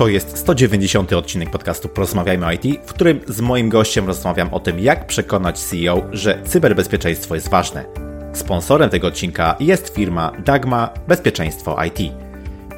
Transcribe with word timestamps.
To 0.00 0.08
jest 0.08 0.38
190 0.38 1.12
odcinek 1.12 1.50
podcastu 1.50 1.88
Porozmawiajmy 1.88 2.46
o 2.46 2.52
IT, 2.52 2.64
w 2.86 2.92
którym 2.92 3.20
z 3.28 3.40
moim 3.40 3.68
gościem 3.68 4.06
rozmawiam 4.06 4.54
o 4.54 4.60
tym, 4.60 4.78
jak 4.78 5.06
przekonać 5.06 5.58
CEO, 5.58 6.02
że 6.12 6.42
cyberbezpieczeństwo 6.44 7.34
jest 7.34 7.50
ważne. 7.50 7.84
Sponsorem 8.32 8.90
tego 8.90 9.06
odcinka 9.06 9.56
jest 9.60 9.94
firma 9.94 10.32
Dagma 10.44 10.90
Bezpieczeństwo 11.08 11.76
IT. 11.84 12.12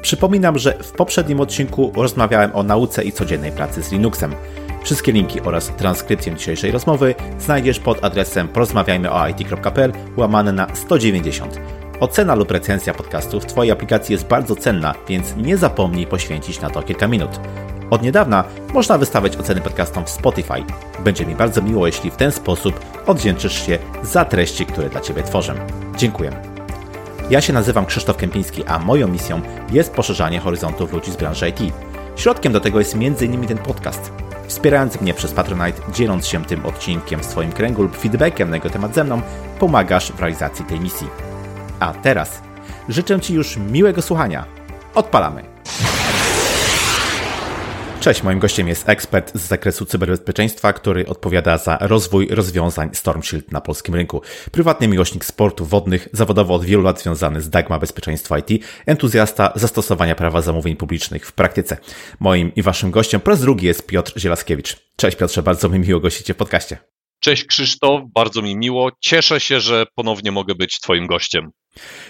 Przypominam, 0.01 0.57
że 0.57 0.73
w 0.83 0.91
poprzednim 0.91 1.39
odcinku 1.39 1.91
rozmawiałem 1.95 2.55
o 2.55 2.63
nauce 2.63 3.03
i 3.03 3.11
codziennej 3.11 3.51
pracy 3.51 3.83
z 3.83 3.91
Linuxem. 3.91 4.35
Wszystkie 4.83 5.11
linki 5.11 5.41
oraz 5.41 5.67
transkrypcję 5.67 6.35
dzisiejszej 6.35 6.71
rozmowy 6.71 7.15
znajdziesz 7.39 7.79
pod 7.79 8.03
adresem 8.03 8.47
porozmawiajmyoit.pl 8.47 9.93
łamane 10.17 10.51
na 10.51 10.75
190. 10.75 11.59
Ocena 12.03 12.35
lub 12.35 12.51
recenzja 12.51 12.93
podcastu 12.93 13.39
w 13.39 13.45
Twojej 13.45 13.71
aplikacji 13.71 14.13
jest 14.13 14.27
bardzo 14.27 14.55
cenna, 14.55 14.95
więc 15.07 15.35
nie 15.35 15.57
zapomnij 15.57 16.07
poświęcić 16.07 16.61
na 16.61 16.69
to 16.69 16.83
kilka 16.83 17.07
minut. 17.07 17.39
Od 17.89 18.01
niedawna 18.01 18.43
można 18.73 18.97
wystawiać 18.97 19.37
oceny 19.37 19.61
podcastom 19.61 20.05
w 20.05 20.09
Spotify. 20.09 20.63
Będzie 21.03 21.25
mi 21.25 21.35
bardzo 21.35 21.61
miło, 21.61 21.87
jeśli 21.87 22.11
w 22.11 22.15
ten 22.15 22.31
sposób 22.31 22.79
odwdzięczysz 23.07 23.65
się 23.65 23.79
za 24.01 24.25
treści, 24.25 24.65
które 24.65 24.89
dla 24.89 25.01
Ciebie 25.01 25.23
tworzę. 25.23 25.55
Dziękuję. 25.97 26.31
Ja 27.29 27.41
się 27.41 27.53
nazywam 27.53 27.85
Krzysztof 27.85 28.17
Kępiński, 28.17 28.63
a 28.63 28.79
moją 28.79 29.07
misją 29.07 29.41
jest 29.71 29.93
poszerzanie 29.93 30.39
horyzontów 30.39 30.93
ludzi 30.93 31.11
z 31.11 31.15
branży 31.15 31.49
IT. 31.49 31.73
Środkiem 32.15 32.53
do 32.53 32.59
tego 32.59 32.79
jest 32.79 32.95
m.in. 32.95 33.47
ten 33.47 33.57
podcast. 33.57 34.11
Wspierając 34.47 35.01
mnie 35.01 35.13
przez 35.13 35.31
Patronite, 35.31 35.81
dzieląc 35.93 36.27
się 36.27 36.45
tym 36.45 36.65
odcinkiem 36.65 37.19
w 37.19 37.25
swoim 37.25 37.51
kręgu 37.51 37.83
lub 37.83 37.97
feedbackiem 37.97 38.49
na 38.49 38.55
jego 38.55 38.69
temat 38.69 38.95
ze 38.95 39.03
mną, 39.03 39.21
pomagasz 39.59 40.11
w 40.11 40.19
realizacji 40.19 40.65
tej 40.65 40.79
misji. 40.79 41.32
A 41.83 41.93
teraz 41.93 42.41
życzę 42.89 43.19
Ci 43.19 43.33
już 43.33 43.57
miłego 43.57 44.01
słuchania. 44.01 44.45
Odpalamy! 44.95 45.43
Cześć, 47.99 48.23
moim 48.23 48.39
gościem 48.39 48.67
jest 48.67 48.89
ekspert 48.89 49.31
z 49.35 49.47
zakresu 49.47 49.85
cyberbezpieczeństwa, 49.85 50.73
który 50.73 51.07
odpowiada 51.07 51.57
za 51.57 51.77
rozwój 51.81 52.27
rozwiązań 52.27 52.89
Storm 52.93 53.21
Shield 53.21 53.51
na 53.51 53.61
polskim 53.61 53.95
rynku. 53.95 54.21
Prywatny 54.51 54.87
miłośnik 54.87 55.25
sportów 55.25 55.69
wodnych, 55.69 56.07
zawodowo 56.11 56.53
od 56.53 56.65
wielu 56.65 56.83
lat 56.83 57.01
związany 57.01 57.41
z 57.41 57.49
Dagma 57.49 57.79
Bezpieczeństwa 57.79 58.37
IT, 58.39 58.65
entuzjasta 58.85 59.53
zastosowania 59.55 60.15
prawa 60.15 60.41
zamówień 60.41 60.75
publicznych 60.75 61.27
w 61.27 61.31
praktyce. 61.31 61.77
Moim 62.19 62.55
i 62.55 62.61
waszym 62.61 62.91
gościem 62.91 63.21
po 63.21 63.29
raz 63.31 63.41
drugi 63.41 63.67
jest 63.67 63.87
Piotr 63.87 64.19
Zielaskiewicz. 64.19 64.75
Cześć 64.95 65.17
Piotrze, 65.17 65.43
bardzo 65.43 65.69
mi 65.69 65.79
miło 65.79 65.99
gościć 65.99 66.25
Cię 66.25 66.33
w 66.33 66.37
podcaście. 66.37 66.77
Cześć 67.19 67.45
Krzysztof, 67.45 68.01
bardzo 68.15 68.41
mi 68.41 68.55
miło. 68.55 68.91
Cieszę 68.99 69.39
się, 69.39 69.59
że 69.59 69.85
ponownie 69.95 70.31
mogę 70.31 70.55
być 70.55 70.79
Twoim 70.79 71.07
gościem. 71.07 71.51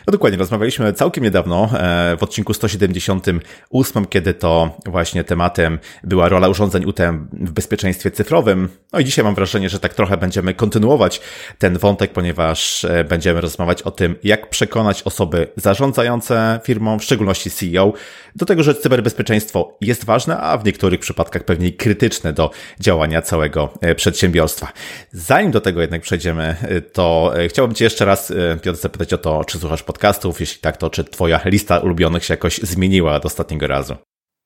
No 0.07 0.11
dokładnie, 0.11 0.39
rozmawialiśmy 0.39 0.93
całkiem 0.93 1.23
niedawno 1.23 1.69
e, 1.73 2.17
w 2.17 2.23
odcinku 2.23 2.53
178, 2.53 4.05
kiedy 4.05 4.33
to 4.33 4.77
właśnie 4.85 5.23
tematem 5.23 5.79
była 6.03 6.29
rola 6.29 6.47
urządzeń 6.47 6.85
UTM 6.85 7.27
w 7.33 7.51
bezpieczeństwie 7.51 8.11
cyfrowym. 8.11 8.69
No 8.93 8.99
i 8.99 9.05
dzisiaj 9.05 9.25
mam 9.25 9.35
wrażenie, 9.35 9.69
że 9.69 9.79
tak 9.79 9.93
trochę 9.93 10.17
będziemy 10.17 10.53
kontynuować 10.53 11.21
ten 11.57 11.77
wątek, 11.77 12.11
ponieważ 12.11 12.85
e, 12.85 13.03
będziemy 13.03 13.41
rozmawiać 13.41 13.81
o 13.81 13.91
tym, 13.91 14.15
jak 14.23 14.49
przekonać 14.49 15.03
osoby 15.03 15.47
zarządzające 15.55 16.59
firmą, 16.63 16.99
w 16.99 17.03
szczególności 17.03 17.51
CEO, 17.51 17.93
do 18.35 18.45
tego, 18.45 18.63
że 18.63 18.75
cyberbezpieczeństwo 18.75 19.77
jest 19.81 20.05
ważne, 20.05 20.37
a 20.37 20.57
w 20.57 20.65
niektórych 20.65 20.99
przypadkach 20.99 21.43
pewnie 21.43 21.71
krytyczne 21.71 22.33
do 22.33 22.51
działania 22.79 23.21
całego 23.21 23.73
e, 23.81 23.95
przedsiębiorstwa. 23.95 24.71
Zanim 25.11 25.51
do 25.51 25.61
tego 25.61 25.81
jednak 25.81 26.01
przejdziemy, 26.01 26.55
to 26.93 27.33
chciałbym 27.49 27.75
Cię 27.75 27.83
jeszcze 27.83 28.05
raz, 28.05 28.33
Piotr, 28.61 28.79
zapytać 28.79 29.13
o 29.13 29.17
to, 29.17 29.43
czy 29.53 29.59
słuchasz 29.59 29.83
podcastów? 29.83 30.39
Jeśli 30.39 30.61
tak, 30.61 30.77
to 30.77 30.89
czy 30.89 31.03
Twoja 31.03 31.41
lista 31.45 31.79
ulubionych 31.79 32.25
się 32.25 32.33
jakoś 32.33 32.57
zmieniła 32.57 33.15
od 33.15 33.25
ostatniego 33.25 33.67
razu? 33.67 33.95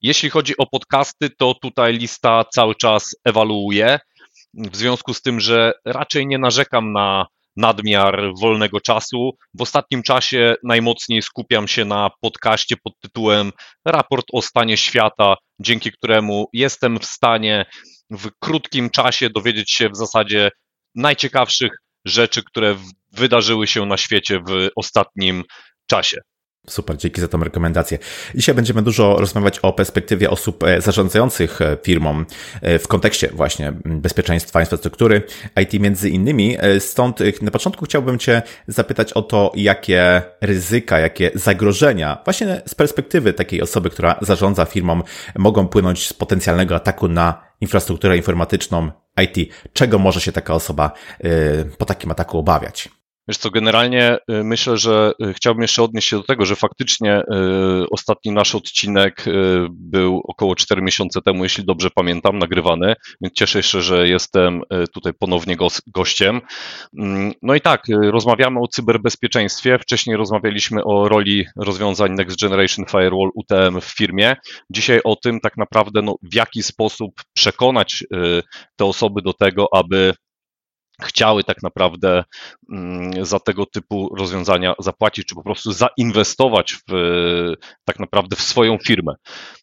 Jeśli 0.02 0.30
chodzi 0.30 0.58
o 0.58 0.66
podcasty, 0.66 1.30
to 1.30 1.54
tutaj 1.62 1.94
lista 1.94 2.44
cały 2.54 2.76
czas 2.76 3.16
ewaluuje. 3.26 4.00
W 4.54 4.76
związku 4.76 5.14
z 5.14 5.22
tym, 5.22 5.40
że 5.40 5.72
raczej 5.86 6.28
nie 6.28 6.38
narzekam 6.38 6.92
na 6.92 7.26
nadmiar 7.56 8.32
wolnego 8.42 8.82
czasu. 8.82 9.32
W 9.54 9.62
ostatnim 9.62 10.04
czasie 10.04 10.56
najmocniej 10.64 11.22
skupiam 11.22 11.68
się 11.68 11.86
na 11.86 12.10
podcaście 12.22 12.76
pod 12.84 12.94
tytułem 13.00 13.52
Raport 13.86 14.26
o 14.34 14.42
stanie 14.42 14.78
świata, 14.78 15.36
dzięki 15.60 15.92
któremu 15.92 16.46
jestem 16.54 17.00
w 17.00 17.06
stanie 17.06 17.66
w 18.12 18.30
krótkim 18.40 18.90
czasie 18.90 19.30
dowiedzieć 19.30 19.72
się 19.72 19.90
w 19.90 19.96
zasadzie 19.96 20.50
najciekawszych 20.96 21.72
rzeczy, 22.08 22.44
które 22.44 22.76
wydarzyły 23.12 23.68
się 23.68 23.86
na 23.86 23.98
świecie 23.98 24.40
w 24.40 24.70
ostatnim 24.76 25.44
czasie. 25.88 26.22
Super, 26.70 26.98
dzięki 26.98 27.22
za 27.22 27.28
tą 27.28 27.44
rekomendację. 27.44 27.98
Dzisiaj 28.36 28.56
będziemy 28.56 28.82
dużo 28.82 29.16
rozmawiać 29.20 29.60
o 29.60 29.74
perspektywie 29.74 30.30
osób 30.30 30.64
e, 30.64 30.82
zarządzających 30.82 31.62
e, 31.62 31.78
firmą 31.84 32.26
e, 32.62 32.80
w 32.80 32.88
kontekście 32.88 33.30
właśnie 33.34 33.74
bezpieczeństwa 33.86 34.60
infrastruktury 34.60 35.22
IT 35.62 35.74
między 35.74 36.10
innymi. 36.10 36.58
Stąd 36.80 37.20
na 37.42 37.52
początku 37.52 37.86
chciałbym 37.86 38.20
Cię 38.20 38.42
zapytać 38.68 39.14
o 39.14 39.22
to, 39.22 39.52
jakie 39.56 40.22
ryzyka, 40.42 41.00
jakie 41.00 41.32
zagrożenia 41.36 42.18
właśnie 42.26 42.62
z 42.66 42.76
perspektywy 42.76 43.34
takiej 43.34 43.62
osoby, 43.62 43.90
która 43.90 44.20
zarządza 44.22 44.66
firmą, 44.66 45.02
mogą 45.38 45.68
płynąć 45.68 46.08
z 46.08 46.14
potencjalnego 46.14 46.76
ataku 46.76 47.08
na 47.08 47.42
infrastrukturę 47.62 48.18
informatyczną 48.18 48.92
IT. 49.24 49.54
Czego 49.74 50.00
może 50.00 50.22
się 50.22 50.32
taka 50.32 50.54
osoba 50.54 50.92
po 51.78 51.86
takim 51.86 52.12
ataku 52.12 52.38
obawiać? 52.38 52.90
Wiesz 53.28 53.38
co, 53.38 53.52
generalnie 53.52 54.18
y, 54.32 54.44
myślę, 54.44 54.78
że 54.78 55.12
y, 55.24 55.34
chciałbym 55.34 55.62
jeszcze 55.62 55.84
odnieść 55.84 56.08
się 56.08 56.18
do 56.18 56.24
tego, 56.24 56.46
że 56.46 56.56
faktycznie 56.56 57.22
y, 57.22 57.90
ostatni 57.92 58.32
nasz 58.32 58.56
odcinek 58.56 59.26
był 59.70 60.22
około 60.28 60.56
4 60.56 60.82
miesiące 60.82 61.22
temu, 61.22 61.44
jeśli 61.44 61.66
dobrze 61.66 61.90
pamiętam, 61.96 62.38
nagrywany, 62.38 62.96
więc 63.22 63.34
cieszę 63.34 63.64
się, 63.64 63.82
że 63.82 64.08
jestem 64.08 64.62
tutaj 64.94 65.14
ponownie 65.14 65.56
gościem. 65.88 66.42
Mm, 67.00 67.34
no 67.42 67.56
i 67.56 67.62
tak, 67.62 67.84
rozmawiamy 67.90 68.60
o 68.60 68.68
cyberbezpieczeństwie. 68.68 69.80
Wcześniej 69.80 70.18
rozmawialiśmy 70.18 70.84
o 70.84 71.10
roli 71.10 71.46
rozwiązań 71.56 72.12
Next 72.12 72.42
Generation 72.42 72.86
Firewall 72.86 73.30
UTM 73.36 73.82
w 73.82 73.86
firmie. 73.98 74.36
Dzisiaj 74.70 75.00
o 75.04 75.16
tym 75.16 75.40
tak 75.40 75.58
naprawdę, 75.58 76.02
no, 76.02 76.16
w 76.22 76.36
jaki 76.36 76.64
sposób 76.64 77.12
przekonać 77.34 78.04
te 78.76 78.86
osoby 78.86 79.22
do 79.22 79.34
tego, 79.34 79.68
aby 79.74 80.14
chciały 81.02 81.44
tak 81.44 81.64
naprawdę 81.64 82.24
mm, 82.72 83.26
za 83.26 83.40
tego 83.40 83.66
typu 83.66 84.16
rozwiązania 84.16 84.76
zapłacić, 84.80 85.28
czy 85.28 85.36
po 85.36 85.44
prostu 85.44 85.72
zainwestować 85.72 86.74
w, 86.90 86.94
tak 87.86 88.00
naprawdę 88.00 88.36
w 88.36 88.42
swoją 88.42 88.78
firmę. 88.78 89.14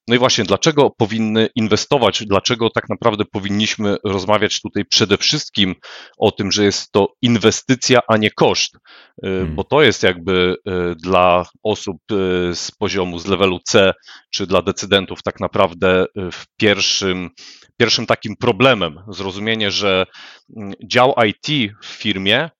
No 0.08 0.14
i 0.14 0.18
właśnie, 0.18 0.44
dlaczego 0.44 0.90
powinny 0.90 1.48
inwestować, 1.54 2.24
dlaczego 2.26 2.70
tak 2.70 2.88
naprawdę 2.88 3.24
powinniśmy 3.24 3.96
rozmawiać 4.04 4.60
tutaj 4.60 4.84
przede 4.84 5.16
wszystkim 5.16 5.74
o 6.18 6.30
tym, 6.30 6.52
że 6.52 6.64
jest 6.64 6.92
to 6.92 7.08
inwestycja, 7.22 8.00
a 8.08 8.16
nie 8.16 8.30
koszt, 8.30 8.74
y, 8.74 8.80
hmm. 9.22 9.54
bo 9.54 9.64
to 9.64 9.82
jest 9.82 10.02
jakby 10.02 10.56
y, 10.68 10.94
dla 10.94 11.46
osób 11.62 11.96
y, 12.12 12.54
z 12.54 12.70
poziomu, 12.78 13.18
z 13.18 13.26
levelu 13.26 13.58
C, 13.64 13.94
czy 14.34 14.46
dla 14.46 14.62
decydentów 14.62 15.22
tak 15.22 15.40
naprawdę 15.40 16.06
w 16.16 16.44
pierwszym 16.56 17.30
pierwszym 17.76 18.06
takim 18.06 18.36
problemem. 18.36 19.00
Zrozumienie, 19.08 19.70
że 19.70 20.06
mm, 20.56 20.72
dział 20.84 21.14
IT 21.26 21.72
w 21.82 21.86
firmie 21.86 22.50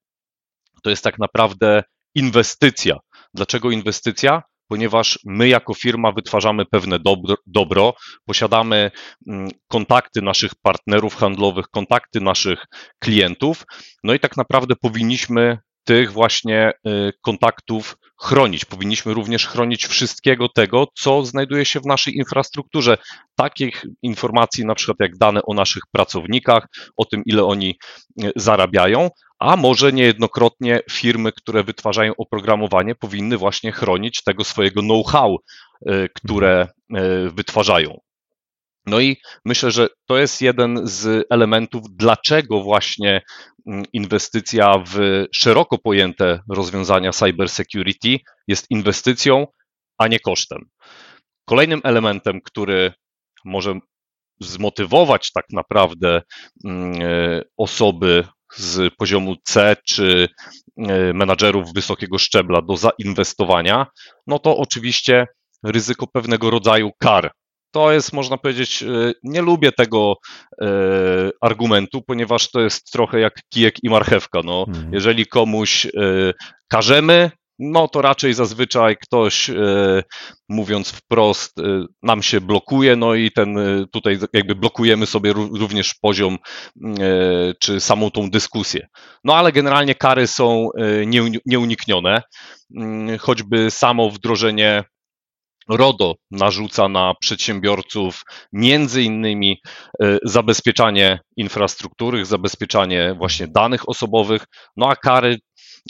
to 0.83 0.91
jest 0.91 1.05
tak 1.05 1.19
naprawdę 1.19 1.83
inwestycja. 2.15 2.99
Dlaczego 3.35 3.71
inwestycja? 3.71 4.43
Ponieważ 4.69 5.19
my 5.25 5.49
jako 5.49 5.75
firma 5.75 6.13
wytwarzamy 6.13 6.67
pewne 6.67 6.99
dobro, 6.99 7.35
dobro, 7.47 7.95
posiadamy 8.25 8.91
mm, 9.29 9.49
kontakty 9.69 10.23
naszych 10.23 10.55
partnerów 10.63 11.17
handlowych, 11.17 11.69
kontakty 11.69 12.21
naszych 12.21 12.65
klientów, 12.99 13.65
no 14.05 14.15
i 14.15 14.21
tak 14.21 14.37
naprawdę 14.37 14.75
powinniśmy 14.77 15.59
tych 15.85 16.13
właśnie 16.13 16.73
y, 16.87 17.13
kontaktów 17.23 17.97
chronić. 18.21 18.65
Powinniśmy 18.65 19.15
również 19.15 19.47
chronić 19.47 19.87
wszystkiego 19.87 20.49
tego, 20.49 20.87
co 20.95 21.25
znajduje 21.25 21.65
się 21.65 21.81
w 21.81 21.87
naszej 21.87 22.17
infrastrukturze. 22.17 22.99
Takich 23.37 23.85
informacji, 24.03 24.65
na 24.65 24.75
przykład 24.75 24.97
jak 25.01 25.17
dane 25.17 25.41
o 25.43 25.55
naszych 25.55 25.83
pracownikach, 25.93 26.67
o 26.97 27.05
tym, 27.05 27.23
ile 27.27 27.45
oni 27.45 27.79
y, 28.23 28.33
zarabiają, 28.37 29.11
a 29.39 29.57
może 29.57 29.93
niejednokrotnie 29.93 30.81
firmy, 30.91 31.33
które 31.33 31.65
wytwarzają 31.65 32.13
oprogramowanie, 32.17 32.95
powinny 32.95 33.37
właśnie 33.37 33.73
chronić 33.73 34.23
tego 34.23 34.45
swojego 34.45 34.81
know-how, 34.81 35.39
y, 35.89 36.09
które 36.15 36.69
wytwarzają. 37.33 38.01
No 38.87 39.01
i 39.01 39.17
myślę, 39.45 39.71
że 39.71 39.89
to 40.07 40.19
jest 40.19 40.43
jeden 40.43 40.81
z 40.83 41.27
elementów, 41.31 41.83
dlaczego 41.91 42.63
właśnie 42.63 43.23
mm, 43.67 43.85
inwestycja 43.93 44.85
w 44.87 45.25
szeroko 45.35 45.79
pojęte 45.79 46.41
rozwiązania 46.51 47.13
cybersecurity 47.13 48.19
jest 48.49 48.71
inwestycją, 48.71 49.47
a 49.99 50.09
nie 50.09 50.21
kosztem. 50.21 50.59
Kolejnym 51.45 51.81
elementem, 51.85 52.41
który 52.45 52.93
może 53.45 53.79
zmotywować 54.41 55.33
tak 55.33 55.45
naprawdę 55.51 56.23
mm, 56.65 57.03
e, 57.03 57.43
osoby 57.57 58.25
z 58.57 58.95
poziomu 58.95 59.37
C 59.45 59.77
czy 59.89 60.29
e, 60.77 61.13
menadżerów 61.13 61.73
wysokiego 61.75 62.19
szczebla 62.19 62.63
do 62.63 62.77
zainwestowania, 62.77 63.87
no 64.27 64.39
to 64.39 64.57
oczywiście 64.57 65.27
ryzyko 65.65 66.07
pewnego 66.07 66.51
rodzaju 66.51 66.91
kar 66.99 67.33
to 67.75 67.93
jest, 67.93 68.13
można 68.13 68.37
powiedzieć, 68.37 68.83
e, 68.83 69.13
nie 69.23 69.43
lubię 69.43 69.73
tego 69.73 70.15
e, 70.63 70.67
argumentu, 71.41 72.03
ponieważ 72.03 72.51
to 72.51 72.61
jest 72.61 72.93
trochę 72.93 73.21
jak 73.21 73.35
kijek 73.49 73.75
i 73.83 73.91
marchewka. 73.91 74.41
No, 74.45 74.65
mhm. 74.69 74.95
Jeżeli 74.95 75.27
komuś 75.27 75.87
e, 75.87 75.91
każemy, 76.69 77.31
no 77.59 77.89
to 77.89 78.03
raczej 78.03 78.35
zazwyczaj 78.35 78.97
ktoś, 78.97 79.51
mówiąc 80.49 80.91
wprost, 80.91 81.53
nam 82.03 82.23
się 82.23 82.41
blokuje, 82.41 82.97
no 82.97 83.15
i 83.15 83.31
ten 83.31 83.57
tutaj 83.93 84.19
jakby 84.33 84.55
blokujemy 84.55 85.07
sobie 85.07 85.33
również 85.33 85.95
poziom 86.03 86.39
czy 87.61 87.81
samą 87.81 88.11
tą 88.11 88.31
dyskusję. 88.31 88.87
No 89.25 89.35
ale 89.35 89.53
generalnie 89.53 89.95
kary 89.95 90.27
są 90.27 90.69
nieuniknione, 91.47 92.23
choćby 93.21 93.71
samo 93.71 94.11
wdrożenie 94.11 94.85
RODO 95.69 96.15
narzuca 96.31 96.89
na 96.89 97.15
przedsiębiorców 97.21 98.23
między 98.53 99.03
innymi 99.03 99.61
e, 100.03 100.19
zabezpieczanie 100.25 101.21
infrastruktury, 101.37 102.25
zabezpieczanie 102.25 103.15
właśnie 103.19 103.49
danych 103.49 103.89
osobowych, 103.89 104.45
no 104.77 104.89
a 104.89 104.97
kary 104.97 105.39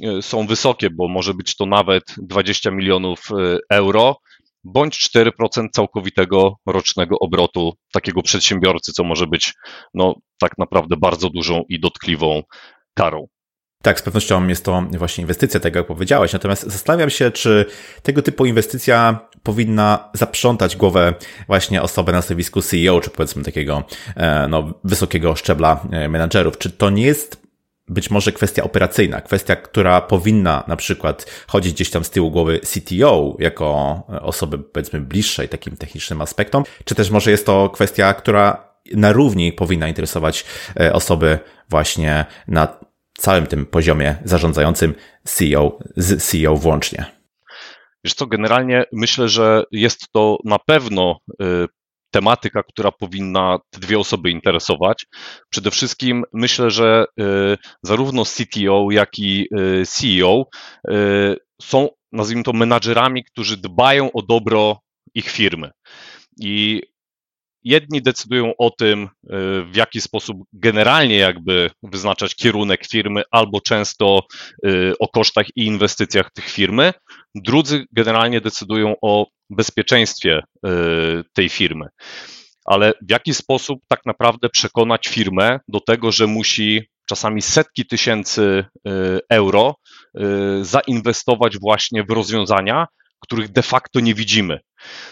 e, 0.03 0.23
są 0.23 0.47
wysokie, 0.47 0.91
bo 0.91 1.09
może 1.09 1.35
być 1.35 1.57
to 1.57 1.67
nawet 1.67 2.03
20 2.17 2.71
milionów 2.71 3.29
e, 3.31 3.59
euro 3.71 4.17
bądź 4.65 5.11
4% 5.17 5.69
całkowitego 5.73 6.57
rocznego 6.67 7.19
obrotu 7.19 7.73
takiego 7.93 8.23
przedsiębiorcy, 8.23 8.93
co 8.93 9.05
może 9.05 9.27
być 9.27 9.53
no, 9.95 10.15
tak 10.39 10.59
naprawdę 10.59 10.97
bardzo 10.97 11.31
dużą 11.31 11.63
i 11.69 11.81
dotkliwą 11.81 12.43
karą. 12.95 13.27
Tak, 13.85 14.01
z 14.01 14.03
pewnością 14.03 14.49
jest 14.49 14.65
to 14.65 14.83
właśnie 14.99 15.23
inwestycja, 15.23 15.61
tego 15.61 15.79
jak 15.79 15.87
powiedziałeś. 15.87 16.33
Natomiast 16.33 16.63
zastanawiam 16.63 17.11
się, 17.11 17.31
czy 17.31 17.67
tego 18.03 18.23
typu 18.23 18.47
inwestycja 18.47 19.19
powinna 19.43 20.09
zaprzątać 20.15 20.77
głowę 20.77 21.15
właśnie 21.47 21.83
osobę 21.83 22.13
na 22.13 22.23
stanowisku 22.23 22.63
CEO, 22.63 23.01
czy 23.01 23.11
powiedzmy 23.11 23.43
takiego 23.43 23.85
e, 24.17 24.49
no, 24.49 24.75
wysokiego 24.85 25.37
szczebla 25.37 25.81
e, 25.91 26.09
menadżerów. 26.09 26.59
Czy 26.59 26.71
to 26.71 26.91
nie 26.91 27.03
jest 27.03 27.43
być 27.89 28.11
może 28.11 28.33
kwestia 28.33 28.63
operacyjna, 28.63 29.21
kwestia, 29.21 29.57
która 29.57 30.01
powinna 30.01 30.65
na 30.69 30.77
przykład 30.77 31.27
chodzić 31.47 31.73
gdzieś 31.73 31.91
tam 31.91 32.05
z 32.05 32.11
tyłu 32.11 32.31
głowy 32.31 32.61
CTO 32.61 33.37
jako 33.39 34.03
osoby 34.21 34.59
powiedzmy 34.59 35.01
bliższej 35.01 35.49
takim 35.49 35.77
technicznym 35.77 36.21
aspektom, 36.21 36.65
czy 36.85 36.95
też 36.95 37.11
może 37.11 37.31
jest 37.31 37.47
to 37.47 37.71
kwestia, 37.71 38.15
która 38.15 38.75
na 38.93 39.13
równi 39.13 39.53
powinna 39.53 39.89
interesować 39.89 40.45
e, 40.81 40.93
osoby 40.93 41.39
właśnie 41.69 42.25
na 42.49 42.84
całym 43.19 43.47
tym 43.47 43.67
poziomie 43.67 44.17
zarządzającym 44.25 44.95
CEO, 45.25 45.79
z 45.97 46.23
CEO 46.23 46.57
włącznie? 46.57 47.05
Wiesz 48.05 48.15
co, 48.15 48.27
generalnie 48.27 48.85
myślę, 48.93 49.29
że 49.29 49.65
jest 49.73 50.13
to 50.13 50.39
na 50.45 50.59
pewno 50.59 51.19
y, 51.43 51.67
tematyka, 52.11 52.63
która 52.63 52.91
powinna 52.93 53.59
te 53.71 53.81
dwie 53.81 53.99
osoby 53.99 54.31
interesować. 54.31 55.07
Przede 55.51 55.71
wszystkim 55.71 56.25
myślę, 56.33 56.71
że 56.71 57.05
y, 57.21 57.25
zarówno 57.83 58.25
CTO, 58.25 58.89
jak 58.91 59.19
i 59.19 59.49
y, 59.59 59.87
CEO 59.87 60.45
są, 61.63 61.89
nazwijmy 62.13 62.45
to, 62.45 62.53
menadżerami, 62.53 63.25
którzy 63.25 63.57
dbają 63.57 64.13
o 64.13 64.23
dobro 64.23 64.81
ich 65.15 65.31
firmy. 65.31 65.71
I 66.41 66.83
jedni 67.65 68.03
decydują 68.03 68.53
o 68.59 68.71
tym, 68.71 69.03
e, 69.03 69.09
w 69.63 69.77
jaki 69.77 70.01
sposób 70.01 70.37
generalnie 70.53 71.17
jakby 71.17 71.71
wyznaczać 71.83 72.35
kierunek 72.35 72.87
firmy, 72.87 73.23
albo 73.31 73.61
często 73.61 74.21
e, 74.65 74.69
o 74.99 75.09
kosztach 75.09 75.47
i 75.57 75.67
inwestycjach 75.67 76.31
tych 76.33 76.51
firmy. 76.51 76.93
Drudzy 77.35 77.85
generalnie 77.93 78.41
decydują 78.41 78.95
o 79.03 79.27
bezpieczeństwie 79.51 80.43
e, 80.67 80.71
tej 81.33 81.49
firmy. 81.49 81.87
Ale 82.65 82.93
w 83.03 83.11
jaki 83.11 83.35
sposób 83.35 83.81
tak 83.89 84.01
naprawdę 84.07 84.49
przekonać 84.49 85.09
firmę 85.09 85.61
do 85.69 85.81
tego, 85.81 86.13
że 86.13 86.27
musi 86.27 86.83
czasami 87.09 87.43
setki 87.43 87.87
tysięcy 87.87 88.65
euro 89.31 89.75
zainwestować 90.63 91.59
właśnie 91.59 92.05
w 92.05 92.11
rozwiązania, 92.11 92.87
których 93.25 93.49
de 93.49 93.63
facto 93.63 94.01
nie 94.01 94.15
widzimy. 94.15 94.61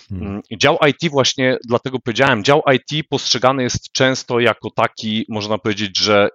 Hmm. 0.08 0.28
Mm, 0.28 0.42
dział 0.58 0.78
IT 0.88 1.10
właśnie, 1.10 1.56
dlatego 1.68 1.98
powiedziałem, 2.04 2.44
dział 2.44 2.62
IT 2.74 3.08
postrzegany 3.08 3.62
jest 3.62 3.92
często 3.92 4.40
jako 4.40 4.70
taki, 4.70 5.24
można 5.28 5.58
powiedzieć, 5.58 5.98
że 5.98 6.28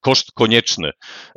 koszt 0.00 0.32
konieczny. 0.34 0.90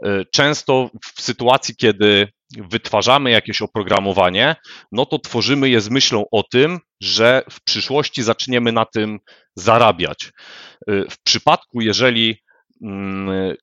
Y, 0.05 0.25
często 0.33 0.89
w 1.15 1.21
sytuacji, 1.21 1.75
kiedy 1.75 2.27
wytwarzamy 2.57 3.31
jakieś 3.31 3.61
oprogramowanie, 3.61 4.55
no 4.91 5.05
to 5.05 5.19
tworzymy 5.19 5.69
je 5.69 5.81
z 5.81 5.89
myślą 5.89 6.25
o 6.31 6.43
tym, 6.43 6.79
że 7.01 7.43
w 7.51 7.63
przyszłości 7.63 8.23
zaczniemy 8.23 8.71
na 8.71 8.85
tym 8.85 9.19
zarabiać. 9.55 10.31
Y, 10.89 11.05
w 11.09 11.23
przypadku, 11.23 11.81
jeżeli 11.81 12.35
mm, 12.83 13.55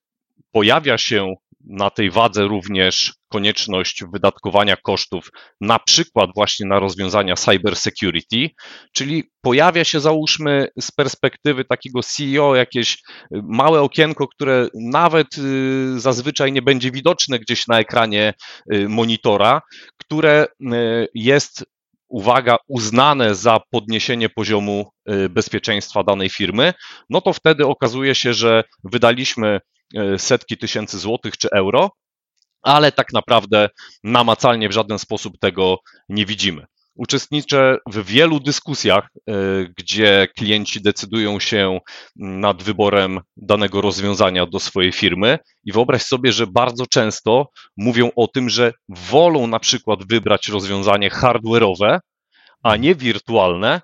pojawia 0.53 0.99
się 0.99 1.35
na 1.67 1.91
tej 1.91 2.11
wadze 2.11 2.45
również 2.45 3.13
konieczność 3.29 4.05
wydatkowania 4.13 4.77
kosztów, 4.77 5.29
na 5.61 5.79
przykład 5.79 6.31
właśnie 6.35 6.67
na 6.67 6.79
rozwiązania 6.79 7.35
cyber 7.35 7.77
security, 7.77 8.51
czyli 8.93 9.25
pojawia 9.41 9.85
się, 9.85 10.01
załóżmy, 10.01 10.69
z 10.81 10.91
perspektywy 10.93 11.65
takiego 11.65 12.03
CEO 12.03 12.55
jakieś 12.55 12.99
małe 13.31 13.81
okienko, 13.81 14.29
które 14.29 14.69
nawet 14.75 15.39
y, 15.39 16.01
zazwyczaj 16.01 16.53
nie 16.53 16.63
będzie 16.63 16.91
widoczne 16.91 17.39
gdzieś 17.39 17.67
na 17.67 17.79
ekranie 17.79 18.35
y, 18.75 18.89
monitora, 18.89 19.61
które 19.99 20.47
y, 20.47 21.09
jest 21.15 21.65
uwaga, 22.09 22.57
uznane 22.69 23.35
za 23.35 23.61
podniesienie 23.71 24.29
poziomu 24.29 24.91
bezpieczeństwa 25.31 26.05
danej 26.05 26.29
firmy, 26.31 26.75
no 27.11 27.21
to 27.21 27.33
wtedy 27.33 27.67
okazuje 27.67 28.15
się, 28.15 28.35
że 28.35 28.65
wydaliśmy 28.85 29.61
E, 29.95 30.19
setki 30.19 30.59
tysięcy 30.59 30.99
złotych 30.99 31.37
czy 31.37 31.49
euro, 31.51 31.91
ale 32.63 32.93
tak 32.93 33.13
naprawdę 33.13 33.69
namacalnie 34.05 34.69
w 34.69 34.73
żaden 34.73 34.99
sposób 34.99 35.39
tego 35.39 35.79
nie 36.09 36.27
widzimy. 36.27 36.67
Uczestniczę 36.97 37.79
w 37.87 38.05
wielu 38.05 38.41
dyskusjach, 38.41 39.09
e, 39.29 39.33
gdzie 39.79 40.29
klienci 40.37 40.83
decydują 40.83 41.41
się 41.41 41.79
nad 42.17 42.63
wyborem 42.63 43.21
danego 43.37 43.81
rozwiązania 43.81 44.47
do 44.47 44.61
swojej 44.61 44.93
firmy 44.93 45.39
i 45.65 45.73
wyobraź 45.73 46.03
sobie, 46.03 46.33
że 46.33 46.47
bardzo 46.47 46.87
często 46.87 47.49
mówią 47.77 48.11
o 48.17 48.29
tym, 48.29 48.51
że 48.51 48.73
wolą 48.89 49.47
na 49.47 49.59
przykład 49.59 50.09
wybrać 50.09 50.49
rozwiązanie 50.49 51.11
hardware'owe, 51.11 51.99
a 52.63 52.77
nie 52.77 52.95
wirtualne, 52.95 53.81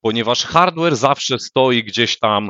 ponieważ 0.00 0.44
hardware 0.44 0.96
zawsze 0.96 1.38
stoi 1.38 1.84
gdzieś 1.84 2.18
tam, 2.18 2.48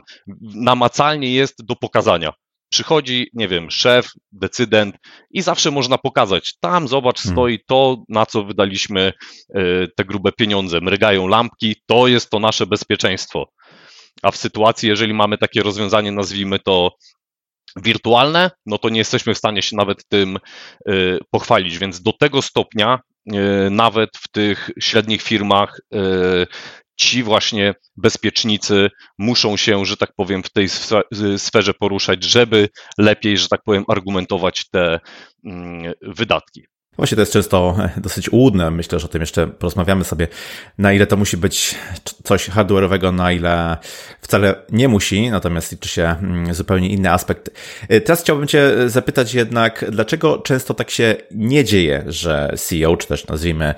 namacalnie 0.54 1.32
jest 1.32 1.64
do 1.64 1.76
pokazania. 1.76 2.32
Przychodzi, 2.70 3.30
nie 3.34 3.48
wiem, 3.48 3.70
szef, 3.70 4.10
decydent 4.32 4.96
i 5.30 5.42
zawsze 5.42 5.70
można 5.70 5.98
pokazać, 5.98 6.54
tam 6.60 6.88
zobacz, 6.88 7.20
hmm. 7.20 7.34
stoi 7.36 7.58
to, 7.66 8.02
na 8.08 8.26
co 8.26 8.44
wydaliśmy 8.44 9.12
e, 9.54 9.62
te 9.96 10.04
grube 10.04 10.32
pieniądze. 10.32 10.80
Mrygają 10.80 11.26
lampki, 11.26 11.76
to 11.86 12.08
jest 12.08 12.30
to 12.30 12.38
nasze 12.38 12.66
bezpieczeństwo. 12.66 13.50
A 14.22 14.30
w 14.30 14.36
sytuacji, 14.36 14.88
jeżeli 14.88 15.14
mamy 15.14 15.38
takie 15.38 15.62
rozwiązanie, 15.62 16.12
nazwijmy 16.12 16.58
to 16.58 16.92
wirtualne, 17.76 18.50
no 18.66 18.78
to 18.78 18.88
nie 18.88 18.98
jesteśmy 18.98 19.34
w 19.34 19.38
stanie 19.38 19.62
się 19.62 19.76
nawet 19.76 20.08
tym 20.08 20.36
e, 20.36 20.92
pochwalić. 21.30 21.78
Więc 21.78 22.02
do 22.02 22.12
tego 22.12 22.42
stopnia 22.42 23.00
e, 23.32 23.70
nawet 23.70 24.10
w 24.16 24.28
tych 24.28 24.70
średnich 24.80 25.22
firmach 25.22 25.80
ci 26.98 27.22
właśnie 27.22 27.74
bezpiecznicy 27.96 28.90
muszą 29.18 29.56
się, 29.56 29.84
że 29.84 29.96
tak 29.96 30.12
powiem, 30.16 30.42
w 30.42 30.50
tej 30.50 30.68
sferze 31.36 31.74
poruszać, 31.74 32.24
żeby 32.24 32.68
lepiej, 32.98 33.38
że 33.38 33.48
tak 33.48 33.62
powiem, 33.62 33.84
argumentować 33.88 34.68
te 34.70 35.00
mm, 35.44 35.92
wydatki. 36.02 36.66
Właśnie 36.98 37.16
to 37.16 37.22
jest 37.22 37.32
często 37.32 37.76
dosyć 37.96 38.32
łudne. 38.32 38.70
Myślę, 38.70 38.98
że 38.98 39.04
o 39.04 39.08
tym 39.08 39.20
jeszcze 39.20 39.46
porozmawiamy 39.46 40.04
sobie, 40.04 40.28
na 40.78 40.92
ile 40.92 41.06
to 41.06 41.16
musi 41.16 41.36
być 41.36 41.74
coś 42.24 42.50
hardware'owego, 42.50 43.14
na 43.14 43.32
ile 43.32 43.76
wcale 44.20 44.54
nie 44.72 44.88
musi, 44.88 45.30
natomiast 45.30 45.72
liczy 45.72 45.88
się 45.88 46.02
mm, 46.02 46.54
zupełnie 46.54 46.88
inny 46.88 47.12
aspekt. 47.12 47.50
Y, 47.92 48.00
teraz 48.00 48.22
chciałbym 48.22 48.46
Cię 48.46 48.72
zapytać 48.86 49.34
jednak, 49.34 49.84
dlaczego 49.88 50.38
często 50.38 50.74
tak 50.74 50.90
się 50.90 51.16
nie 51.30 51.64
dzieje, 51.64 52.04
że 52.06 52.54
CEO, 52.56 52.96
czy 52.96 53.08
też 53.08 53.26
nazwijmy 53.26 53.74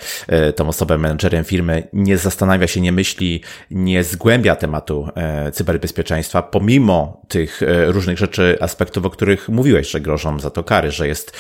y, 0.48 0.52
tą 0.52 0.68
osobę 0.68 0.98
menedżerem 0.98 1.44
firmy, 1.44 1.88
nie 1.92 2.18
zastanawia 2.18 2.66
się, 2.66 2.80
nie 2.80 2.92
myśli, 2.92 3.42
nie 3.70 4.04
zgłębia 4.04 4.56
tematu 4.56 5.08
y, 5.48 5.52
cyberbezpieczeństwa, 5.52 6.42
pomimo 6.42 7.22
tych 7.28 7.60
różnych 7.86 8.18
rzeczy, 8.18 8.58
aspektów, 8.60 9.04
o 9.04 9.10
których 9.10 9.48
mówiłeś, 9.48 9.90
że 9.90 10.00
grożą 10.00 10.40
za 10.40 10.50
to 10.50 10.64
kary, 10.64 10.90
że 10.90 11.08
jest 11.08 11.36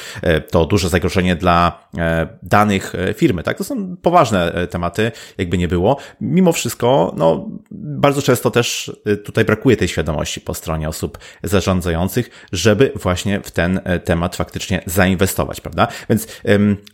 to 0.50 0.64
duże 0.64 0.88
zagrożenie 0.88 1.36
dla 1.36 1.69
ochrona 1.70 2.28
danych 2.42 2.92
firmy, 3.14 3.42
tak? 3.42 3.58
To 3.58 3.64
są 3.64 3.96
poważne 3.96 4.66
tematy, 4.70 5.12
jakby 5.38 5.58
nie 5.58 5.68
było. 5.68 5.96
Mimo 6.20 6.52
wszystko, 6.52 7.14
no, 7.16 7.48
bardzo 7.70 8.22
często 8.22 8.50
też 8.50 8.92
tutaj 9.24 9.44
brakuje 9.44 9.76
tej 9.76 9.88
świadomości 9.88 10.40
po 10.40 10.54
stronie 10.54 10.88
osób 10.88 11.18
zarządzających, 11.42 12.30
żeby 12.52 12.92
właśnie 12.94 13.40
w 13.40 13.50
ten 13.50 13.80
temat 14.04 14.36
faktycznie 14.36 14.82
zainwestować, 14.86 15.60
prawda? 15.60 15.88
Więc 16.08 16.26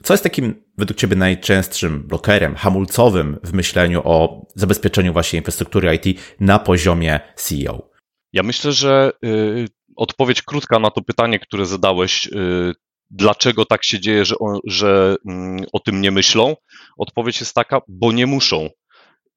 co 0.02 0.14
jest 0.14 0.24
takim 0.24 0.62
według 0.78 0.98
Ciebie 0.98 1.16
najczęstszym 1.16 2.02
blokerem, 2.02 2.54
hamulcowym 2.54 3.38
w 3.44 3.52
myśleniu 3.52 4.00
o 4.04 4.46
zabezpieczeniu 4.54 5.12
właśnie 5.12 5.36
infrastruktury 5.36 5.94
IT 5.94 6.20
na 6.40 6.58
poziomie 6.58 7.20
CEO? 7.36 7.90
Ja 8.32 8.42
myślę, 8.42 8.72
że 8.72 9.12
y, 9.24 9.68
odpowiedź 9.96 10.42
krótka 10.42 10.78
na 10.78 10.90
to 10.90 11.02
pytanie, 11.02 11.38
które 11.38 11.66
zadałeś, 11.66 12.26
y, 12.26 12.72
dlaczego 13.10 13.64
tak 13.64 13.84
się 13.84 14.00
dzieje, 14.00 14.24
że 14.24 14.38
o, 14.38 14.60
że 14.64 15.16
y, 15.60 15.66
o 15.72 15.80
tym 15.80 16.00
nie 16.00 16.10
myślą, 16.10 16.56
odpowiedź 16.98 17.40
jest 17.40 17.54
taka, 17.54 17.80
bo 17.88 18.12
nie 18.12 18.26
muszą. 18.26 18.68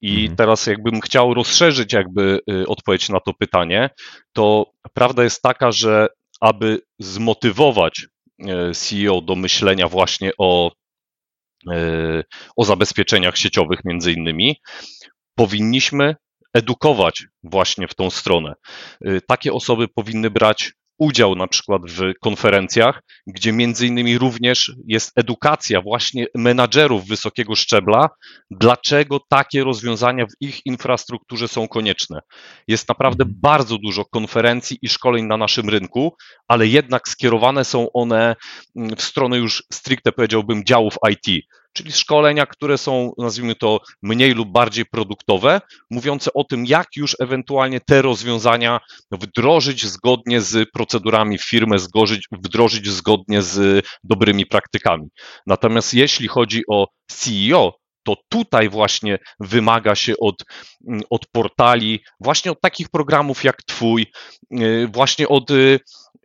I 0.01 0.19
mhm. 0.19 0.35
teraz 0.35 0.67
jakbym 0.67 1.01
chciał 1.01 1.33
rozszerzyć 1.33 1.93
jakby 1.93 2.39
y, 2.51 2.67
odpowiedź 2.67 3.09
na 3.09 3.19
to 3.19 3.33
pytanie, 3.33 3.89
to 4.33 4.71
prawda 4.93 5.23
jest 5.23 5.41
taka, 5.41 5.71
że 5.71 6.07
aby 6.41 6.81
zmotywować 6.99 8.05
y, 8.39 8.73
CEO 8.73 9.21
do 9.21 9.35
myślenia 9.35 9.87
właśnie 9.87 10.31
o 10.37 10.71
E, 11.71 12.23
o 12.55 12.65
zabezpieczeniach 12.65 13.37
sieciowych 13.37 13.79
między 13.85 14.11
innymi, 14.11 14.61
powinniśmy 15.35 16.15
edukować 16.53 17.23
właśnie 17.43 17.87
w 17.87 17.95
tą 17.95 18.09
stronę. 18.09 18.53
Takie 19.27 19.53
osoby 19.53 19.87
powinny 19.87 20.29
brać 20.29 20.73
udział 20.99 21.35
na 21.35 21.47
przykład 21.47 21.81
w 21.85 22.13
konferencjach, 22.21 23.01
gdzie 23.27 23.53
między 23.53 23.87
innymi 23.87 24.17
również 24.17 24.71
jest 24.87 25.11
edukacja 25.15 25.81
właśnie 25.81 26.27
menadżerów 26.35 27.07
wysokiego 27.07 27.55
szczebla, 27.55 28.09
dlaczego 28.51 29.19
takie 29.29 29.63
rozwiązania 29.63 30.25
w 30.25 30.41
ich 30.41 30.65
infrastrukturze 30.65 31.47
są 31.47 31.67
konieczne. 31.67 32.19
Jest 32.67 32.89
naprawdę 32.89 33.23
mhm. 33.23 33.39
bardzo 33.41 33.77
dużo 33.77 34.05
konferencji 34.05 34.77
i 34.81 34.89
szkoleń 34.89 35.25
na 35.25 35.37
naszym 35.37 35.69
rynku, 35.69 36.15
ale 36.47 36.67
jednak 36.67 37.09
skierowane 37.09 37.65
są 37.65 37.91
one 37.91 38.35
mm, 38.75 38.95
w 38.95 39.01
stronę 39.01 39.37
już 39.37 39.63
stricte 39.73 40.11
powiedziałbym 40.11 40.63
działów 40.63 40.95
IT 41.11 41.45
czyli 41.73 41.91
szkolenia, 41.91 42.45
które 42.45 42.77
są, 42.77 43.11
nazwijmy 43.17 43.55
to, 43.55 43.79
mniej 44.01 44.33
lub 44.33 44.49
bardziej 44.49 44.85
produktowe, 44.85 45.61
mówiące 45.89 46.33
o 46.33 46.43
tym, 46.43 46.65
jak 46.65 46.87
już 46.95 47.15
ewentualnie 47.19 47.79
te 47.79 48.01
rozwiązania 48.01 48.79
wdrożyć 49.11 49.85
zgodnie 49.85 50.41
z 50.41 50.69
procedurami 50.73 51.37
firmy, 51.37 51.79
zgożyć, 51.79 52.27
wdrożyć 52.31 52.89
zgodnie 52.89 53.41
z 53.41 53.85
dobrymi 54.03 54.45
praktykami. 54.45 55.07
Natomiast 55.47 55.93
jeśli 55.93 56.27
chodzi 56.27 56.63
o 56.69 56.87
CEO, 57.07 57.79
to 58.03 58.15
tutaj 58.29 58.69
właśnie 58.69 59.19
wymaga 59.39 59.95
się 59.95 60.13
od, 60.19 60.43
od 61.09 61.27
portali, 61.27 62.03
właśnie 62.19 62.51
od 62.51 62.61
takich 62.61 62.89
programów 62.89 63.43
jak 63.43 63.63
Twój, 63.63 64.05
y, 64.61 64.87
właśnie 64.93 65.27
od 65.27 65.51
y, 65.51 65.79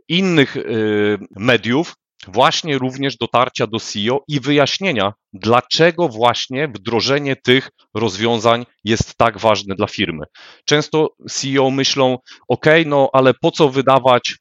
innych 0.09 0.57
y, 0.57 1.19
mediów, 1.37 1.95
właśnie 2.29 2.79
również 2.79 3.17
dotarcia 3.17 3.67
do 3.67 3.81
CEO 3.81 4.25
i 4.29 4.41
wyjaśnienia, 4.41 5.13
dlaczego 5.33 6.09
właśnie 6.09 6.69
wdrożenie 6.69 7.37
tych 7.37 7.71
rozwiązań 7.95 8.67
jest 8.85 9.15
tak 9.17 9.39
ważne 9.39 9.75
dla 9.75 9.87
firmy. 9.87 10.25
Często 10.65 11.15
CEO 11.31 11.71
myślą, 11.71 12.19
OK, 12.49 12.67
no 12.87 13.11
ale 13.13 13.35
po 13.35 13.51
co 13.51 13.69
wydawać 13.69 14.37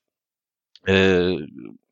e, 0.88 0.94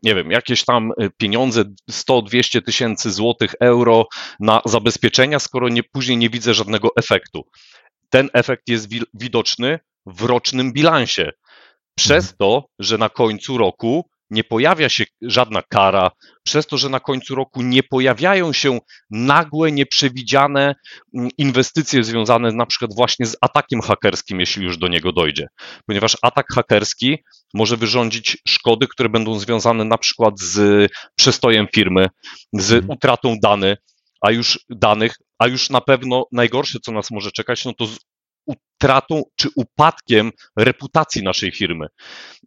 nie 0.04 0.16
wiem, 0.16 0.32
jakieś 0.32 0.66
tam 0.66 0.92
e, 0.92 1.10
pieniądze, 1.10 1.64
100-200 1.92 2.62
tysięcy 2.62 3.12
złotych, 3.12 3.56
euro 3.60 4.08
na 4.40 4.62
zabezpieczenia, 4.66 5.40
skoro 5.40 5.70
nie, 5.70 5.84
później 5.84 6.18
nie 6.18 6.30
widzę 6.30 6.54
żadnego 6.54 6.90
efektu. 6.96 7.48
Ten 8.10 8.30
efekt 8.34 8.70
jest 8.70 8.88
widoczny 9.14 9.80
w 10.06 10.22
rocznym 10.22 10.74
bilansie. 10.74 11.32
Przez 11.96 12.26
mhm. 12.26 12.38
to, 12.38 12.66
że 12.80 12.98
na 12.98 13.10
końcu 13.10 13.58
roku 13.58 14.10
nie 14.32 14.44
pojawia 14.44 14.90
się 14.90 15.04
żadna 15.22 15.62
kara, 15.70 16.12
przez 16.44 16.68
to, 16.68 16.78
że 16.78 16.90
na 16.90 17.00
końcu 17.00 17.36
roku 17.36 17.62
nie 17.62 17.84
pojawiają 17.84 18.54
się 18.54 18.80
nagłe, 19.10 19.72
nieprzewidziane 19.72 20.76
mm, 21.16 21.30
inwestycje 21.38 22.04
związane 22.04 22.52
na 22.52 22.66
przykład 22.66 22.96
właśnie 22.96 23.26
z 23.26 23.38
atakiem 23.42 23.82
hakerskim, 23.82 24.40
jeśli 24.40 24.64
już 24.64 24.78
do 24.78 24.88
niego 24.88 25.12
dojdzie. 25.12 25.48
Ponieważ 25.86 26.18
atak 26.22 26.46
hakerski 26.54 27.18
może 27.54 27.78
wyrządzić 27.78 28.38
szkody, 28.48 28.88
które 28.88 29.10
będą 29.10 29.40
związane 29.40 29.86
na 29.86 29.98
przykład 29.98 30.40
z 30.40 30.92
przestojem 31.16 31.68
firmy, 31.76 32.08
z 32.54 32.72
mhm. 32.72 32.92
utratą 32.92 33.36
danych, 33.44 33.78
a 34.22 34.32
już 34.32 34.60
danych, 34.70 35.16
a 35.40 35.48
już 35.48 35.70
na 35.70 35.82
pewno 35.82 36.26
najgorsze, 36.32 36.80
co 36.86 36.92
nas 36.92 37.12
może 37.12 37.32
czekać, 37.32 37.66
no 37.66 37.74
to 37.74 37.86
z 37.86 38.00
utratą 38.82 39.24
czy 39.36 39.50
upadkiem 39.56 40.32
reputacji 40.58 41.24
naszej 41.24 41.52
firmy. 41.52 41.88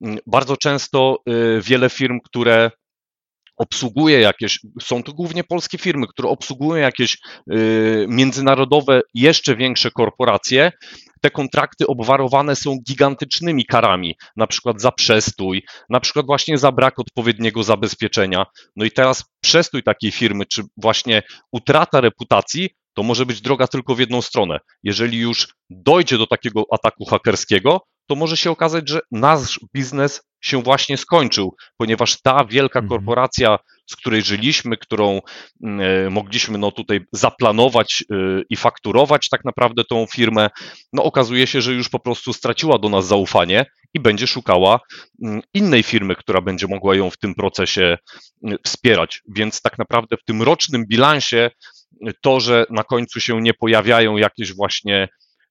Mm, 0.02 0.18
bardzo 0.26 0.56
często 0.56 1.18
y, 1.28 1.60
wiele 1.62 1.90
firm, 1.90 2.20
które 2.24 2.70
obsługuje 3.56 4.20
jakieś, 4.20 4.60
są 4.82 5.02
to 5.02 5.12
głównie 5.12 5.44
polskie 5.44 5.78
firmy, 5.78 6.06
które 6.06 6.28
obsługują 6.28 6.76
jakieś 6.82 7.18
y, 7.52 8.06
międzynarodowe, 8.08 9.00
jeszcze 9.14 9.56
większe 9.56 9.90
korporacje, 9.90 10.72
te 11.20 11.30
kontrakty 11.30 11.86
obwarowane 11.86 12.56
są 12.56 12.76
gigantycznymi 12.88 13.66
karami, 13.66 14.16
na 14.36 14.46
przykład 14.46 14.80
za 14.80 14.92
przestój, 14.92 15.62
na 15.90 16.00
przykład 16.00 16.26
właśnie 16.26 16.58
za 16.58 16.72
brak 16.72 16.98
odpowiedniego 16.98 17.62
zabezpieczenia. 17.62 18.46
No 18.76 18.84
i 18.84 18.90
teraz 18.90 19.24
przestój 19.40 19.82
takiej 19.82 20.10
firmy, 20.10 20.46
czy 20.46 20.62
właśnie 20.76 21.22
utrata 21.52 22.00
reputacji 22.00 22.70
to 22.94 23.02
może 23.02 23.26
być 23.26 23.40
droga 23.40 23.66
tylko 23.66 23.94
w 23.94 23.98
jedną 23.98 24.22
stronę. 24.22 24.58
Jeżeli 24.82 25.18
już 25.18 25.48
dojdzie 25.70 26.18
do 26.18 26.26
takiego 26.26 26.64
ataku 26.72 27.04
hakerskiego, 27.04 27.80
to 28.06 28.14
może 28.14 28.36
się 28.36 28.50
okazać, 28.50 28.88
że 28.88 29.00
nasz 29.12 29.60
biznes 29.74 30.22
się 30.40 30.62
właśnie 30.62 30.96
skończył, 30.96 31.54
ponieważ 31.76 32.22
ta 32.22 32.44
wielka 32.44 32.78
mhm. 32.78 32.88
korporacja, 32.88 33.58
z 33.90 33.96
której 33.96 34.22
żyliśmy, 34.22 34.76
którą 34.76 35.20
mm, 35.62 36.06
e, 36.06 36.10
mogliśmy 36.10 36.58
no 36.58 36.72
tutaj 36.72 37.00
zaplanować 37.12 38.04
e, 38.10 38.14
i 38.50 38.56
fakturować 38.56 39.28
tak 39.28 39.44
naprawdę 39.44 39.82
tą 39.84 40.06
firmę, 40.06 40.50
no 40.92 41.04
okazuje 41.04 41.46
się, 41.46 41.62
że 41.62 41.72
już 41.72 41.88
po 41.88 42.00
prostu 42.00 42.32
straciła 42.32 42.78
do 42.78 42.88
nas 42.88 43.06
zaufanie 43.06 43.66
i 43.94 44.00
będzie 44.00 44.26
szukała 44.26 44.80
mm, 45.24 45.42
innej 45.54 45.82
firmy, 45.82 46.14
która 46.16 46.40
będzie 46.40 46.66
mogła 46.66 46.96
ją 46.96 47.10
w 47.10 47.16
tym 47.16 47.34
procesie 47.34 47.98
mm, 48.44 48.58
wspierać. 48.66 49.22
Więc 49.36 49.62
tak 49.62 49.78
naprawdę 49.78 50.16
w 50.16 50.24
tym 50.24 50.42
rocznym 50.42 50.84
bilansie 50.86 51.50
to, 52.22 52.40
że 52.40 52.66
na 52.70 52.84
końcu 52.84 53.20
się 53.20 53.40
nie 53.40 53.54
pojawiają 53.54 54.16
jakieś 54.16 54.54
właśnie 54.54 55.08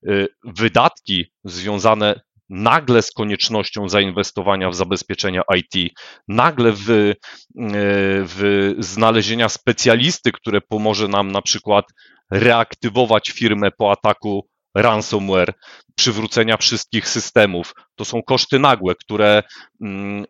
y, 0.07 0.27
wydatki 0.43 1.25
związane 1.43 2.21
nagle 2.49 3.01
z 3.01 3.11
koniecznością 3.11 3.89
zainwestowania 3.89 4.69
w 4.69 4.75
zabezpieczenia 4.75 5.41
IT, 5.55 5.93
nagle 6.27 6.71
w, 6.71 6.89
y, 6.89 7.15
w 8.25 8.71
znalezienia 8.79 9.49
specjalisty, 9.49 10.31
które 10.31 10.61
pomoże 10.61 11.07
nam 11.07 11.31
na 11.31 11.41
przykład 11.41 11.85
reaktywować 12.31 13.29
firmę 13.29 13.71
po 13.77 13.91
ataku 13.91 14.47
ransomware, 14.75 15.53
przywrócenia 15.95 16.57
wszystkich 16.57 17.07
systemów. 17.07 17.73
To 17.95 18.05
są 18.05 18.21
koszty 18.23 18.59
nagłe, 18.59 18.95
które 18.95 19.43
mm, 19.81 20.25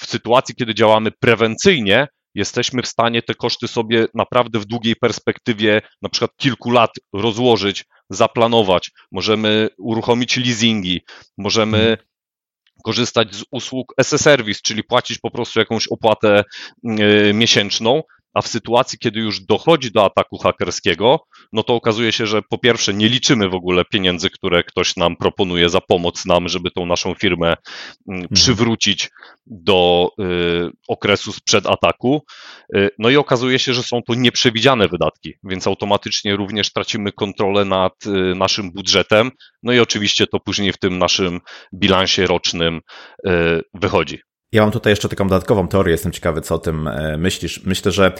w 0.00 0.06
sytuacji, 0.06 0.54
kiedy 0.54 0.74
działamy 0.74 1.10
prewencyjnie, 1.20 2.08
jesteśmy 2.34 2.82
w 2.82 2.86
stanie 2.86 3.22
te 3.22 3.34
koszty 3.34 3.68
sobie 3.68 4.06
naprawdę 4.14 4.58
w 4.58 4.64
długiej 4.64 4.96
perspektywie, 4.96 5.82
na 6.02 6.08
przykład 6.08 6.36
kilku 6.36 6.70
lat, 6.70 6.90
rozłożyć, 7.12 7.84
zaplanować. 8.10 8.90
Możemy 9.12 9.68
uruchomić 9.78 10.36
leasingi, 10.36 11.00
możemy 11.38 11.78
hmm. 11.78 11.96
korzystać 12.84 13.34
z 13.34 13.44
usług 13.50 13.94
as 13.96 14.12
a 14.12 14.18
service, 14.18 14.60
czyli 14.64 14.84
płacić 14.84 15.18
po 15.18 15.30
prostu 15.30 15.58
jakąś 15.58 15.88
opłatę 15.88 16.44
y, 16.84 17.32
miesięczną, 17.34 18.02
a 18.34 18.42
w 18.42 18.48
sytuacji, 18.48 18.98
kiedy 18.98 19.20
już 19.20 19.40
dochodzi 19.40 19.92
do 19.92 20.04
ataku 20.04 20.38
hakerskiego, 20.38 21.20
no 21.52 21.62
to 21.62 21.74
okazuje 21.74 22.12
się, 22.12 22.26
że 22.26 22.42
po 22.42 22.58
pierwsze 22.58 22.94
nie 22.94 23.08
liczymy 23.08 23.48
w 23.48 23.54
ogóle 23.54 23.84
pieniędzy, 23.84 24.30
które 24.30 24.64
ktoś 24.64 24.96
nam 24.96 25.16
proponuje 25.16 25.68
za 25.68 25.80
pomoc 25.80 26.26
nam, 26.26 26.48
żeby 26.48 26.70
tą 26.70 26.86
naszą 26.86 27.14
firmę 27.14 27.46
mm, 27.46 27.56
mhm. 28.08 28.28
przywrócić 28.34 29.08
do 29.46 30.10
y, 30.20 30.70
okresu 30.88 31.32
sprzed 31.32 31.66
ataku. 31.66 32.24
Y, 32.76 32.90
no 32.98 33.10
i 33.10 33.16
okazuje 33.16 33.58
się, 33.58 33.74
że 33.74 33.82
są 33.82 34.02
to 34.02 34.14
nieprzewidziane 34.14 34.88
wydatki, 34.88 35.34
więc 35.44 35.66
automatycznie 35.66 36.36
również 36.36 36.72
tracimy 36.72 37.12
kontrolę 37.12 37.64
nad 37.64 38.06
y, 38.06 38.34
naszym 38.34 38.72
budżetem. 38.72 39.30
No 39.62 39.72
i 39.72 39.80
oczywiście 39.80 40.26
to 40.26 40.40
później 40.40 40.72
w 40.72 40.78
tym 40.78 40.98
naszym 40.98 41.40
bilansie 41.74 42.26
rocznym 42.26 42.80
y, 43.26 43.30
wychodzi. 43.74 44.18
Ja 44.52 44.62
mam 44.62 44.70
tutaj 44.70 44.92
jeszcze 44.92 45.08
taką 45.08 45.28
dodatkową 45.28 45.68
teorię, 45.68 45.92
jestem 45.92 46.12
ciekawy, 46.12 46.40
co 46.40 46.54
o 46.54 46.58
tym 46.58 46.88
e, 46.88 47.16
myślisz. 47.16 47.64
Myślę, 47.64 47.92
że 47.92 48.12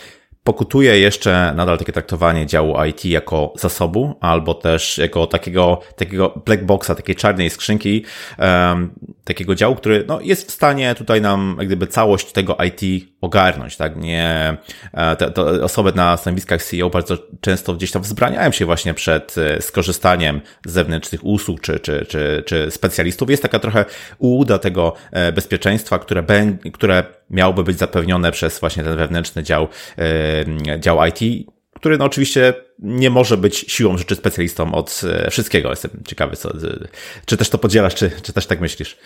pokutuje 0.50 0.99
jeszcze 0.99 1.52
nadal 1.57 1.78
takie 1.78 1.92
traktowanie 1.92 2.47
działu 2.47 2.85
IT 2.85 3.04
jako 3.04 3.52
zasobu, 3.57 4.14
albo 4.21 4.54
też 4.54 4.99
jako 4.99 5.26
takiego, 5.26 5.80
takiego 5.97 6.42
black 6.47 6.62
boxa, 6.62 6.95
takiej 6.97 7.16
czarnej 7.16 7.50
skrzynki, 7.50 8.04
takiego 9.25 9.54
działu, 9.54 9.76
który 9.76 10.04
no, 10.09 10.21
jest 10.21 10.49
w 10.49 10.50
stanie 10.50 10.95
tutaj 10.95 11.21
nam 11.21 11.57
jak 11.59 11.66
gdyby 11.66 11.87
całość 11.87 12.33
tego 12.33 12.57
IT 12.66 13.04
ogarnąć, 13.21 13.76
tak? 13.76 13.97
Nie, 13.97 14.57
e, 14.92 15.16
te, 15.16 15.30
te 15.30 15.42
osoby 15.42 15.92
na 15.95 16.16
stanowiskach 16.16 16.62
CEO 16.62 16.90
bardzo 16.90 17.19
często 17.40 17.75
gdzieś 17.75 17.90
tam 17.90 18.02
wzbraniają 18.02 18.52
się 18.52 18.66
właśnie 18.66 18.95
przed 18.95 19.35
e, 19.38 19.62
skorzystaniem 19.62 20.40
z 20.66 20.73
zewnętrznych 20.73 21.25
usług 21.25 21.61
czy, 21.61 21.80
czy, 21.80 22.07
czy, 22.09 22.42
czy 22.47 22.71
specjalistów. 22.71 23.30
Jest 23.30 23.42
taka 23.42 23.59
trochę 23.59 23.85
ułuda 24.19 24.59
tego 24.59 24.95
e, 25.12 25.33
bezpieczeństwa, 25.33 25.99
które, 25.99 26.25
które 26.73 27.20
miałoby 27.31 27.65
być 27.65 27.79
zapewnione 27.79 28.33
przez 28.33 28.61
właśnie 28.61 28.83
ten 28.83 28.97
wewnętrzny 28.97 29.43
dział, 29.43 29.69
dział 30.79 30.99
IT, 31.07 31.49
który 31.75 31.99
no 31.99 32.05
oczywiście 32.05 32.55
nie 32.79 33.11
może 33.11 33.37
być 33.37 33.57
siłą 33.57 33.99
rzeczy 33.99 34.17
specjalistą 34.17 34.75
od 34.75 35.01
wszystkiego. 35.31 35.71
Jestem 35.71 35.91
ciekawy, 36.07 36.37
co, 36.37 36.53
czy 37.27 37.37
też 37.37 37.51
to 37.51 37.59
podzielasz, 37.59 37.95
czy, 37.95 38.11
czy 38.23 38.33
też 38.33 38.47
tak 38.47 38.61
myślisz? 38.61 38.97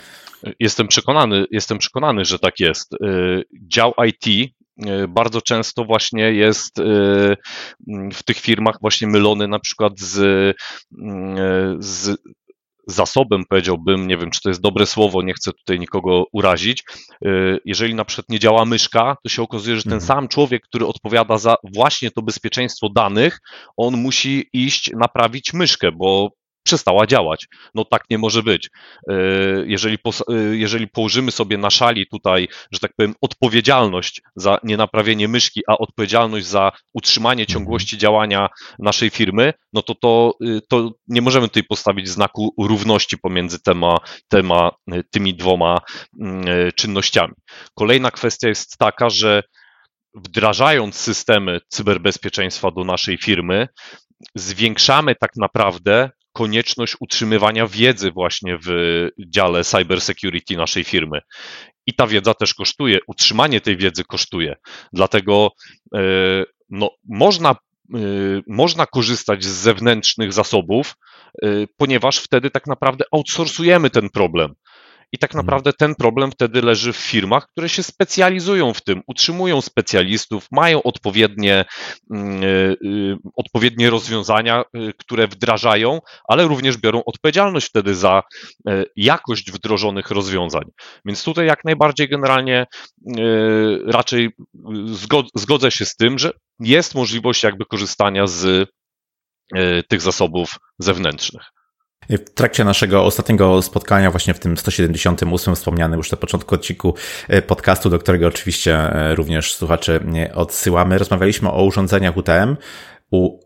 Jestem 0.60 0.88
przekonany, 0.88 1.44
jestem 1.50 1.78
przekonany, 1.78 2.24
że 2.24 2.38
tak 2.38 2.60
jest. 2.60 2.92
Dział 3.68 3.94
IT 4.06 4.50
bardzo 5.08 5.40
często 5.40 5.84
właśnie 5.84 6.32
jest 6.32 6.76
w 8.14 8.22
tych 8.24 8.36
firmach 8.36 8.76
właśnie 8.80 9.08
mylony 9.08 9.48
na 9.48 9.58
przykład 9.58 10.00
z, 10.00 10.56
z 11.78 12.16
zasobem, 12.86 13.44
powiedziałbym, 13.48 14.08
nie 14.08 14.16
wiem, 14.16 14.30
czy 14.30 14.40
to 14.40 14.48
jest 14.48 14.60
dobre 14.60 14.86
słowo, 14.86 15.22
nie 15.22 15.34
chcę 15.34 15.52
tutaj 15.52 15.80
nikogo 15.80 16.24
urazić. 16.32 16.84
Jeżeli 17.64 17.94
na 17.94 18.04
przykład 18.04 18.28
nie 18.28 18.38
działa 18.38 18.64
myszka, 18.64 19.16
to 19.22 19.28
się 19.28 19.42
okazuje, 19.42 19.76
że 19.76 19.82
ten 19.82 19.92
mhm. 19.92 20.06
sam 20.06 20.28
człowiek, 20.28 20.62
który 20.62 20.86
odpowiada 20.86 21.38
za 21.38 21.56
właśnie 21.74 22.10
to 22.10 22.22
bezpieczeństwo 22.22 22.88
danych, 22.88 23.40
on 23.76 23.96
musi 23.96 24.48
iść 24.52 24.90
naprawić 24.96 25.52
myszkę, 25.52 25.92
bo 25.92 26.30
przestała 26.64 27.06
działać. 27.06 27.46
No 27.74 27.84
tak 27.84 28.04
nie 28.10 28.18
może 28.18 28.42
być. 28.42 28.70
E, 29.08 29.14
jeżeli, 29.66 29.98
e, 30.28 30.34
jeżeli 30.56 30.88
położymy 30.88 31.30
sobie 31.30 31.58
na 31.58 31.70
szali 31.70 32.06
tutaj, 32.06 32.48
że 32.72 32.80
tak 32.80 32.92
powiem, 32.96 33.14
odpowiedzialność 33.20 34.22
za 34.36 34.58
nienaprawienie 34.62 35.28
myszki, 35.28 35.60
a 35.68 35.78
odpowiedzialność 35.78 36.46
za 36.46 36.72
utrzymanie 36.94 37.42
mhm. 37.42 37.54
ciągłości 37.54 37.98
działania 37.98 38.48
naszej 38.78 39.10
firmy, 39.10 39.52
no 39.72 39.82
to, 39.82 39.94
to, 39.94 40.34
e, 40.44 40.60
to 40.68 40.90
nie 41.08 41.22
możemy 41.22 41.48
tutaj 41.48 41.64
postawić 41.64 42.08
znaku 42.08 42.54
równości 42.58 43.18
pomiędzy 43.18 43.62
tema, 43.62 43.96
tema, 44.28 44.70
tymi 45.10 45.34
dwoma 45.34 45.78
mm, 46.20 46.44
czynnościami. 46.74 47.34
Kolejna 47.74 48.10
kwestia 48.10 48.48
jest 48.48 48.78
taka, 48.78 49.10
że 49.10 49.42
wdrażając 50.14 50.96
systemy 50.96 51.60
cyberbezpieczeństwa 51.68 52.70
do 52.70 52.84
naszej 52.84 53.18
firmy, 53.18 53.68
zwiększamy 54.34 55.14
tak 55.14 55.30
naprawdę 55.36 56.10
konieczność 56.34 56.96
utrzymywania 57.00 57.66
wiedzy 57.66 58.10
właśnie 58.10 58.58
w 58.66 58.68
dziale 59.26 59.64
cybersecurity 59.64 60.56
naszej 60.56 60.84
firmy. 60.84 61.20
I 61.86 61.94
ta 61.94 62.06
wiedza 62.06 62.34
też 62.34 62.54
kosztuje, 62.54 62.98
utrzymanie 63.06 63.60
tej 63.60 63.76
wiedzy 63.76 64.04
kosztuje. 64.04 64.56
Dlatego 64.92 65.50
e, 65.94 66.00
no, 66.70 66.90
można, 67.08 67.50
e, 67.50 67.98
można 68.46 68.86
korzystać 68.86 69.44
z 69.44 69.48
zewnętrznych 69.48 70.32
zasobów, 70.32 70.94
e, 71.42 71.46
ponieważ 71.76 72.18
wtedy 72.18 72.50
tak 72.50 72.66
naprawdę 72.66 73.04
outsourcujemy 73.12 73.90
ten 73.90 74.10
problem. 74.10 74.54
I 75.12 75.18
tak 75.18 75.30
mhm. 75.30 75.44
naprawdę 75.44 75.72
ten 75.72 75.94
problem 75.94 76.32
wtedy 76.32 76.62
leży 76.62 76.92
w 76.92 76.96
firmach, 76.96 77.46
które 77.48 77.68
się 77.68 77.82
specjalizują 77.82 78.74
w 78.74 78.80
tym, 78.82 79.02
utrzymują 79.06 79.60
specjalistów, 79.60 80.46
mają 80.50 80.82
odpowiednie, 80.82 81.64
mm, 82.10 82.42
e, 82.42 82.46
y, 82.46 83.16
odpowiednie 83.36 83.90
rozwiązania, 83.90 84.64
y, 84.76 84.92
które 84.98 85.28
wdrażają, 85.28 86.00
ale 86.28 86.44
również 86.44 86.76
biorą 86.76 87.02
odpowiedzialność 87.06 87.66
wtedy 87.66 87.94
za 87.94 88.22
e, 88.68 88.84
jakość 88.96 89.52
wdrożonych 89.52 90.10
rozwiązań. 90.10 90.64
Więc 91.04 91.24
tutaj 91.24 91.46
jak 91.46 91.64
najbardziej 91.64 92.08
generalnie 92.08 92.58
e, 92.58 92.66
raczej 93.86 94.30
zgodzę 95.34 95.70
się 95.70 95.84
z 95.84 95.96
tym, 95.96 96.18
że 96.18 96.30
jest 96.60 96.94
możliwość 96.94 97.42
jakby 97.42 97.64
korzystania 97.64 98.26
z 98.26 98.70
tych 99.88 100.00
zasobów 100.00 100.58
zewnętrznych. 100.78 101.53
W 102.10 102.30
trakcie 102.30 102.64
naszego 102.64 103.04
ostatniego 103.04 103.62
spotkania, 103.62 104.10
właśnie 104.10 104.34
w 104.34 104.38
tym 104.38 104.56
178 104.56 105.54
wspomnianym 105.54 105.98
już 105.98 106.10
na 106.10 106.16
początku 106.16 106.54
odcinku 106.54 106.94
e, 107.28 107.42
podcastu, 107.42 107.90
do 107.90 107.98
którego 107.98 108.26
oczywiście 108.26 108.76
e, 108.76 109.14
również 109.14 109.54
słuchacze 109.54 110.00
odsyłamy, 110.34 110.98
rozmawialiśmy 110.98 111.50
o 111.50 111.64
urządzeniach 111.64 112.16
UTM, 112.16 112.56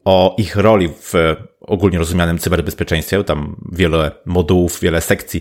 o 0.05 0.35
ich 0.39 0.57
roli 0.57 0.89
w 0.89 1.13
ogólnie 1.69 1.99
rozumianym 1.99 2.39
cyberbezpieczeństwie. 2.39 3.25
Tam 3.25 3.57
wiele 3.73 4.11
modułów, 4.27 4.81
wiele 4.81 5.01
sekcji 5.01 5.41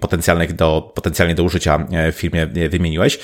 potencjalnych 0.00 0.52
do, 0.52 0.92
potencjalnie 0.94 1.34
do 1.34 1.42
użycia 1.42 1.86
e, 1.92 2.12
w 2.12 2.14
firmie 2.14 2.46
wymieniłeś. 2.46 3.18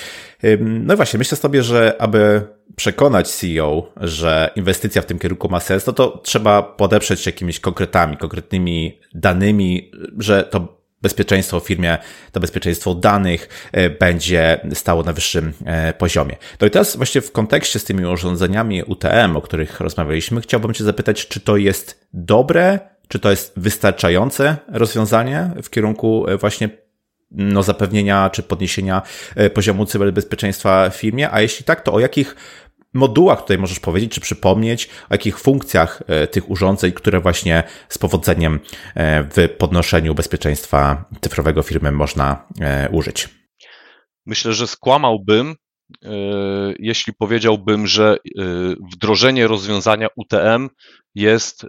No 0.60 0.94
i 0.94 0.96
właśnie, 0.96 1.18
myślę 1.18 1.36
sobie, 1.36 1.62
że 1.62 1.96
aby 1.98 2.42
przekonać 2.76 3.28
CEO, 3.28 3.92
że 3.96 4.50
inwestycja 4.56 5.02
w 5.02 5.06
tym 5.06 5.18
kierunku 5.18 5.48
ma 5.48 5.60
sens, 5.60 5.86
no 5.86 5.92
to 5.92 6.20
trzeba 6.24 6.62
podeprzeć 6.62 7.20
się 7.20 7.30
jakimiś 7.30 7.60
konkretami, 7.60 8.16
konkretnymi 8.16 9.00
danymi, 9.14 9.90
że 10.18 10.44
to 10.44 10.76
bezpieczeństwo 11.06 11.60
w 11.60 11.66
firmie, 11.66 11.98
to 12.32 12.40
bezpieczeństwo 12.40 12.94
danych 12.94 13.48
e, 13.72 13.90
będzie 13.90 14.60
stało 14.74 15.02
na 15.02 15.12
wyższym 15.12 15.52
e, 15.64 15.92
poziomie. 15.92 16.36
No 16.60 16.66
i 16.66 16.70
teraz 16.70 16.96
właśnie 16.96 17.20
w 17.20 17.32
kontekście 17.32 17.78
z 17.78 17.84
tymi 17.84 18.06
urządzeniami 18.06 18.82
UTM, 18.82 19.36
o 19.36 19.40
których 19.40 19.80
rozmawialiśmy, 19.80 20.40
chciałbym 20.40 20.74
Cię 20.74 20.84
zapytać, 20.84 21.28
czy 21.28 21.40
to 21.40 21.56
jest 21.56 22.06
dobre, 22.12 22.78
czy 23.08 23.18
to 23.18 23.30
jest 23.30 23.52
wystarczające 23.56 24.56
rozwiązanie 24.68 25.50
w 25.62 25.70
kierunku 25.70 26.26
e, 26.28 26.36
właśnie 26.36 26.68
no, 27.30 27.62
zapewnienia 27.62 28.30
czy 28.30 28.42
podniesienia 28.42 29.02
poziomu 29.54 29.86
cyberbezpieczeństwa 29.86 30.90
w 30.90 30.96
firmie, 30.96 31.30
a 31.30 31.40
jeśli 31.40 31.64
tak, 31.64 31.80
to 31.80 31.92
o 31.92 32.00
jakich 32.00 32.36
modułach 32.96 33.40
tutaj 33.40 33.58
możesz 33.58 33.80
powiedzieć, 33.80 34.12
czy 34.12 34.20
przypomnieć, 34.20 34.86
o 34.86 35.14
jakich 35.14 35.38
funkcjach 35.38 36.02
e, 36.06 36.26
tych 36.26 36.50
urządzeń, 36.50 36.92
które 36.92 37.20
właśnie 37.20 37.62
z 37.88 37.98
powodzeniem 37.98 38.60
e, 38.94 39.22
w 39.22 39.48
podnoszeniu 39.58 40.14
bezpieczeństwa 40.14 41.04
cyfrowego 41.20 41.62
firmy 41.62 41.92
można 41.92 42.46
e, 42.60 42.88
użyć? 42.90 43.28
Myślę, 44.26 44.52
że 44.52 44.66
skłamałbym, 44.66 45.54
jeśli 46.78 47.12
powiedziałbym, 47.12 47.86
że 47.86 48.16
wdrożenie 48.92 49.46
rozwiązania 49.46 50.08
UTM 50.16 50.68
jest 51.14 51.66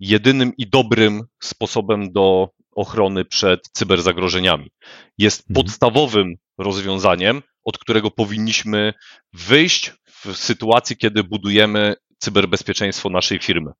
jedynym 0.00 0.52
i 0.56 0.70
dobrym 0.70 1.22
sposobem 1.42 2.12
do 2.12 2.48
ochrony 2.76 3.24
przed 3.24 3.68
cyberzagrożeniami. 3.72 4.70
Jest 5.18 5.40
mhm. 5.50 5.54
podstawowym 5.54 6.34
rozwiązaniem, 6.58 7.42
od 7.64 7.78
którego 7.78 8.10
powinniśmy 8.10 8.94
wyjść 9.32 9.92
w 10.24 10.36
sytuacji, 10.36 10.96
kiedy 10.96 11.24
budujemy 11.24 11.94
cyberbezpieczeństwo 12.18 13.10
naszej 13.10 13.38
firmy. 13.38 13.70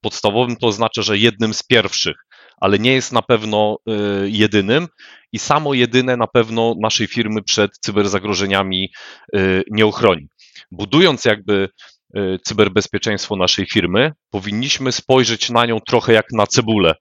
Podstawowym 0.00 0.56
to 0.56 0.66
oznacza, 0.66 1.02
że 1.02 1.18
jednym 1.18 1.54
z 1.54 1.62
pierwszych, 1.62 2.16
ale 2.60 2.78
nie 2.78 2.92
jest 2.92 3.12
na 3.12 3.22
pewno 3.22 3.76
y, 4.24 4.30
jedynym 4.30 4.86
i 5.32 5.38
samo 5.38 5.74
jedyne 5.74 6.16
na 6.16 6.26
pewno 6.26 6.74
naszej 6.80 7.06
firmy 7.06 7.42
przed 7.42 7.70
cyberzagrożeniami 7.80 8.90
y, 9.36 9.62
nie 9.70 9.86
ochroni. 9.86 10.28
Budując 10.70 11.24
jakby 11.24 11.68
y, 12.16 12.38
cyberbezpieczeństwo 12.44 13.36
naszej 13.36 13.66
firmy, 13.66 14.12
powinniśmy 14.30 14.92
spojrzeć 14.92 15.50
na 15.50 15.66
nią 15.66 15.80
trochę 15.80 16.12
jak 16.12 16.26
na 16.32 16.46
cebulę, 16.46 16.94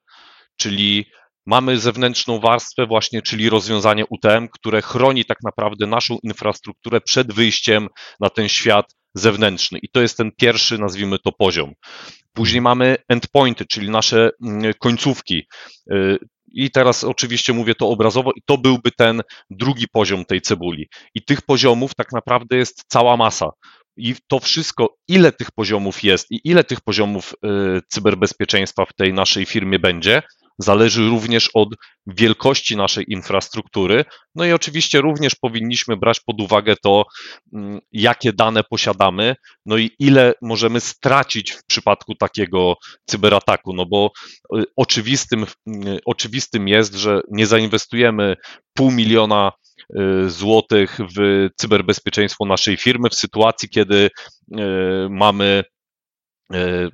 czyli 0.57 1.05
mamy 1.47 1.79
zewnętrzną 1.79 2.39
warstwę 2.39 2.85
właśnie, 2.85 3.21
czyli 3.21 3.49
rozwiązanie 3.49 4.05
UTM, 4.09 4.47
które 4.51 4.81
chroni 4.81 5.25
tak 5.25 5.37
naprawdę 5.43 5.87
naszą 5.87 6.17
infrastrukturę 6.23 7.01
przed 7.01 7.33
wyjściem 7.33 7.87
na 8.19 8.29
ten 8.29 8.49
świat 8.49 8.95
zewnętrzny. 9.13 9.79
I 9.81 9.89
to 9.89 10.01
jest 10.01 10.17
ten 10.17 10.31
pierwszy, 10.31 10.77
nazwijmy 10.77 11.19
to, 11.19 11.31
poziom. 11.31 11.73
Później 12.33 12.61
mamy 12.61 12.95
endpointy, 13.09 13.65
czyli 13.65 13.89
nasze 13.89 14.29
mm, 14.45 14.73
końcówki. 14.79 15.47
Y, 15.91 16.17
I 16.47 16.71
teraz 16.71 17.03
oczywiście 17.03 17.53
mówię 17.53 17.75
to 17.75 17.89
obrazowo, 17.89 18.31
i 18.31 18.41
to 18.45 18.57
byłby 18.57 18.91
ten 18.91 19.21
drugi 19.49 19.87
poziom 19.87 20.25
tej 20.25 20.41
cebuli. 20.41 20.87
I 21.15 21.25
tych 21.25 21.41
poziomów 21.41 21.95
tak 21.95 22.11
naprawdę 22.11 22.57
jest 22.57 22.83
cała 22.87 23.17
masa. 23.17 23.49
I 23.97 24.15
to 24.27 24.39
wszystko, 24.39 24.95
ile 25.07 25.31
tych 25.31 25.51
poziomów 25.51 26.03
jest 26.03 26.31
i 26.31 26.41
ile 26.43 26.63
tych 26.63 26.81
poziomów 26.81 27.33
y, 27.33 27.81
cyberbezpieczeństwa 27.87 28.85
w 28.85 28.93
tej 28.93 29.13
naszej 29.13 29.45
firmie 29.45 29.79
będzie, 29.79 30.21
zależy 30.57 31.09
również 31.09 31.49
od 31.53 31.69
wielkości 32.07 32.77
naszej 32.77 33.05
infrastruktury. 33.07 34.05
No 34.35 34.45
i 34.45 34.51
oczywiście 34.51 35.01
również 35.01 35.35
powinniśmy 35.35 35.97
brać 35.97 36.19
pod 36.19 36.41
uwagę 36.41 36.75
to, 36.83 37.05
mm, 37.53 37.79
jakie 37.91 38.33
dane 38.33 38.63
posiadamy, 38.63 39.35
no 39.65 39.77
i 39.77 39.91
ile 39.99 40.33
możemy 40.41 40.79
stracić 40.79 41.51
w 41.51 41.65
przypadku 41.65 42.15
takiego 42.15 42.75
cyberataku. 43.05 43.73
No 43.73 43.85
bo 43.85 44.11
y, 44.57 44.63
oczywistym, 44.75 45.45
y, 45.67 45.99
oczywistym 46.05 46.67
jest, 46.67 46.95
że 46.95 47.21
nie 47.31 47.47
zainwestujemy 47.47 48.35
pół 48.73 48.91
miliona 48.91 49.51
y, 50.25 50.29
złotych 50.29 50.97
w 51.17 51.47
cyberbezpieczeństwo 51.55 52.45
naszej 52.45 52.77
firmy 52.77 53.09
w 53.09 53.15
sytuacji, 53.15 53.69
kiedy 53.69 54.09
mamy 55.09 55.63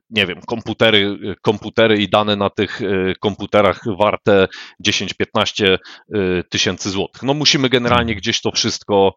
nie 0.10 0.28
wiem, 0.28 0.42
komputery, 0.48 1.18
komputery 1.42 1.98
i 1.98 2.10
dane 2.10 2.36
na 2.36 2.50
tych 2.50 2.82
e, 2.82 3.13
komputerach 3.20 3.82
warte 4.00 4.48
10-15 4.88 5.78
e, 6.13 6.44
tysięcy 6.44 6.89
złotych. 6.89 7.24
No 7.24 7.34
musimy 7.34 7.70
generalnie 7.70 8.16
gdzieś 8.16 8.42
to 8.42 8.52
wszystko 8.52 9.13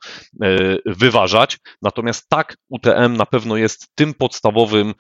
wyważać, 0.87 1.59
natomiast 1.83 2.29
tak, 2.29 2.57
UTM 2.69 3.17
na 3.17 3.27
pewno 3.27 3.57
jest 3.57 3.89
tym 3.95 4.15
podstawowym, 4.15 4.95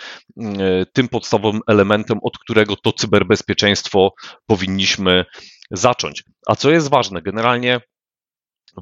tym 0.93 1.09
podstawowym 1.09 1.61
elementem, 1.67 2.19
od 2.23 2.39
którego 2.39 2.77
to 2.77 2.93
cyberbezpieczeństwo 2.93 4.11
powinniśmy 4.47 5.25
zacząć. 5.71 6.23
A 6.47 6.57
co 6.57 6.71
jest 6.71 6.91
ważne, 6.91 7.23
generalnie 7.23 7.81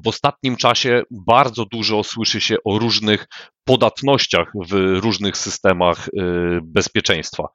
w 0.03 0.07
ostatnim 0.07 0.55
czasie 0.55 1.03
bardzo 1.11 1.65
dużo 1.65 2.03
słyszy 2.03 2.41
się 2.41 2.55
o 2.65 2.79
różnych 2.79 3.27
podatnościach 3.63 4.51
w 4.67 4.99
różnych 4.99 5.37
systemach 5.37 6.07
y, 6.07 6.11
bezpieczeństwa. 6.63 7.47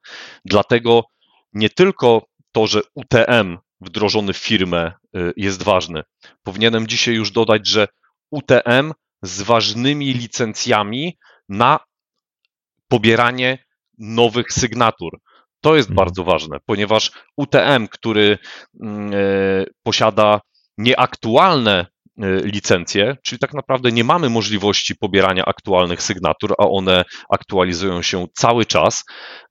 Dlatego 0.45 1.05
nie 1.53 1.71
tylko 1.71 2.27
to, 2.53 2.67
że 2.67 2.81
UTM 2.95 3.59
wdrożony 3.81 4.33
w 4.33 4.37
firmę 4.37 4.93
y, 5.17 5.33
jest 5.37 5.63
ważny. 5.63 6.03
Powinienem 6.43 6.87
dzisiaj 6.87 7.15
już 7.15 7.31
dodać, 7.31 7.69
że 7.69 7.89
UTM 8.31 8.93
z 9.23 9.43
ważnymi 9.43 10.15
licencjami 10.15 11.19
na 11.49 11.81
pobieranie 12.89 13.65
nowych 13.99 14.53
sygnatur. 14.53 15.21
To 15.61 15.77
jest 15.77 15.91
mhm. 15.91 16.07
bardzo 16.07 16.25
ważne, 16.25 16.59
ponieważ 16.67 17.11
UTM, 17.37 17.89
który 17.91 18.39
mm, 18.83 19.15
y, 19.15 19.67
posiada 19.83 20.41
nieaktualne 20.79 21.87
licencje, 22.45 23.17
czyli 23.23 23.39
tak 23.39 23.55
naprawdę 23.55 23.93
nie 23.93 24.05
mamy 24.05 24.31
możliwości 24.31 24.97
pobierania 24.97 25.45
aktualnych 25.45 26.03
sygnatur, 26.03 26.55
a 26.59 26.69
one 26.69 27.05
aktualizują 27.31 28.03
się 28.03 28.27
cały 28.35 28.67
czas. 28.67 29.05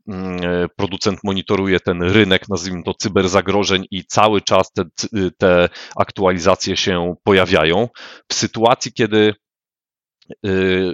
Mm, 0.07 0.43
y, 0.43 0.67
producent 0.75 1.19
monitoruje 1.23 1.79
ten 1.79 2.03
rynek, 2.03 2.49
nazwijmy 2.49 2.83
to 2.83 2.93
cyberzagrożeń, 2.93 3.85
i 3.91 4.05
cały 4.05 4.41
czas 4.41 4.71
te, 4.71 4.83
te 5.37 5.69
aktualizacje 5.97 6.77
się 6.77 7.15
pojawiają. 7.23 7.87
W 8.31 8.33
sytuacji, 8.33 8.93
kiedy 8.93 9.19
Y, 9.29 9.33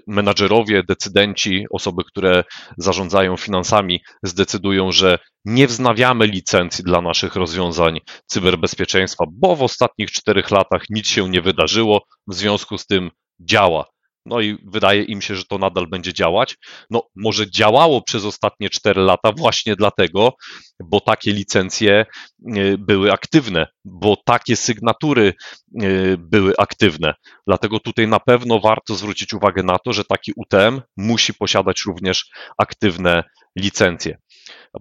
menadżerowie, 0.07 0.83
decydenci, 0.83 1.65
osoby, 1.71 2.03
które 2.03 2.43
zarządzają 2.77 3.37
finansami, 3.37 4.01
zdecydują, 4.23 4.91
że 4.91 5.19
nie 5.45 5.67
wznawiamy 5.67 6.27
licencji 6.27 6.83
dla 6.83 7.01
naszych 7.01 7.35
rozwiązań 7.35 7.99
cyberbezpieczeństwa, 8.25 9.25
bo 9.31 9.55
w 9.55 9.63
ostatnich 9.63 10.11
czterech 10.11 10.51
latach 10.51 10.83
nic 10.89 11.07
się 11.07 11.29
nie 11.29 11.41
wydarzyło, 11.41 12.01
w 12.27 12.33
związku 12.33 12.77
z 12.77 12.85
tym 12.85 13.11
działa. 13.39 13.85
No 14.25 14.41
i 14.41 14.57
wydaje 14.63 15.03
im 15.03 15.21
się, 15.21 15.35
że 15.35 15.45
to 15.45 15.57
nadal 15.57 15.87
będzie 15.87 16.13
działać. 16.13 16.57
No, 16.89 17.03
może 17.15 17.51
działało 17.51 18.01
przez 18.01 18.25
ostatnie 18.25 18.69
4 18.69 19.01
lata 19.01 19.31
właśnie 19.37 19.75
dlatego, 19.75 20.33
bo 20.79 21.01
takie 21.01 21.33
licencje 21.33 21.91
e, 22.01 22.77
były 22.77 23.11
aktywne, 23.13 23.67
bo 23.85 24.17
takie 24.25 24.55
sygnatury 24.55 25.33
e, 25.81 25.87
były 26.17 26.53
aktywne. 26.57 27.13
Dlatego 27.47 27.79
tutaj 27.79 28.07
na 28.07 28.19
pewno 28.19 28.59
warto 28.59 28.95
zwrócić 28.95 29.33
uwagę 29.33 29.63
na 29.63 29.79
to, 29.79 29.93
że 29.93 30.03
taki 30.03 30.33
UTM 30.35 30.81
musi 30.97 31.33
posiadać 31.33 31.81
również 31.85 32.25
aktywne 32.57 33.23
licencje. 33.55 34.17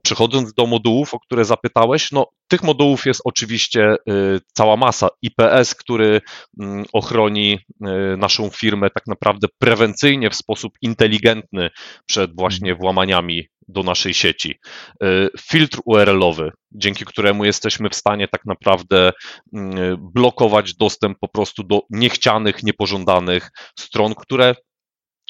Przechodząc 0.02 0.54
do 0.54 0.66
modułów, 0.66 1.14
o 1.14 1.20
które 1.20 1.44
zapytałeś, 1.44 2.12
no 2.12 2.26
tych 2.48 2.62
modułów 2.62 3.06
jest 3.06 3.20
oczywiście 3.24 3.94
y, 3.94 4.40
cała 4.52 4.76
masa. 4.76 5.08
IPS, 5.22 5.74
który 5.74 6.20
mm, 6.60 6.84
ochroni 6.92 7.58
y, 7.68 8.16
naszą 8.16 8.50
firmę 8.50 8.90
tak 8.90 9.06
naprawdę 9.06 9.48
prewencyjnie 9.58 10.30
w 10.30 10.34
sposób 10.34 10.72
inteligentny 10.82 11.70
przed 12.06 12.36
właśnie 12.36 12.70
mhm. 12.70 12.80
włamaniami 12.80 13.48
do 13.68 13.82
naszej 13.82 14.14
sieci. 14.14 14.54
Y, 15.02 15.28
filtr 15.40 15.80
URL-owy, 15.84 16.52
dzięki 16.72 17.04
któremu 17.04 17.44
jesteśmy 17.44 17.90
w 17.90 17.94
stanie 17.94 18.28
tak 18.28 18.44
naprawdę 18.44 19.12
mm, 19.54 19.96
blokować 20.14 20.74
dostęp 20.74 21.18
po 21.20 21.28
prostu 21.28 21.62
do 21.62 21.80
niechcianych, 21.90 22.62
niepożądanych 22.62 23.50
stron, 23.78 24.14
które 24.14 24.54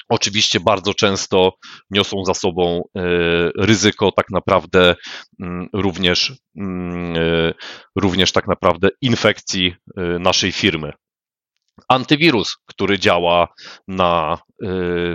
Oczywiście 0.09 0.59
bardzo 0.59 0.93
często 0.93 1.51
niosą 1.91 2.25
za 2.25 2.33
sobą 2.33 2.81
e, 2.95 3.01
ryzyko 3.59 4.11
tak 4.11 4.25
naprawdę 4.31 4.95
mm, 5.39 5.67
również, 5.73 6.33
mm, 6.57 7.15
e, 7.17 7.53
również 7.95 8.31
tak 8.31 8.47
naprawdę 8.47 8.89
infekcji 9.01 9.75
e, 9.97 10.01
naszej 10.19 10.51
firmy. 10.51 10.91
Antywirus, 11.89 12.55
który 12.65 12.99
działa 12.99 13.47
na, 13.87 14.37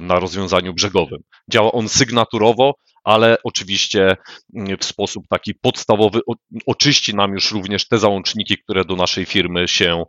na 0.02 0.18
rozwiązaniu 0.18 0.74
brzegowym. 0.74 1.18
Działa 1.50 1.72
on 1.72 1.88
sygnaturowo, 1.88 2.74
ale 3.04 3.36
oczywiście 3.44 4.16
mm, 4.56 4.78
w 4.78 4.84
sposób 4.84 5.24
taki 5.28 5.54
podstawowy 5.54 6.20
oczyści 6.66 7.14
nam 7.14 7.32
już 7.32 7.52
również 7.52 7.88
te 7.88 7.98
załączniki, 7.98 8.58
które 8.58 8.84
do 8.84 8.96
naszej 8.96 9.24
firmy 9.24 9.68
się 9.68 10.04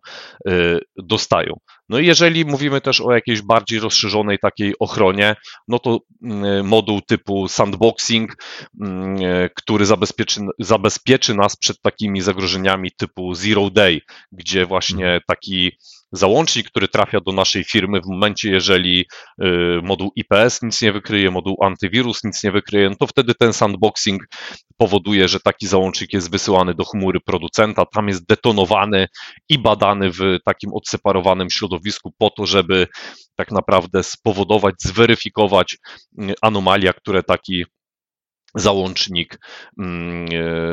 dostają. 0.95 1.59
No 1.89 1.99
i 1.99 2.05
jeżeli 2.05 2.45
mówimy 2.45 2.81
też 2.81 3.01
o 3.01 3.13
jakiejś 3.13 3.41
bardziej 3.41 3.79
rozszerzonej 3.79 4.39
takiej 4.39 4.73
ochronie, 4.79 5.35
no 5.67 5.79
to 5.79 5.99
mm, 6.23 6.67
moduł 6.67 7.01
typu 7.01 7.47
sandboxing, 7.47 8.35
mm, 8.81 9.17
który 9.55 9.85
zabezpieczy, 9.85 10.41
zabezpieczy 10.59 11.33
nas 11.33 11.55
przed 11.55 11.81
takimi 11.81 12.21
zagrożeniami 12.21 12.91
typu 12.91 13.33
zero 13.33 13.69
day, 13.69 14.01
gdzie 14.31 14.65
właśnie 14.65 15.05
mhm. 15.05 15.21
taki 15.27 15.71
załącznik, 16.11 16.67
który 16.67 16.87
trafia 16.87 17.19
do 17.25 17.31
naszej 17.31 17.63
firmy 17.63 18.01
w 18.01 18.07
momencie, 18.07 18.51
jeżeli 18.51 19.05
y, 19.43 19.45
moduł 19.83 20.11
IPS 20.15 20.61
nic 20.61 20.81
nie 20.81 20.91
wykryje, 20.91 21.31
moduł 21.31 21.63
antywirus 21.63 22.23
nic 22.23 22.43
nie 22.43 22.51
wykryje, 22.51 22.89
no 22.89 22.95
to 22.95 23.07
wtedy 23.07 23.33
ten 23.35 23.53
sandboxing 23.53 24.23
powoduje, 24.77 25.27
że 25.27 25.39
taki 25.39 25.67
załącznik 25.67 26.13
jest 26.13 26.31
wysyłany 26.31 26.73
do 26.73 26.83
chmury 26.83 27.19
producenta, 27.19 27.85
tam 27.85 28.07
jest 28.07 28.27
detonowany 28.27 29.07
i 29.49 29.59
badany 29.59 30.11
w 30.11 30.37
takim 30.45 30.73
odseparowanym 30.73 31.49
środowisku 31.49 32.13
po 32.17 32.29
to, 32.29 32.45
żeby 32.45 32.87
tak 33.35 33.51
naprawdę 33.51 34.03
spowodować, 34.03 34.75
zweryfikować 34.79 35.77
y, 36.21 36.33
anomalia, 36.41 36.93
które 36.93 37.23
taki 37.23 37.65
załącznik, 38.55 39.39
mm, 39.79 40.25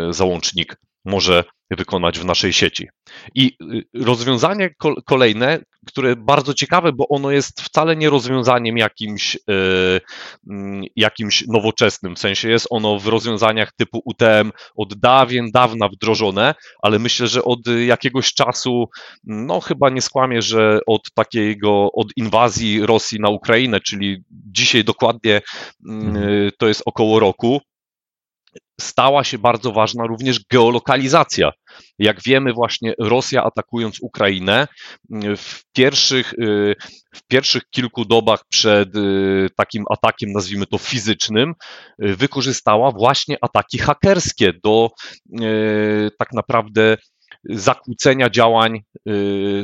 y, 0.08 0.12
załącznik 0.12 0.76
może 1.08 1.44
wykonać 1.70 2.18
w 2.18 2.24
naszej 2.24 2.52
sieci. 2.52 2.88
I 3.34 3.56
y, 3.96 4.04
rozwiązanie 4.04 4.70
kolejne, 5.06 5.58
które 5.86 6.16
bardzo 6.16 6.54
ciekawe, 6.54 6.92
bo 6.92 7.08
ono 7.08 7.30
jest 7.30 7.62
wcale 7.62 7.96
nie 7.96 8.10
rozwiązaniem 8.10 8.78
jakimś, 8.78 9.34
y, 9.34 9.40
mm, 10.50 10.82
jakimś 10.96 11.44
nowoczesnym, 11.46 12.16
w 12.16 12.18
sensie 12.18 12.48
jest 12.48 12.66
ono 12.70 12.98
w 12.98 13.06
rozwiązaniach 13.06 13.72
typu 13.72 14.02
UTM 14.04 14.52
od 14.76 14.94
dawien 14.94 15.50
dawna 15.50 15.88
wdrożone, 15.88 16.54
ale 16.82 16.98
myślę, 16.98 17.26
że 17.26 17.44
od 17.44 17.60
jakiegoś 17.86 18.34
czasu, 18.34 18.88
no 19.24 19.60
chyba 19.60 19.90
nie 19.90 20.02
skłamię, 20.02 20.42
że 20.42 20.80
od 20.86 21.02
takiego, 21.14 21.92
od 21.92 22.08
inwazji 22.16 22.86
Rosji 22.86 23.20
na 23.20 23.28
Ukrainę, 23.28 23.80
czyli 23.80 24.22
dzisiaj 24.30 24.84
dokładnie 24.84 25.40
mm, 25.88 26.06
mhm. 26.06 26.50
to 26.58 26.68
jest 26.68 26.82
około 26.86 27.20
roku, 27.20 27.60
stała 28.80 29.24
się 29.24 29.38
bardzo 29.38 29.72
ważna 29.72 30.06
również 30.06 30.40
geolokalizacja. 30.52 31.52
Jak 31.98 32.22
wiemy, 32.22 32.52
właśnie 32.52 32.94
Rosja 32.98 33.44
atakując 33.44 33.98
Ukrainę 34.02 34.68
w 35.36 35.60
pierwszych, 35.72 36.32
y, 36.32 36.74
w 37.14 37.22
pierwszych 37.28 37.62
kilku 37.70 38.04
dobach 38.04 38.44
przed 38.48 38.96
y, 38.96 39.48
takim 39.56 39.84
atakiem, 39.90 40.32
nazwijmy 40.32 40.66
to 40.66 40.78
fizycznym, 40.78 41.54
y, 42.04 42.16
wykorzystała 42.16 42.92
właśnie 42.92 43.36
ataki 43.40 43.78
hakerskie 43.78 44.52
do 44.64 44.90
tak 46.18 46.32
naprawdę 46.32 46.96
zakłócenia 47.48 48.30
działań 48.30 48.80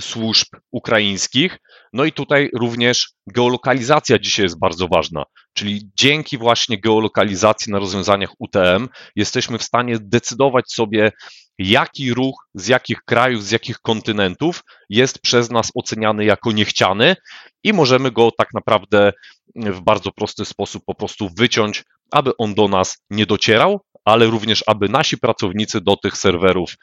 służb 0.00 0.46
ukraińskich. 0.70 1.58
No 1.92 2.04
i 2.04 2.12
tutaj 2.12 2.50
również 2.54 3.12
geolokalizacja 3.26 4.18
dzisiaj 4.18 4.42
jest 4.42 4.58
bardzo 4.58 4.88
ważna, 4.88 5.24
czyli 5.52 5.90
dzięki 5.96 6.38
właśnie 6.38 6.80
geolokalizacji 6.80 7.72
na 7.72 7.78
rozwiązaniach 7.78 8.30
UTM 8.38 8.88
jesteśmy 9.16 9.58
w 9.58 9.62
stanie 9.62 9.96
decydować 10.00 10.72
sobie, 10.72 11.12
jaki 11.58 12.14
ruch 12.14 12.34
z 12.54 12.68
jakich 12.68 12.98
krajów, 13.04 13.44
z 13.44 13.50
jakich 13.50 13.78
kontynentów 13.78 14.60
jest 14.88 15.18
przez 15.18 15.50
nas 15.50 15.70
oceniany 15.74 16.24
jako 16.24 16.52
niechciany 16.52 17.16
i 17.64 17.72
możemy 17.72 18.10
go 18.10 18.30
tak 18.38 18.48
naprawdę 18.54 19.12
w 19.56 19.80
bardzo 19.80 20.12
prosty 20.12 20.44
sposób 20.44 20.82
po 20.86 20.94
prostu 20.94 21.30
wyciąć, 21.36 21.84
aby 22.10 22.36
on 22.36 22.54
do 22.54 22.68
nas 22.68 22.98
nie 23.10 23.26
docierał, 23.26 23.80
ale 24.04 24.26
również 24.26 24.64
aby 24.66 24.88
nasi 24.88 25.18
pracownicy 25.18 25.80
do 25.80 25.96
tych 25.96 26.16
serwerów 26.16 26.76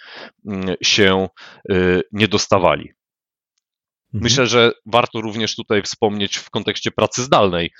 mm, 0.47 0.75
się 0.83 1.27
y, 1.71 2.01
nie 2.11 2.27
dostawali. 2.27 2.91
Mhm. 4.13 4.23
Myślę, 4.23 4.47
że 4.47 4.71
warto 4.85 5.21
również 5.21 5.55
tutaj 5.55 5.81
wspomnieć 5.81 6.37
w 6.37 6.49
kontekście 6.49 6.91
pracy 6.91 7.23
zdalnej 7.23 7.71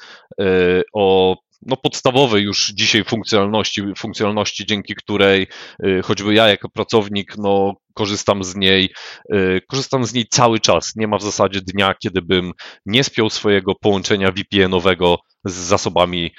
y, 0.42 0.84
o 0.94 1.36
no, 1.62 1.78
podstawowej 1.78 2.44
już 2.44 2.72
dzisiaj 2.76 3.04
funkcjonalności, 3.04 3.82
funkcjonalności, 3.98 4.66
dzięki 4.66 4.96
której 4.96 5.48
y, 5.86 6.02
choćby 6.04 6.34
ja 6.34 6.48
jako 6.48 6.70
pracownik 6.70 7.38
no, 7.38 7.74
korzystam 7.94 8.44
z 8.44 8.56
niej, 8.56 8.94
korzystam 9.68 10.06
z 10.06 10.14
niej 10.14 10.26
cały 10.28 10.60
czas. 10.60 10.96
Nie 10.96 11.08
ma 11.08 11.18
w 11.18 11.24
zasadzie 11.24 11.62
dnia, 11.62 11.94
kiedy 12.04 12.22
bym 12.22 12.52
nie 12.86 13.04
spiął 13.04 13.30
swojego 13.30 13.76
połączenia 13.76 14.32
VPN-owego 14.32 15.18
z 15.46 15.54
zasobami 15.54 16.32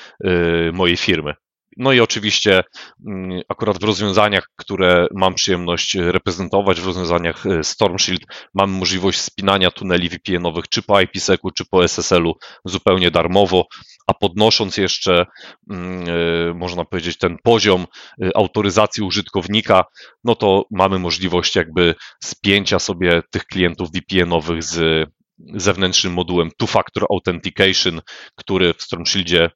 mojej 0.73 0.97
firmy. 0.97 1.35
No 1.77 1.93
i 1.93 2.01
oczywiście 2.01 2.65
mm, 3.07 3.41
akurat 3.49 3.79
w 3.79 3.85
rozwiązaniach, 3.85 4.49
które 4.57 5.07
mam 5.15 5.35
przyjemność 5.35 5.95
reprezentować, 5.95 6.81
w 6.81 6.87
rozwiązaniach 6.87 7.47
e, 7.47 7.65
Storm 7.65 7.99
Shield, 7.99 8.23
mamy 8.55 8.73
możliwość 8.73 9.21
spinania 9.21 9.71
tuneli 9.71 10.09
VPN-owych 10.09 10.69
czy 10.69 10.83
po 10.83 11.01
IPsec-u, 11.01 11.51
czy 11.51 11.65
po 11.71 11.85
SSL-u 11.85 12.35
zupełnie 12.65 13.11
darmowo, 13.11 13.67
a 14.07 14.15
podnosząc 14.15 14.77
jeszcze, 14.77 15.27
mm, 15.71 16.05
e, 16.09 16.55
można 16.55 16.85
powiedzieć, 16.85 17.19
ten 17.19 17.37
poziom 17.43 17.87
e, 18.23 18.37
autoryzacji 18.37 19.03
użytkownika, 19.03 19.85
no 20.25 20.35
to 20.35 20.65
mamy 20.71 20.99
możliwość 20.99 21.57
jakby 21.57 21.95
spięcia 22.25 22.79
sobie 22.79 23.23
tych 23.31 23.45
klientów 23.45 23.89
VPN-owych 23.93 24.63
z 24.63 25.09
zewnętrznym 25.55 26.13
modułem 26.13 26.51
Two-Factor 26.63 27.05
Authentication, 27.11 28.01
który 28.37 28.75
w 28.75 28.83
Storm 28.83 29.05
Shieldzie 29.07 29.51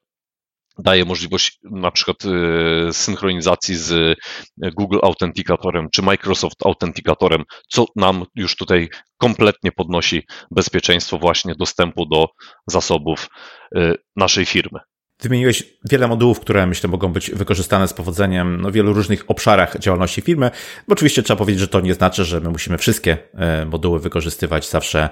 daje 0.79 1.05
możliwość 1.05 1.59
na 1.63 1.91
przykład 1.91 2.17
y, 2.25 2.93
synchronizacji 2.93 3.77
z 3.77 4.19
Google 4.57 4.99
Authenticatorem 5.03 5.89
czy 5.93 6.03
Microsoft 6.03 6.67
Authenticatorem, 6.67 7.45
co 7.69 7.87
nam 7.97 8.25
już 8.35 8.57
tutaj 8.57 8.89
kompletnie 9.17 9.73
podnosi 9.73 10.23
bezpieczeństwo 10.51 11.19
właśnie 11.19 11.55
dostępu 11.55 12.07
do 12.07 12.27
zasobów 12.67 13.29
y, 13.77 13.95
naszej 14.17 14.47
firmy. 14.47 14.81
Wymieniłeś 15.21 15.63
wiele 15.91 16.09
modułów, 16.09 16.41
które 16.41 16.67
myślę 16.67 16.91
mogą 16.91 17.13
być 17.13 17.31
wykorzystane 17.31 17.89
z 17.89 17.93
powodzeniem 17.93 18.61
no, 18.61 18.71
w 18.71 18.73
wielu 18.73 18.93
różnych 18.93 19.31
obszarach 19.31 19.79
działalności 19.79 20.21
firmy. 20.21 20.51
Bo 20.89 20.93
oczywiście 20.93 21.23
trzeba 21.23 21.39
powiedzieć, 21.39 21.61
że 21.61 21.69
to 21.69 21.81
nie 21.81 21.95
znaczy, 21.95 22.25
że 22.25 22.41
my 22.41 22.51
musimy 22.51 22.79
wszystkie 22.79 23.19
e, 23.35 23.65
moduły 23.65 24.01
wykorzystywać 24.01 24.69
zawsze 24.71 25.09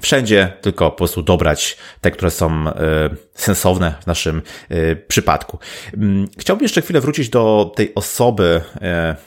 wszędzie, 0.00 0.52
tylko 0.60 0.90
po 0.90 0.96
prostu 0.96 1.22
dobrać 1.22 1.76
te, 2.00 2.10
które 2.10 2.30
są 2.30 2.68
e, 2.68 2.74
sensowne 3.34 3.94
w 4.02 4.06
naszym 4.06 4.42
e, 4.68 4.96
przypadku. 4.96 5.58
Chciałbym 6.38 6.62
jeszcze 6.62 6.82
chwilę 6.82 7.00
wrócić 7.00 7.28
do 7.28 7.72
tej 7.76 7.94
osoby, 7.94 8.60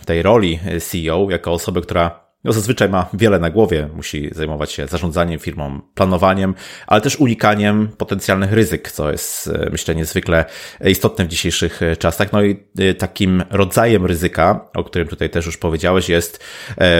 tej 0.05 0.21
roli 0.21 0.59
CEO, 0.89 1.27
jako 1.29 1.51
osoby, 1.51 1.81
która 1.81 2.30
no 2.43 2.53
zazwyczaj 2.53 2.89
ma 2.89 3.09
wiele 3.13 3.39
na 3.39 3.49
głowie, 3.49 3.89
musi 3.95 4.29
zajmować 4.31 4.71
się 4.71 4.87
zarządzaniem 4.87 5.39
firmą, 5.39 5.81
planowaniem, 5.93 6.55
ale 6.87 7.01
też 7.01 7.15
unikaniem 7.15 7.87
potencjalnych 7.97 8.51
ryzyk, 8.51 8.91
co 8.91 9.11
jest 9.11 9.47
e, 9.47 9.69
myślę 9.71 9.95
niezwykle 9.95 10.45
istotne 10.85 11.25
w 11.25 11.27
dzisiejszych 11.27 11.83
e, 11.83 11.97
czasach. 11.97 12.31
No 12.31 12.43
i 12.43 12.63
e, 12.79 12.93
takim 12.93 13.43
rodzajem 13.49 14.05
ryzyka, 14.05 14.69
o 14.75 14.83
którym 14.83 15.07
tutaj 15.07 15.29
też 15.29 15.45
już 15.45 15.57
powiedziałeś, 15.57 16.09
jest 16.09 16.43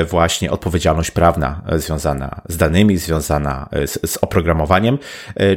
właśnie 0.10 0.52
odpowiedzialność 0.52 1.12
prawna 1.12 1.64
związana 1.76 2.42
z 2.50 2.58
danymi, 2.58 2.98
związana 2.98 3.70
z, 3.86 4.12
z 4.12 4.18
oprogramowaniem. 4.18 4.98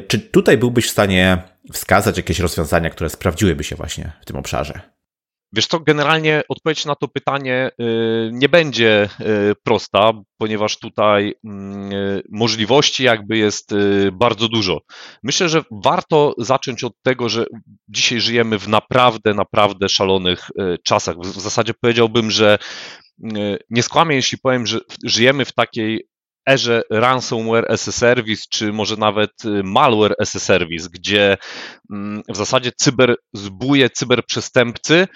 Czy 0.08 0.18
tutaj 0.18 0.58
byłbyś 0.58 0.86
w 0.86 0.90
stanie 0.90 1.42
wskazać 1.72 2.16
jakieś 2.16 2.38
rozwiązania, 2.38 2.90
które 2.90 3.10
sprawdziłyby 3.10 3.64
się 3.64 3.76
właśnie 3.76 4.12
w 4.20 4.24
tym 4.24 4.36
obszarze? 4.36 4.93
Wiesz 5.56 5.66
co, 5.66 5.80
generalnie 5.80 6.42
odpowiedź 6.48 6.84
na 6.84 6.94
to 6.94 7.08
pytanie 7.08 7.70
y, 7.80 8.30
nie 8.32 8.48
będzie 8.48 9.08
y, 9.20 9.54
prosta, 9.62 10.12
ponieważ 10.38 10.78
tutaj 10.78 11.34
mm, 11.44 11.92
y, 11.92 12.22
możliwości 12.30 13.04
jakby 13.04 13.36
jest 13.36 13.74
bardzo 14.12 14.48
dużo. 14.48 14.80
Myślę, 15.22 15.48
że 15.48 15.62
warto 15.70 16.34
zacząć 16.38 16.84
od 16.84 16.92
tego, 17.02 17.28
że 17.28 17.46
dzisiaj 17.88 18.20
żyjemy 18.20 18.58
w 18.58 18.68
naprawdę, 18.68 19.34
naprawdę 19.34 19.88
szalonych 19.88 20.50
czasach. 20.84 21.16
W 21.18 21.40
zasadzie 21.40 21.74
powiedziałbym, 21.80 22.30
że 22.30 22.58
nie 23.70 23.82
skłamię, 23.82 24.16
jeśli 24.16 24.38
powiem, 24.38 24.66
że 24.66 24.80
żyjemy 25.04 25.44
w 25.44 25.52
takiej 25.52 26.08
erze 26.48 26.82
ransomware 26.90 27.72
as 27.72 27.88
a 27.88 27.92
service, 27.92 28.42
czy 28.50 28.72
może 28.72 28.96
nawet 28.96 29.30
malware 29.64 30.14
as 30.18 30.36
a 30.36 30.40
service, 30.40 30.88
gdzie 30.92 31.36
mm, 31.90 32.22
w 32.28 32.36
zasadzie 32.36 32.72
cyberzbóje, 32.76 33.90
cyberprzestępcy 33.90 35.08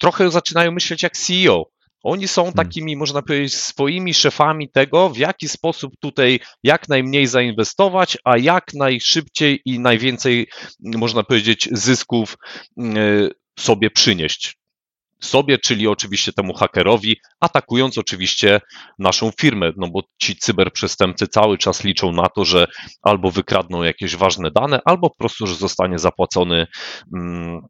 trochę 0.00 0.30
zaczynają 0.30 0.72
myśleć 0.72 1.02
jak 1.02 1.16
CEO. 1.16 1.64
Oni 2.02 2.28
są 2.28 2.42
hmm. 2.42 2.54
takimi, 2.54 2.96
można 2.96 3.22
powiedzieć, 3.22 3.54
swoimi 3.54 4.14
szefami 4.14 4.70
tego, 4.70 5.10
w 5.10 5.16
jaki 5.16 5.48
sposób 5.48 5.92
tutaj 6.00 6.40
jak 6.62 6.88
najmniej 6.88 7.26
zainwestować, 7.26 8.18
a 8.24 8.38
jak 8.38 8.74
najszybciej 8.74 9.60
i 9.64 9.80
najwięcej, 9.80 10.46
można 10.80 11.22
powiedzieć, 11.22 11.68
zysków 11.72 12.36
y, 12.78 13.30
sobie 13.58 13.90
przynieść. 13.90 14.56
Sobie, 15.20 15.58
czyli 15.58 15.88
oczywiście 15.88 16.32
temu 16.32 16.54
hakerowi, 16.54 17.16
atakując 17.40 17.98
oczywiście 17.98 18.60
naszą 18.98 19.30
firmę, 19.40 19.72
no 19.76 19.88
bo 19.88 20.02
ci 20.18 20.36
cyberprzestępcy 20.36 21.26
cały 21.26 21.58
czas 21.58 21.84
liczą 21.84 22.12
na 22.12 22.28
to, 22.28 22.44
że 22.44 22.66
albo 23.02 23.30
wykradną 23.30 23.82
jakieś 23.82 24.16
ważne 24.16 24.50
dane, 24.50 24.80
albo 24.84 25.10
po 25.10 25.16
prostu, 25.16 25.46
że 25.46 25.54
zostanie 25.54 25.98
zapłacony 25.98 26.66
mm, 27.16 27.60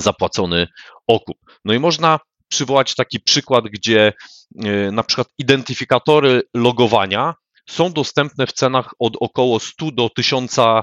zapłacony 0.00 0.66
okup. 1.06 1.36
No 1.64 1.74
i 1.74 1.78
można 1.78 2.18
przywołać 2.50 2.94
taki 2.94 3.20
przykład, 3.20 3.64
gdzie 3.64 4.12
e, 4.64 4.90
na 4.90 5.02
przykład 5.02 5.28
identyfikatory 5.38 6.42
logowania 6.54 7.34
są 7.68 7.92
dostępne 7.92 8.46
w 8.46 8.52
cenach 8.52 8.90
od 8.98 9.16
około 9.20 9.60
100 9.60 9.90
do 9.90 10.10
1000 10.10 10.58
e, 10.58 10.82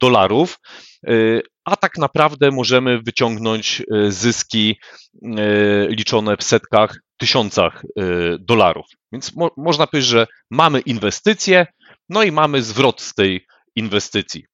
dolarów, 0.00 0.58
e, 1.06 1.12
a 1.64 1.76
tak 1.76 1.98
naprawdę 1.98 2.50
możemy 2.50 3.02
wyciągnąć 3.02 3.82
zyski 4.08 4.76
liczone 5.88 6.36
w 6.36 6.42
setkach, 6.42 6.96
tysiącach 7.16 7.82
dolarów. 8.38 8.86
Więc 9.12 9.36
mo 9.36 9.50
można 9.56 9.86
powiedzieć, 9.86 10.10
że 10.10 10.26
mamy 10.50 10.80
inwestycje, 10.80 11.66
no 12.08 12.22
i 12.22 12.32
mamy 12.32 12.62
zwrot 12.62 13.00
z 13.00 13.14
tej 13.14 13.46
inwestycji. 13.76 14.44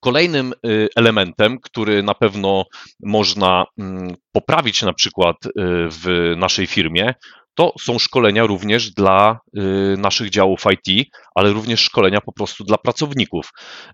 Kolejnym 0.00 0.52
y, 0.66 0.88
elementem, 0.96 1.58
który 1.60 2.02
na 2.02 2.14
pewno 2.14 2.64
można 3.00 3.64
mm, 3.78 4.14
poprawić 4.32 4.82
na 4.82 4.92
przykład 4.92 5.36
y, 5.46 5.50
w 5.90 6.34
naszej 6.36 6.66
firmie, 6.66 7.14
to 7.54 7.72
są 7.80 7.98
szkolenia 7.98 8.46
również 8.46 8.90
dla 8.90 9.38
y, 9.58 9.96
naszych 9.98 10.30
działów 10.30 10.64
IT, 10.72 11.08
ale 11.34 11.52
również 11.52 11.80
szkolenia 11.80 12.20
po 12.20 12.32
prostu 12.32 12.64
dla 12.64 12.78
pracowników. 12.78 13.50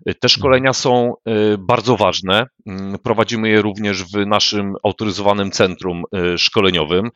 Y, 0.09 0.15
te 0.15 0.29
szkolenia 0.29 0.73
są 0.73 1.13
y, 1.13 1.57
bardzo 1.57 1.97
ważne. 1.97 2.45
Mm, 2.67 2.99
prowadzimy 3.03 3.49
je 3.49 3.61
również 3.61 4.03
w 4.03 4.25
naszym 4.25 4.73
autoryzowanym 4.83 5.51
centrum 5.51 6.03
szkoleniowym. 6.37 7.09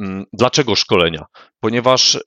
Mm, 0.00 0.24
dlaczego 0.32 0.74
szkolenia? 0.74 1.24
Ponieważ 1.60 2.18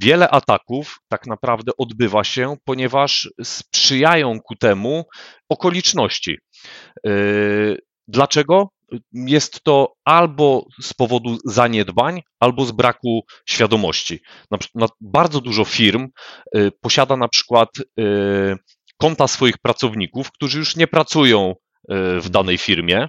wiele 0.00 0.30
ataków 0.30 0.98
tak 1.08 1.26
naprawdę 1.26 1.72
odbywa 1.78 2.24
się, 2.24 2.56
ponieważ 2.64 3.30
sprzyjają 3.42 4.40
ku 4.40 4.56
temu 4.56 5.04
okoliczności. 5.48 6.38
Dlaczego? 8.08 8.68
jest 9.12 9.62
to 9.64 9.94
albo 10.04 10.66
z 10.82 10.94
powodu 10.94 11.38
zaniedbań, 11.44 12.22
albo 12.40 12.64
z 12.64 12.72
braku 12.72 13.24
świadomości. 13.46 14.20
Na, 14.50 14.58
na, 14.74 14.86
bardzo 15.00 15.40
dużo 15.40 15.64
firm 15.64 16.08
y, 16.56 16.72
posiada 16.80 17.16
na 17.16 17.28
przykład 17.28 17.68
y, 17.78 18.56
konta 18.96 19.28
swoich 19.28 19.58
pracowników, 19.58 20.32
którzy 20.32 20.58
już 20.58 20.76
nie 20.76 20.86
pracują 20.86 21.50
y, 21.50 21.54
w 22.20 22.28
danej 22.30 22.58
firmie. 22.58 23.08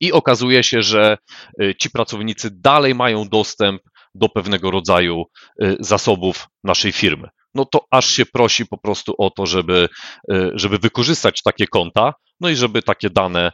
I 0.00 0.12
okazuje 0.12 0.64
się, 0.64 0.82
że 0.82 1.18
y, 1.62 1.74
ci 1.74 1.90
pracownicy 1.90 2.50
dalej 2.52 2.94
mają 2.94 3.28
dostęp 3.28 3.82
do 4.14 4.28
pewnego 4.28 4.70
rodzaju 4.70 5.24
y, 5.62 5.76
zasobów 5.80 6.48
naszej 6.64 6.92
firmy. 6.92 7.28
No 7.54 7.64
to 7.64 7.86
aż 7.90 8.06
się 8.06 8.26
prosi 8.26 8.66
po 8.66 8.78
prostu 8.78 9.14
o 9.18 9.30
to, 9.30 9.46
żeby, 9.46 9.88
y, 10.32 10.50
żeby 10.54 10.78
wykorzystać 10.78 11.42
takie 11.42 11.66
konta, 11.66 12.14
no 12.40 12.48
i 12.48 12.56
żeby 12.56 12.82
takie 12.82 13.10
dane 13.10 13.52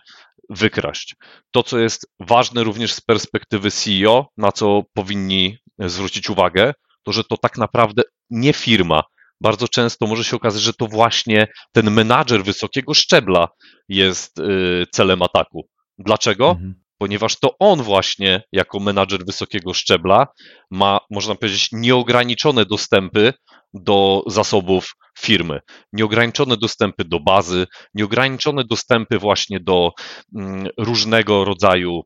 wykraść. 0.51 1.15
To, 1.51 1.63
co 1.63 1.79
jest 1.79 2.13
ważne 2.21 2.65
również 2.65 2.93
z 2.93 3.01
perspektywy 3.01 3.71
CEO, 3.71 4.29
na 4.37 4.53
co 4.53 4.83
powinni 4.95 5.59
zwrócić 5.79 6.31
uwagę, 6.31 6.73
to 7.03 7.13
że 7.13 7.25
to 7.25 7.37
tak 7.37 7.59
naprawdę 7.59 8.03
nie 8.31 8.53
firma. 8.53 9.03
Bardzo 9.41 9.69
często 9.69 10.07
może 10.07 10.25
się 10.25 10.37
okazać, 10.37 10.63
że 10.63 10.73
to 10.73 10.87
właśnie 10.87 11.47
ten 11.73 11.91
menadżer 11.91 12.45
wysokiego 12.45 12.95
szczebla 12.95 13.49
jest 13.89 14.39
y, 14.39 14.85
celem 14.93 15.23
ataku. 15.23 15.69
Dlaczego? 15.99 16.51
Mhm. 16.51 16.75
Ponieważ 16.99 17.37
to 17.37 17.59
on 17.59 17.83
właśnie, 17.83 18.43
jako 18.53 18.81
menadżer 18.81 19.25
wysokiego 19.27 19.75
szczebla, 19.75 20.27
ma, 20.71 21.01
można 21.11 21.35
powiedzieć, 21.35 21.69
nieograniczone 21.73 22.67
dostępy 22.67 23.33
do 23.75 24.23
zasobów 24.27 24.93
firmy. 25.19 25.61
Nieograniczone 25.93 26.57
dostępy 26.57 27.05
do 27.05 27.21
bazy, 27.21 27.67
nieograniczone 27.95 28.65
dostępy 28.65 29.19
właśnie 29.19 29.61
do 29.61 29.91
mm, 30.37 30.69
różnego 30.79 31.45
rodzaju 31.45 32.03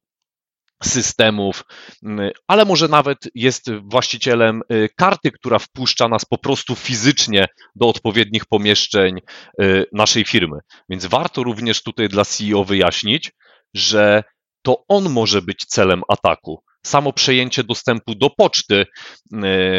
systemów, 0.82 1.64
mm, 2.02 2.30
ale 2.46 2.64
może 2.64 2.88
nawet 2.88 3.18
jest 3.34 3.70
właścicielem 3.82 4.62
y, 4.72 4.88
karty, 4.96 5.30
która 5.30 5.58
wpuszcza 5.58 6.08
nas 6.08 6.24
po 6.24 6.38
prostu 6.38 6.76
fizycznie 6.76 7.46
do 7.76 7.88
odpowiednich 7.88 8.46
pomieszczeń 8.46 9.18
y, 9.62 9.84
naszej 9.92 10.24
firmy. 10.24 10.58
Więc 10.88 11.06
warto 11.06 11.42
również 11.42 11.82
tutaj 11.82 12.08
dla 12.08 12.24
CEO 12.24 12.64
wyjaśnić, 12.64 13.32
że 13.74 14.24
to 14.62 14.84
on 14.88 15.10
może 15.10 15.42
być 15.42 15.66
celem 15.66 16.02
ataku 16.08 16.62
samo 16.86 17.12
przejęcie 17.12 17.64
dostępu 17.64 18.14
do 18.14 18.30
poczty 18.30 18.74
e, 18.76 19.36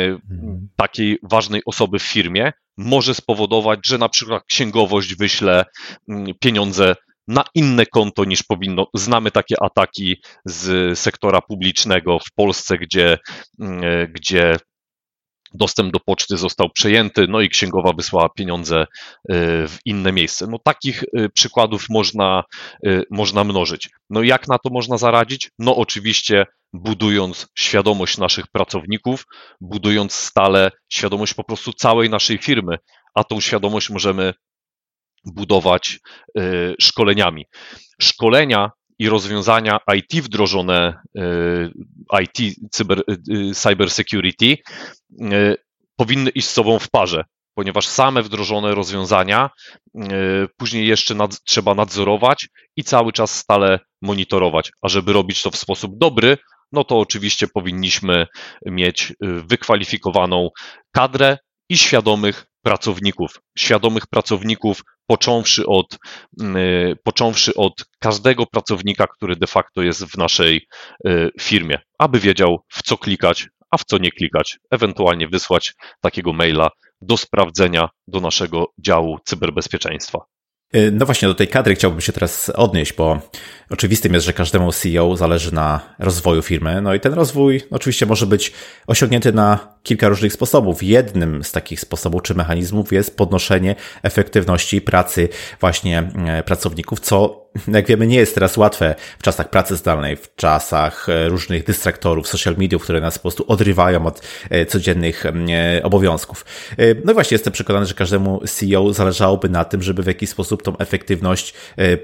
mhm. 0.07 0.67
takiej 0.75 1.19
ważnej 1.23 1.61
osoby 1.65 1.99
w 1.99 2.03
firmie 2.03 2.51
może 2.77 3.13
spowodować, 3.13 3.79
że 3.85 3.97
na 3.97 4.09
przykład 4.09 4.43
księgowość 4.45 5.15
wyśle 5.15 5.65
mm, 6.09 6.25
pieniądze 6.39 6.95
na 7.27 7.43
inne 7.55 7.85
konto 7.85 8.25
niż 8.25 8.43
powinno. 8.43 8.87
Znamy 8.93 9.31
takie 9.31 9.55
ataki 9.63 10.21
z 10.45 10.99
sektora 10.99 11.41
publicznego 11.41 12.19
w 12.19 12.31
Polsce, 12.35 12.77
gdzie, 12.77 13.17
gdzie 14.09 14.57
dostęp 15.53 15.93
do 15.93 15.99
poczty 15.99 16.37
został 16.37 16.69
przejęty, 16.69 17.25
no 17.29 17.41
i 17.41 17.49
księgowa 17.49 17.93
wysłała 17.93 18.29
pieniądze 18.29 18.81
y, 18.81 18.87
w 19.67 19.77
inne 19.85 20.11
miejsce. 20.11 20.47
No 20.47 20.59
takich 20.63 21.03
y, 21.03 21.29
przykładów 21.29 21.85
można, 21.89 22.43
y, 22.87 23.03
można 23.11 23.43
mnożyć. 23.43 23.89
No 24.09 24.23
jak 24.23 24.47
na 24.47 24.57
to 24.57 24.69
można 24.69 24.97
zaradzić? 24.97 25.49
No 25.59 25.75
oczywiście 25.75 26.45
budując 26.73 27.47
świadomość 27.55 28.17
naszych 28.17 28.47
pracowników, 28.47 29.25
budując 29.61 30.13
stale 30.13 30.71
świadomość 30.89 31.33
po 31.33 31.43
prostu 31.43 31.73
całej 31.73 32.09
naszej 32.09 32.37
firmy, 32.37 32.77
a 33.15 33.23
tą 33.23 33.39
świadomość 33.39 33.89
możemy 33.89 34.33
budować 35.25 35.99
szkoleniami. 36.79 37.45
Szkolenia 38.01 38.71
i 38.99 39.09
rozwiązania 39.09 39.79
IT 39.95 40.23
wdrożone, 40.23 41.01
IT, 42.23 42.55
cyber, 42.71 43.03
e, 43.07 43.53
cyber 43.53 43.91
security, 43.91 44.57
e, 45.21 45.55
powinny 45.95 46.29
iść 46.29 46.47
z 46.47 46.51
sobą 46.51 46.79
w 46.79 46.89
parze, 46.89 47.23
ponieważ 47.55 47.87
same 47.87 48.23
wdrożone 48.23 48.75
rozwiązania 48.75 49.49
później 50.57 50.87
jeszcze 50.87 51.15
nad, 51.15 51.43
trzeba 51.43 51.75
nadzorować 51.75 52.47
i 52.75 52.83
cały 52.83 53.13
czas 53.13 53.37
stale 53.37 53.79
monitorować. 54.01 54.71
A 54.81 54.89
żeby 54.89 55.13
robić 55.13 55.41
to 55.41 55.51
w 55.51 55.55
sposób 55.55 55.97
dobry, 55.97 56.37
no 56.71 56.83
to 56.83 56.99
oczywiście 56.99 57.47
powinniśmy 57.47 58.27
mieć 58.65 59.13
wykwalifikowaną 59.21 60.49
kadrę 60.91 61.37
i 61.69 61.77
świadomych 61.77 62.45
pracowników. 62.61 63.41
Świadomych 63.57 64.07
pracowników, 64.07 64.83
począwszy 65.11 65.67
od, 65.67 65.97
mm, 66.41 66.57
y, 66.57 66.95
począwszy 67.03 67.53
od 67.55 67.73
każdego 67.99 68.45
pracownika, 68.45 69.07
który 69.07 69.35
de 69.35 69.47
facto 69.47 69.81
jest 69.81 70.05
w 70.05 70.17
naszej 70.17 70.67
y, 71.07 71.29
firmie, 71.41 71.79
aby 71.97 72.19
wiedział, 72.19 72.63
w 72.67 72.83
co 72.83 72.97
klikać, 72.97 73.47
a 73.71 73.77
w 73.77 73.85
co 73.85 73.97
nie 73.97 74.11
klikać, 74.11 74.57
ewentualnie 74.71 75.27
wysłać 75.27 75.73
takiego 76.01 76.33
maila 76.33 76.69
do 77.01 77.17
sprawdzenia 77.17 77.89
do 78.07 78.19
naszego 78.19 78.65
działu 78.77 79.19
cyberbezpieczeństwa. 79.25 80.19
Y, 80.75 80.91
no 80.91 81.05
właśnie, 81.05 81.27
do 81.27 81.33
tej 81.35 81.47
kadry 81.47 81.75
chciałbym 81.75 82.01
się 82.01 82.13
teraz 82.13 82.49
odnieść, 82.49 82.93
bo 82.93 83.21
oczywistym 83.69 84.13
jest, 84.13 84.25
że 84.25 84.33
każdemu 84.33 84.71
CEO 84.71 85.17
zależy 85.17 85.53
na 85.53 85.95
rozwoju 85.99 86.41
firmy. 86.41 86.81
No 86.81 86.93
i 86.93 86.99
ten 86.99 87.13
rozwój 87.13 87.61
oczywiście 87.71 88.05
może 88.05 88.25
być 88.25 88.53
osiągnięty 88.87 89.33
na 89.33 89.77
kilka 89.83 90.09
różnych 90.09 90.33
sposobów. 90.33 90.83
Jednym 90.83 91.43
z 91.43 91.51
takich 91.51 91.79
sposobów 91.79 92.21
czy 92.23 92.35
mechanizmów 92.35 92.93
jest 92.93 93.17
podnoszenie 93.17 93.75
efektywności 94.03 94.81
pracy 94.81 95.29
właśnie 95.59 96.11
e, 96.27 96.43
pracowników, 96.43 96.99
co 96.99 97.40
jak 97.67 97.87
wiemy, 97.87 98.07
nie 98.07 98.15
jest 98.15 98.33
teraz 98.35 98.57
łatwe 98.57 98.95
w 99.19 99.23
czasach 99.23 99.49
pracy 99.49 99.75
zdalnej, 99.75 100.15
w 100.15 100.35
czasach 100.35 101.09
e, 101.09 101.29
różnych 101.29 101.63
dystraktorów, 101.63 102.27
social 102.27 102.55
mediów, 102.57 102.83
które 102.83 103.01
nas 103.01 103.17
po 103.17 103.21
prostu 103.21 103.45
odrywają 103.47 104.05
od 104.05 104.21
e, 104.49 104.65
codziennych 104.65 105.23
obowiązków. 105.83 106.45
No 107.05 107.11
i 107.11 107.13
właśnie 107.13 107.35
jestem 107.35 107.53
przekonany, 107.53 107.85
że 107.85 107.93
każdemu 107.93 108.41
CEO 108.47 108.93
zależałoby 108.93 109.49
na 109.49 109.65
tym, 109.65 109.83
żeby 109.83 110.03
w 110.03 110.07
jakiś 110.07 110.29
sposób 110.29 110.63
tą 110.63 110.77
efektywność 110.77 111.53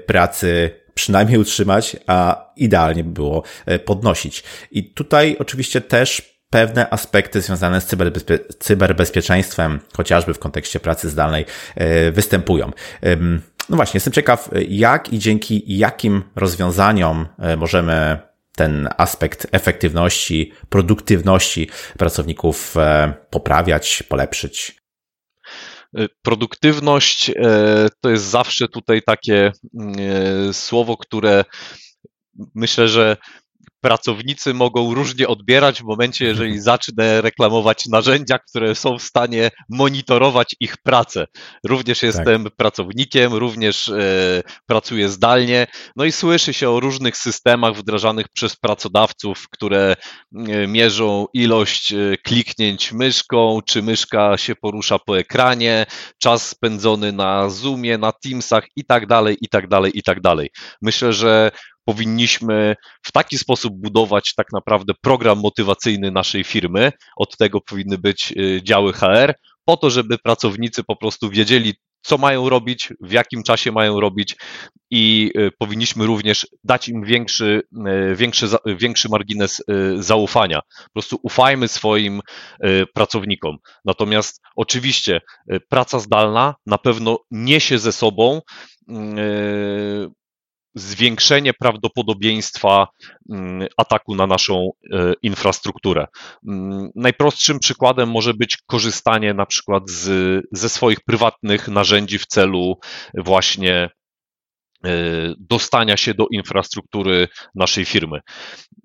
pracy 0.06 0.70
przynajmniej 0.94 1.38
utrzymać, 1.38 1.96
a 2.06 2.50
idealnie 2.56 3.04
by 3.04 3.10
było 3.10 3.42
podnosić. 3.84 4.44
I 4.70 4.92
tutaj 4.92 5.36
oczywiście 5.38 5.80
też 5.80 6.38
pewne 6.50 6.90
aspekty 6.90 7.40
związane 7.40 7.80
z 7.80 7.86
cyberbezpie 7.86 8.38
cyberbezpieczeństwem, 8.58 9.80
chociażby 9.96 10.34
w 10.34 10.38
kontekście 10.38 10.80
pracy 10.80 11.08
zdalnej, 11.08 11.44
e, 11.74 12.10
występują. 12.10 12.70
No 13.68 13.76
właśnie, 13.76 13.98
jestem 13.98 14.12
ciekaw, 14.12 14.50
jak 14.68 15.12
i 15.12 15.18
dzięki 15.18 15.78
jakim 15.78 16.22
rozwiązaniom 16.36 17.28
e, 17.38 17.56
możemy 17.56 18.18
ten 18.56 18.88
aspekt 18.96 19.46
efektywności, 19.52 20.52
produktywności 20.68 21.70
pracowników 21.98 22.76
e, 22.76 23.14
poprawiać, 23.30 24.02
polepszyć. 24.02 24.78
Produktywność 26.22 27.32
to 28.00 28.10
jest 28.10 28.24
zawsze 28.24 28.68
tutaj 28.68 29.02
takie 29.02 29.52
mm, 29.80 30.54
słowo, 30.54 30.96
które 30.96 31.44
myślę, 32.54 32.88
że 32.88 33.16
pracownicy 33.80 34.54
mogą 34.54 34.94
różnie 34.94 35.28
odbierać 35.28 35.82
w 35.82 35.84
momencie, 35.84 36.24
jeżeli 36.24 36.60
zacznę 36.70 37.20
reklamować 37.20 37.86
narzędzia, 37.86 38.38
które 38.38 38.74
są 38.74 38.98
w 38.98 39.02
stanie 39.02 39.50
monitorować 39.68 40.56
ich 40.60 40.76
pracę. 40.76 41.26
Również 41.64 42.00
tak. 42.00 42.06
jestem 42.06 42.44
tak. 42.44 42.56
pracownikiem, 42.56 43.34
również 43.34 43.88
e, 43.88 44.42
pracuję 44.66 45.08
zdalnie, 45.08 45.66
no 45.96 46.04
i 46.04 46.12
słyszy 46.12 46.52
się 46.52 46.70
o 46.70 46.80
różnych 46.80 47.16
systemach 47.16 47.74
wdrażanych 47.74 48.26
przez 48.28 48.56
pracodawców, 48.56 49.48
które 49.50 49.96
e, 50.48 50.66
mierzą 50.66 51.26
ilość 51.34 51.92
e, 51.92 52.16
kliknięć 52.24 52.92
myszką, 52.92 53.60
czy 53.66 53.82
myszka 53.82 54.36
się 54.36 54.54
porusza 54.56 54.98
po 54.98 55.18
ekranie, 55.18 55.86
czas 56.18 56.48
spędzony 56.48 57.12
na 57.12 57.50
Zoomie, 57.50 57.98
na 57.98 58.12
Teamsach 58.12 58.64
i 58.76 58.84
tak 58.84 59.06
dalej, 59.06 59.36
i 59.40 59.48
tak 59.48 59.68
dalej, 59.68 59.98
i 59.98 60.02
tak 60.02 60.20
dalej. 60.20 60.50
Myślę, 60.82 61.12
że 61.12 61.50
powinniśmy 61.88 62.76
w 63.02 63.12
taki 63.12 63.38
sposób 63.38 63.74
budować 63.76 64.34
tak 64.34 64.46
naprawdę 64.52 64.92
program 65.02 65.40
motywacyjny 65.40 66.10
naszej 66.10 66.44
firmy. 66.44 66.92
Od 67.16 67.36
tego 67.36 67.60
powinny 67.60 67.98
być 67.98 68.32
y, 68.36 68.60
działy 68.62 68.92
HR, 68.92 69.34
po 69.64 69.76
to, 69.76 69.90
żeby 69.90 70.18
pracownicy 70.18 70.84
po 70.84 70.96
prostu 70.96 71.30
wiedzieli, 71.30 71.74
co 72.02 72.18
mają 72.18 72.48
robić, 72.48 72.92
w 73.00 73.12
jakim 73.12 73.42
czasie 73.42 73.72
mają 73.72 74.00
robić 74.00 74.36
i 74.90 75.32
y, 75.36 75.50
powinniśmy 75.58 76.06
również 76.06 76.46
dać 76.64 76.88
im 76.88 77.04
większy, 77.04 77.62
y, 78.12 78.16
większy, 78.16 78.46
większy 78.66 79.08
margines 79.08 79.62
zaufania. 79.98 80.60
Po 80.84 80.92
prostu 80.92 81.18
ufajmy 81.22 81.68
swoim 81.68 82.20
pracownikom. 82.94 83.56
Natomiast 83.84 84.40
oczywiście 84.56 85.20
praca 85.68 85.98
zdalna 85.98 86.54
na 86.66 86.78
pewno 86.78 87.18
niesie 87.30 87.78
ze 87.78 87.92
sobą 87.92 88.40
zwiększenie 90.78 91.54
prawdopodobieństwa 91.54 92.86
mm, 93.30 93.68
ataku 93.76 94.14
na 94.14 94.26
naszą 94.26 94.70
e, 94.92 95.12
infrastrukturę. 95.22 96.06
Mm, 96.48 96.90
najprostszym 96.94 97.58
przykładem 97.58 98.10
może 98.10 98.34
być 98.34 98.56
korzystanie 98.66 99.34
na 99.34 99.46
przykład 99.46 99.90
z, 99.90 100.44
ze 100.52 100.68
swoich 100.68 101.00
prywatnych 101.00 101.68
narzędzi 101.68 102.18
w 102.18 102.26
celu 102.26 102.78
właśnie 103.14 103.90
dostania 105.38 105.96
się 105.96 106.14
do 106.14 106.26
infrastruktury 106.32 107.28
naszej 107.54 107.84
firmy. 107.84 108.20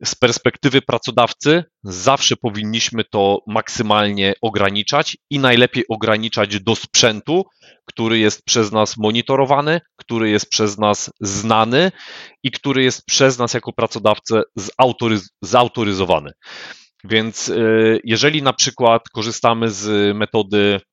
Z 0.06 0.16
perspektywy 0.16 0.82
pracodawcy 0.82 1.64
zawsze 1.84 2.36
powinniśmy 2.36 3.04
to 3.04 3.40
maksymalnie 3.48 4.34
ograniczać 4.42 5.18
i 5.30 5.40
najlepiej 5.40 5.84
ograniczać 5.90 6.60
do 6.60 6.76
sprzętu, 6.76 7.46
który 7.86 8.20
jest 8.20 8.46
przez 8.46 8.72
nas 8.72 8.98
monitorowany, 8.98 9.82
który 9.96 10.30
jest 10.30 10.50
przez 10.50 10.78
nas 10.78 11.12
znany 11.22 11.92
i 12.44 12.52
który 12.52 12.84
jest 12.84 13.06
przez 13.06 13.38
nas 13.38 13.54
jako 13.54 13.74
pracodawcę 13.74 14.42
zautoryz 14.56 15.30
zautoryzowany. 15.42 16.32
Więc 17.04 17.50
e, 17.50 17.56
jeżeli 18.04 18.42
na 18.44 18.54
przykład 18.54 19.10
korzystamy 19.10 19.70
z 19.70 20.16
metody 20.18 20.80
E, 20.80 20.93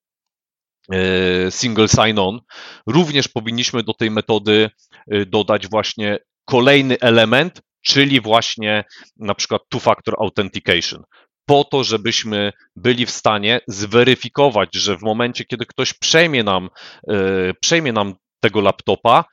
single 1.51 1.89
sign-on, 1.89 2.41
również 2.87 3.29
powinniśmy 3.29 3.83
do 3.83 3.95
tej 3.95 4.11
metody 4.11 4.71
e, 5.11 5.27
dodać 5.27 5.69
właśnie 5.69 6.19
kolejny 6.45 6.97
element, 7.01 7.61
czyli 7.83 8.21
właśnie 8.21 8.85
na 9.17 9.35
przykład 9.35 9.63
two-factor 9.75 10.15
authentication. 10.19 11.03
Po 11.47 11.65
to, 11.65 11.85
żebyśmy 11.85 12.53
byli 12.77 13.07
w 13.07 13.11
stanie 13.11 13.61
zweryfikować, 13.69 14.69
że 14.75 14.99
w 14.99 15.03
momencie, 15.03 15.45
kiedy 15.45 15.67
ktoś 15.67 15.95
przejmie 15.95 16.45
nam, 16.45 16.69
e, 17.09 17.15
przejmie 17.61 17.93
nam 17.93 18.15
tego 18.41 18.61
laptopa, 18.61 19.25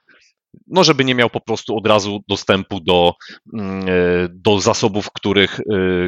no 0.67 0.83
żeby 0.83 1.05
nie 1.05 1.15
miał 1.15 1.29
po 1.29 1.41
prostu 1.41 1.77
od 1.77 1.87
razu 1.87 2.19
dostępu 2.27 2.79
do, 2.79 3.13
mm, 3.53 3.87
e, 3.87 3.91
do 4.29 4.59
zasobów, 4.59 5.11
których, 5.11 5.59
e, 5.59 5.63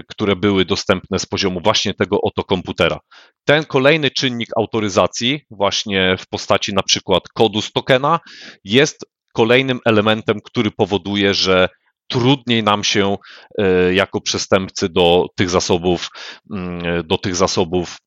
które 0.08 0.36
były 0.36 0.66
dostępne 0.66 1.20
z 1.20 1.26
poziomu 1.26 1.62
właśnie 1.64 1.94
tego 1.94 2.22
oto 2.22 2.44
komputera. 2.44 3.00
Ten 3.46 3.66
kolejny 3.66 4.12
czynnik 4.12 4.50
autoryzacji, 4.58 5.42
właśnie 5.52 6.16
w 6.20 6.28
postaci 6.28 6.74
na 6.74 6.84
przykład 6.84 7.24
kodu 7.34 7.62
z 7.62 7.72
tokena, 7.72 8.20
jest 8.64 9.06
kolejnym 9.34 9.80
elementem, 9.86 10.40
który 10.44 10.72
powoduje, 10.72 11.34
że 11.34 11.70
trudniej 12.08 12.64
nam 12.64 12.84
się 12.84 13.18
e, 13.58 13.94
jako 13.94 14.22
przestępcy 14.22 14.90
do 14.90 15.26
tych 15.36 15.50
zasobów, 15.50 16.10
mm, 16.52 17.08
do 17.08 17.18
tych 17.18 17.36
zasobów 17.36 17.98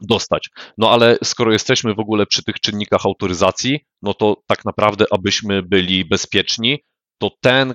dostać. 0.00 0.48
No 0.78 0.90
ale 0.90 1.18
skoro 1.24 1.52
jesteśmy 1.52 1.94
w 1.94 2.00
ogóle 2.00 2.26
przy 2.26 2.42
tych 2.44 2.60
czynnikach 2.60 3.06
autoryzacji, 3.06 3.80
no 4.02 4.14
to 4.14 4.36
tak 4.46 4.64
naprawdę, 4.64 5.04
abyśmy 5.10 5.62
byli 5.62 6.04
bezpieczni, 6.04 6.78
to 7.18 7.30
ten 7.40 7.74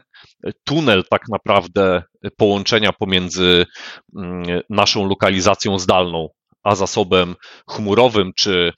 tunel 0.63 1.03
tak 1.09 1.21
naprawdę 1.29 2.03
połączenia 2.37 2.93
pomiędzy 2.93 3.65
mm, 4.17 4.43
naszą 4.69 5.07
lokalizacją 5.07 5.79
zdalną 5.79 6.29
a 6.63 6.75
zasobem 6.75 7.35
chmurowym 7.69 8.31
czy 8.35 8.73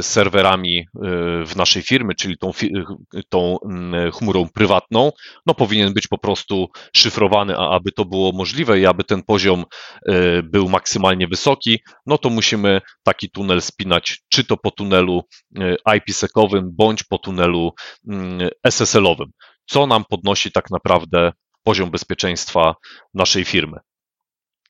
serwerami 0.00 0.86
w 1.46 1.52
naszej 1.56 1.82
firmy, 1.82 2.14
czyli 2.14 2.38
tą, 2.38 2.50
tą 3.28 3.56
mm, 3.64 4.12
chmurą 4.12 4.48
prywatną, 4.54 5.12
no 5.46 5.54
powinien 5.54 5.94
być 5.94 6.06
po 6.06 6.18
prostu 6.18 6.68
szyfrowany, 6.96 7.56
a 7.56 7.70
aby 7.70 7.92
to 7.92 8.04
było 8.04 8.32
możliwe 8.32 8.80
i 8.80 8.86
aby 8.86 9.04
ten 9.04 9.22
poziom 9.22 9.64
był 10.44 10.68
maksymalnie 10.68 11.28
wysoki, 11.28 11.78
no 12.06 12.18
to 12.18 12.30
musimy 12.30 12.80
taki 13.02 13.30
tunel 13.30 13.62
spinać, 13.62 14.22
czy 14.28 14.44
to 14.44 14.56
po 14.56 14.70
tunelu 14.70 15.22
IPsec-owym, 15.96 16.62
bądź 16.72 17.02
po 17.02 17.18
tunelu 17.18 17.72
mm, 18.08 18.48
SSL-owym, 18.66 19.30
co 19.66 19.86
nam 19.86 20.04
podnosi 20.10 20.52
tak 20.52 20.70
naprawdę 20.70 21.32
poziom 21.62 21.90
bezpieczeństwa 21.90 22.74
naszej 23.14 23.44
firmy. 23.44 23.78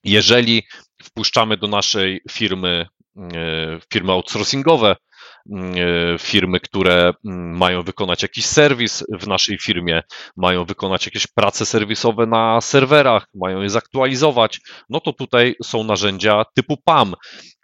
Jeżeli 0.04 0.62
wpuszczamy 1.02 1.56
do 1.56 1.68
naszej 1.68 2.20
firmy 2.30 2.86
e, 3.16 3.80
firmy 3.92 4.12
outsourcingowe, 4.12 4.96
e, 4.96 6.18
firmy, 6.18 6.60
które 6.60 7.12
mają 7.24 7.82
wykonać 7.82 8.22
jakiś 8.22 8.46
serwis 8.46 9.04
w 9.20 9.26
naszej 9.26 9.58
firmie, 9.58 10.02
mają 10.36 10.64
wykonać 10.64 11.06
jakieś 11.06 11.26
prace 11.26 11.66
serwisowe 11.66 12.26
na 12.26 12.60
serwerach, 12.60 13.26
mają 13.34 13.62
je 13.62 13.70
zaktualizować, 13.70 14.60
no 14.88 15.00
to 15.00 15.12
tutaj 15.12 15.54
są 15.62 15.84
narzędzia 15.84 16.44
typu 16.54 16.76
PAM, 16.84 17.14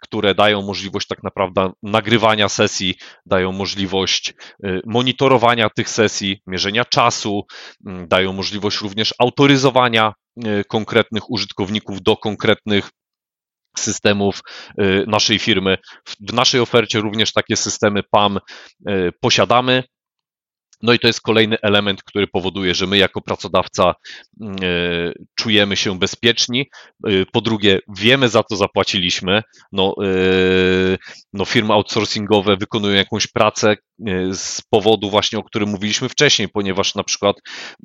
które 0.01 0.35
dają 0.35 0.61
możliwość 0.61 1.07
tak 1.07 1.23
naprawdę 1.23 1.71
nagrywania 1.83 2.49
sesji, 2.49 2.95
dają 3.25 3.51
możliwość 3.51 4.33
e, 4.63 4.79
monitorowania 4.85 5.69
tych 5.69 5.89
sesji, 5.89 6.41
mierzenia 6.47 6.85
czasu, 6.85 7.45
dają 8.07 8.33
możliwość 8.33 8.81
również 8.81 9.13
autoryzowania 9.19 10.13
konkretnych 10.67 11.31
użytkowników 11.31 12.01
do 12.01 12.17
konkretnych 12.17 12.89
systemów 13.79 14.41
y, 14.81 15.05
naszej 15.07 15.39
firmy. 15.39 15.77
W 16.29 16.33
naszej 16.33 16.61
ofercie 16.61 16.99
również 16.99 17.33
takie 17.33 17.55
systemy 17.55 18.03
PAM 18.11 18.39
y, 18.89 19.11
posiadamy. 19.19 19.83
No 20.85 20.93
i 20.93 20.99
to 20.99 21.07
jest 21.07 21.21
kolejny 21.21 21.57
element, 21.61 22.03
który 22.03 22.27
powoduje, 22.27 22.75
że 22.75 22.87
my 22.87 22.97
jako 22.97 23.21
pracodawca 23.21 23.93
y, 24.41 24.45
czujemy 25.35 25.75
się 25.75 25.99
bezpieczni. 25.99 26.69
Po 27.31 27.41
drugie, 27.41 27.79
wiemy 27.97 28.29
za 28.29 28.43
co 28.43 28.55
zapłaciliśmy. 28.55 29.41
No, 29.71 29.95
no 31.33 31.45
firmy 31.45 31.73
outsourcingowe 31.73 32.57
wykonują 32.57 32.95
jakąś 32.95 33.27
pracę, 33.27 33.75
E, 34.07 34.33
z 34.33 34.61
powodu 34.69 35.09
właśnie, 35.09 35.39
o 35.39 35.43
którym 35.43 35.69
mówiliśmy 35.69 36.09
wcześniej, 36.09 36.49
ponieważ 36.49 36.95
na 36.95 37.03
przykład 37.03 37.35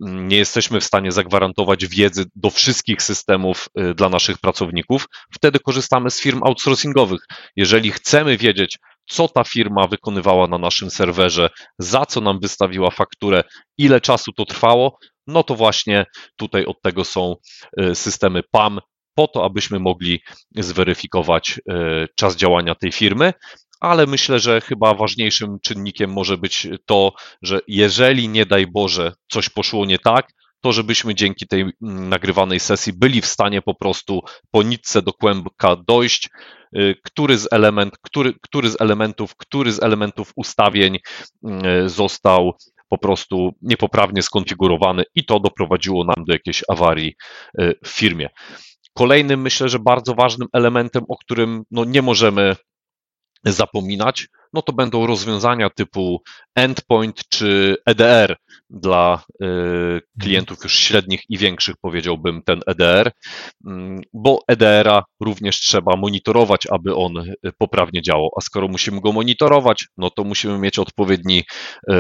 mm, 0.06 0.28
nie 0.28 0.36
jesteśmy 0.36 0.80
w 0.80 0.84
stanie 0.84 1.12
zagwarantować 1.12 1.86
wiedzy 1.86 2.24
do 2.34 2.50
wszystkich 2.50 3.02
systemów 3.02 3.68
e, 3.74 3.94
dla 3.94 4.08
naszych 4.08 4.38
pracowników, 4.38 5.06
wtedy 5.32 5.58
korzystamy 5.58 6.10
z 6.10 6.20
firm 6.20 6.42
outsourcingowych. 6.42 7.20
Jeżeli 7.56 7.90
chcemy 7.90 8.36
wiedzieć, 8.36 8.78
co 9.10 9.28
ta 9.28 9.44
firma 9.44 9.86
wykonywała 9.86 10.46
na 10.46 10.58
naszym 10.58 10.90
serwerze, 10.90 11.50
za 11.78 12.06
co 12.06 12.20
nam 12.20 12.40
wystawiła 12.40 12.90
fakturę, 12.90 13.44
ile 13.78 14.00
czasu 14.00 14.32
to 14.32 14.44
trwało, 14.44 14.98
no 15.26 15.42
to 15.42 15.54
właśnie 15.54 16.06
tutaj 16.36 16.64
od 16.64 16.82
tego 16.82 17.04
są 17.04 17.36
e, 17.76 17.94
systemy 17.94 18.42
PAM, 18.50 18.80
po 19.14 19.28
to, 19.28 19.44
abyśmy 19.44 19.78
mogli 19.78 20.20
zweryfikować 20.56 21.60
czas 22.16 22.36
działania 22.36 22.74
tej 22.74 22.92
firmy, 22.92 23.32
ale 23.80 24.06
myślę, 24.06 24.38
że 24.38 24.60
chyba 24.60 24.94
ważniejszym 24.94 25.58
czynnikiem 25.62 26.12
może 26.12 26.38
być 26.38 26.68
to, 26.86 27.12
że 27.42 27.60
jeżeli 27.68 28.28
nie 28.28 28.46
daj 28.46 28.66
Boże 28.66 29.12
coś 29.28 29.48
poszło 29.48 29.86
nie 29.86 29.98
tak, 29.98 30.26
to 30.60 30.72
żebyśmy 30.72 31.14
dzięki 31.14 31.46
tej 31.46 31.60
mm, 31.60 32.08
nagrywanej 32.08 32.60
sesji 32.60 32.92
byli 32.92 33.20
w 33.20 33.26
stanie 33.26 33.62
po 33.62 33.74
prostu 33.74 34.20
po 34.50 34.62
nitce 34.62 35.02
do 35.02 35.12
kłębka 35.12 35.76
dojść, 35.86 36.26
y, 36.26 36.30
który 37.04 37.38
z, 37.38 37.48
element, 37.52 37.98
który, 38.02 38.34
który 38.42 38.70
z 38.70 38.80
elementów, 38.80 39.36
który 39.36 39.72
z 39.72 39.82
elementów 39.82 40.32
ustawień 40.36 40.96
y, 40.96 41.88
został 41.88 42.52
po 42.88 42.98
prostu 42.98 43.54
niepoprawnie 43.62 44.22
skonfigurowany 44.22 45.04
i 45.14 45.24
to 45.24 45.40
doprowadziło 45.40 46.04
nam 46.04 46.24
do 46.24 46.32
jakiejś 46.32 46.62
awarii 46.68 47.14
y, 47.60 47.74
w 47.84 47.88
firmie. 47.88 48.28
Kolejnym, 48.94 49.40
myślę, 49.40 49.68
że 49.68 49.78
bardzo 49.78 50.14
ważnym 50.14 50.48
elementem, 50.52 51.04
o 51.08 51.16
którym 51.16 51.62
no, 51.70 51.84
nie 51.84 52.02
możemy 52.02 52.56
zapominać, 53.44 54.28
no 54.52 54.62
to 54.62 54.72
będą 54.72 55.06
rozwiązania 55.06 55.70
typu 55.70 56.22
endpoint 56.54 57.28
czy 57.28 57.76
EDR 57.86 58.36
dla 58.70 59.24
y, 59.42 60.00
klientów 60.20 60.58
już 60.64 60.74
średnich 60.74 61.22
i 61.28 61.38
większych, 61.38 61.74
powiedziałbym, 61.80 62.42
ten 62.42 62.60
EDR, 62.66 63.12
mm, 63.66 64.00
bo 64.12 64.42
EDR-a 64.48 65.02
również 65.20 65.60
trzeba 65.60 65.96
monitorować, 65.96 66.66
aby 66.70 66.94
on 66.94 67.18
y, 67.18 67.34
poprawnie 67.58 68.02
działał. 68.02 68.30
A 68.36 68.40
skoro 68.40 68.68
musimy 68.68 69.00
go 69.00 69.12
monitorować, 69.12 69.86
no 69.96 70.10
to 70.10 70.24
musimy 70.24 70.58
mieć 70.58 70.78
odpowiedni, 70.78 71.44
y, 71.90 71.94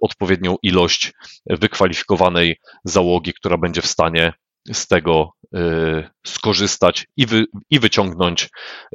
odpowiednią 0.00 0.56
ilość 0.62 1.12
wykwalifikowanej 1.46 2.56
załogi, 2.84 3.32
która 3.32 3.58
będzie 3.58 3.82
w 3.82 3.86
stanie 3.86 4.32
z 4.72 4.86
tego 4.86 5.32
y, 5.44 6.10
skorzystać 6.26 7.06
i, 7.16 7.26
wy, 7.26 7.44
i 7.70 7.80
wyciągnąć 7.80 8.48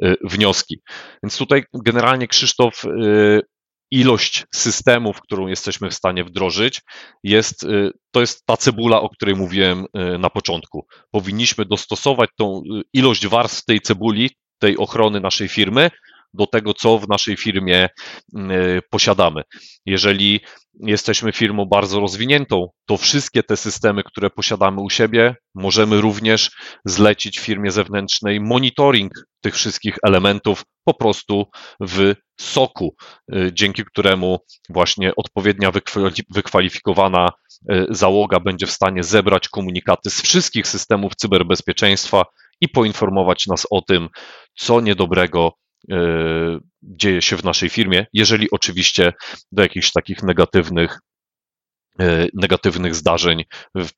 y, 0.04 0.16
wnioski. 0.24 0.80
Więc 1.22 1.38
tutaj 1.38 1.64
generalnie 1.74 2.28
Krzysztof, 2.28 2.84
y, 2.84 3.40
ilość 3.92 4.46
systemów, 4.54 5.20
którą 5.20 5.46
jesteśmy 5.46 5.90
w 5.90 5.94
stanie 5.94 6.24
wdrożyć, 6.24 6.80
jest, 7.24 7.66
to 8.10 8.20
jest 8.20 8.46
ta 8.46 8.56
cebula, 8.56 9.00
o 9.00 9.08
której 9.08 9.36
mówiłem 9.36 9.86
na 10.18 10.30
początku. 10.30 10.86
Powinniśmy 11.10 11.64
dostosować 11.64 12.30
tą 12.36 12.62
ilość 12.92 13.26
warstw 13.26 13.64
tej 13.64 13.80
cebuli, 13.80 14.30
tej 14.58 14.76
ochrony 14.76 15.20
naszej 15.20 15.48
firmy 15.48 15.90
do 16.34 16.46
tego, 16.46 16.74
co 16.74 16.98
w 16.98 17.08
naszej 17.08 17.36
firmie 17.36 17.88
posiadamy. 18.90 19.42
Jeżeli 19.86 20.40
jesteśmy 20.80 21.32
firmą 21.32 21.66
bardzo 21.66 22.00
rozwiniętą, 22.00 22.68
to 22.86 22.96
wszystkie 22.96 23.42
te 23.42 23.56
systemy, 23.56 24.02
które 24.02 24.30
posiadamy 24.30 24.80
u 24.80 24.90
siebie, 24.90 25.36
możemy 25.54 26.00
również 26.00 26.50
zlecić 26.84 27.38
firmie 27.38 27.70
zewnętrznej 27.70 28.40
monitoring 28.40 29.12
tych 29.40 29.54
wszystkich 29.54 29.96
elementów 30.06 30.62
po 30.84 30.94
prostu 30.94 31.46
w 31.80 32.14
soku, 32.40 32.94
y, 33.34 33.50
dzięki 33.52 33.84
któremu 33.84 34.38
właśnie 34.68 35.12
odpowiednia 35.16 35.72
wykwalifikowana 36.30 37.28
y, 37.72 37.86
załoga 37.90 38.40
będzie 38.40 38.66
w 38.66 38.70
stanie 38.70 39.02
zebrać 39.02 39.48
komunikaty 39.48 40.10
z 40.10 40.22
wszystkich 40.22 40.66
systemów 40.66 41.16
cyberbezpieczeństwa 41.16 42.24
i 42.60 42.68
poinformować 42.68 43.46
nas 43.46 43.66
o 43.70 43.82
tym, 43.82 44.08
co 44.54 44.80
niedobrego 44.80 45.52
E, 45.52 45.59
dzieje 46.82 47.22
się 47.22 47.36
w 47.36 47.44
naszej 47.44 47.68
firmie, 47.68 48.06
jeżeli 48.12 48.50
oczywiście 48.50 49.12
do 49.52 49.62
jakichś 49.62 49.92
takich 49.92 50.22
negatywnych 50.22 50.98
e, 52.00 52.26
negatywnych 52.34 52.94
zdarzeń 52.94 53.44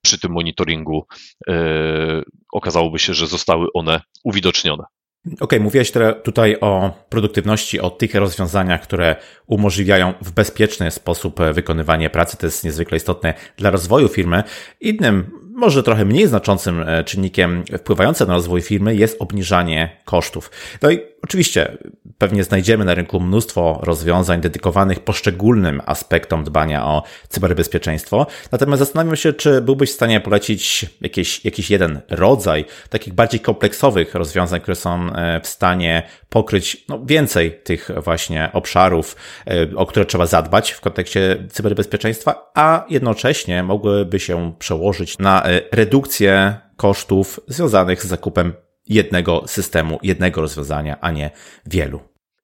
przy 0.02 0.20
tym 0.20 0.32
monitoringu 0.32 1.06
e, 1.48 2.22
okazałoby 2.52 2.98
się, 2.98 3.14
że 3.14 3.26
zostały 3.26 3.66
one 3.74 4.00
uwidocznione. 4.24 4.84
Okej, 5.26 5.38
okay, 5.40 5.60
mówiłeś 5.60 5.92
tutaj 6.24 6.56
o 6.60 6.90
produktywności, 7.08 7.80
o 7.80 7.90
tych 7.90 8.14
rozwiązaniach, 8.14 8.82
które 8.82 9.16
umożliwiają 9.46 10.14
w 10.20 10.30
bezpieczny 10.32 10.90
sposób 10.90 11.40
wykonywanie 11.52 12.10
pracy. 12.10 12.36
To 12.36 12.46
jest 12.46 12.64
niezwykle 12.64 12.96
istotne 12.96 13.34
dla 13.56 13.70
rozwoju 13.70 14.08
firmy. 14.08 14.42
Innym 14.80 15.41
może 15.62 15.82
trochę 15.82 16.04
mniej 16.04 16.26
znaczącym 16.26 16.82
e, 16.82 17.04
czynnikiem 17.04 17.64
wpływającym 17.78 18.28
na 18.28 18.34
rozwój 18.34 18.62
firmy 18.62 18.94
jest 18.94 19.16
obniżanie 19.20 19.96
kosztów. 20.04 20.50
No 20.82 20.90
i 20.90 21.00
oczywiście 21.22 21.78
pewnie 22.18 22.44
znajdziemy 22.44 22.84
na 22.84 22.94
rynku 22.94 23.20
mnóstwo 23.20 23.80
rozwiązań 23.82 24.40
dedykowanych 24.40 25.00
poszczególnym 25.00 25.82
aspektom 25.86 26.44
dbania 26.44 26.86
o 26.86 27.02
cyberbezpieczeństwo. 27.28 28.26
Natomiast 28.52 28.78
zastanawiam 28.78 29.16
się, 29.16 29.32
czy 29.32 29.60
byłbyś 29.60 29.90
w 29.90 29.94
stanie 29.94 30.20
polecić 30.20 30.86
jakiś, 31.00 31.44
jakiś 31.44 31.70
jeden 31.70 32.00
rodzaj 32.10 32.64
takich 32.90 33.14
bardziej 33.14 33.40
kompleksowych 33.40 34.14
rozwiązań, 34.14 34.60
które 34.60 34.74
są 34.74 35.12
e, 35.12 35.40
w 35.40 35.46
stanie 35.46 36.02
pokryć 36.32 36.84
no, 36.88 37.00
więcej 37.04 37.60
tych 37.64 37.90
właśnie 38.04 38.50
obszarów, 38.52 39.16
e, 39.46 39.76
o 39.76 39.86
które 39.86 40.06
trzeba 40.06 40.26
zadbać 40.26 40.70
w 40.70 40.80
kontekście 40.80 41.48
cyberbezpieczeństwa, 41.50 42.50
a 42.54 42.84
jednocześnie 42.90 43.62
mogłyby 43.62 44.20
się 44.20 44.54
przełożyć 44.58 45.18
na 45.18 45.44
e, 45.44 45.60
redukcję 45.72 46.56
kosztów 46.76 47.40
związanych 47.48 48.02
z 48.02 48.06
zakupem 48.06 48.52
jednego 48.88 49.42
systemu, 49.46 49.98
jednego 50.02 50.40
rozwiązania, 50.40 51.00
a 51.00 51.10
nie 51.10 51.30
wielu. 51.66 52.00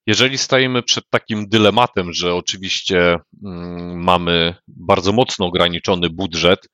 Jeżeli 0.06 0.38
stajemy 0.38 0.82
przed 0.82 1.04
takim 1.10 1.48
dylematem, 1.48 2.12
że 2.12 2.34
oczywiście 2.34 3.16
mm, 3.44 4.02
mamy 4.04 4.54
bardzo 4.68 5.12
mocno 5.12 5.46
ograniczony 5.46 6.10
budżet, 6.10 6.68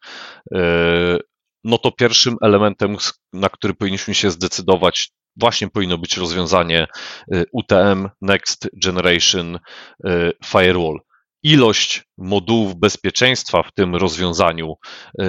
e, 0.55 1.19
no 1.65 1.79
to 1.79 1.93
pierwszym 1.93 2.37
elementem, 2.43 2.97
na 3.33 3.49
który 3.49 3.75
powinniśmy 3.75 4.15
się 4.15 4.31
zdecydować, 4.31 5.11
właśnie 5.37 5.69
powinno 5.69 5.99
być 5.99 6.17
rozwiązanie 6.17 6.87
y, 7.35 7.45
UTM 7.53 8.09
Next 8.23 8.69
Generation 8.85 9.57
y, 9.57 10.33
Firewall. 10.45 11.01
ilość 11.43 12.03
modułów 12.19 12.75
bezpieczeństwa 12.75 13.63
w 13.63 13.73
tym 13.73 13.97
rozwiązaniu 13.97 14.75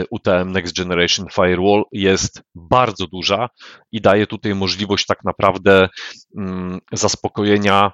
UTM 0.09 0.51
Next 0.51 0.77
Generation 0.77 1.27
Firewall 1.33 1.83
jest 1.91 2.41
bardzo 2.55 3.07
duża 3.07 3.49
i 3.91 4.01
daje 4.01 4.27
tutaj 4.27 4.55
możliwość 4.55 5.05
tak 5.05 5.23
naprawdę 5.23 5.89
mm, 6.37 6.79
zaspokojenia 6.91 7.91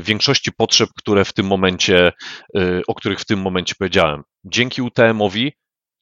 większości 0.00 0.52
potrzeb, 0.52 0.88
które 0.96 1.24
w 1.24 1.32
tym 1.32 1.46
momencie, 1.46 2.12
o 2.86 2.94
których 2.94 3.20
w 3.20 3.24
tym 3.24 3.40
momencie 3.40 3.74
powiedziałem. 3.78 4.22
Dzięki 4.44 4.82
UTM-owi 4.82 5.52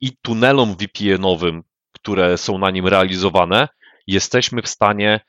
i 0.00 0.12
tunelom 0.22 0.76
VPN-owym, 0.76 1.62
które 1.92 2.38
są 2.38 2.58
na 2.58 2.70
nim 2.70 2.86
realizowane, 2.86 3.68
jesteśmy 4.08 4.62
w 4.62 4.68
stanie 4.68 5.20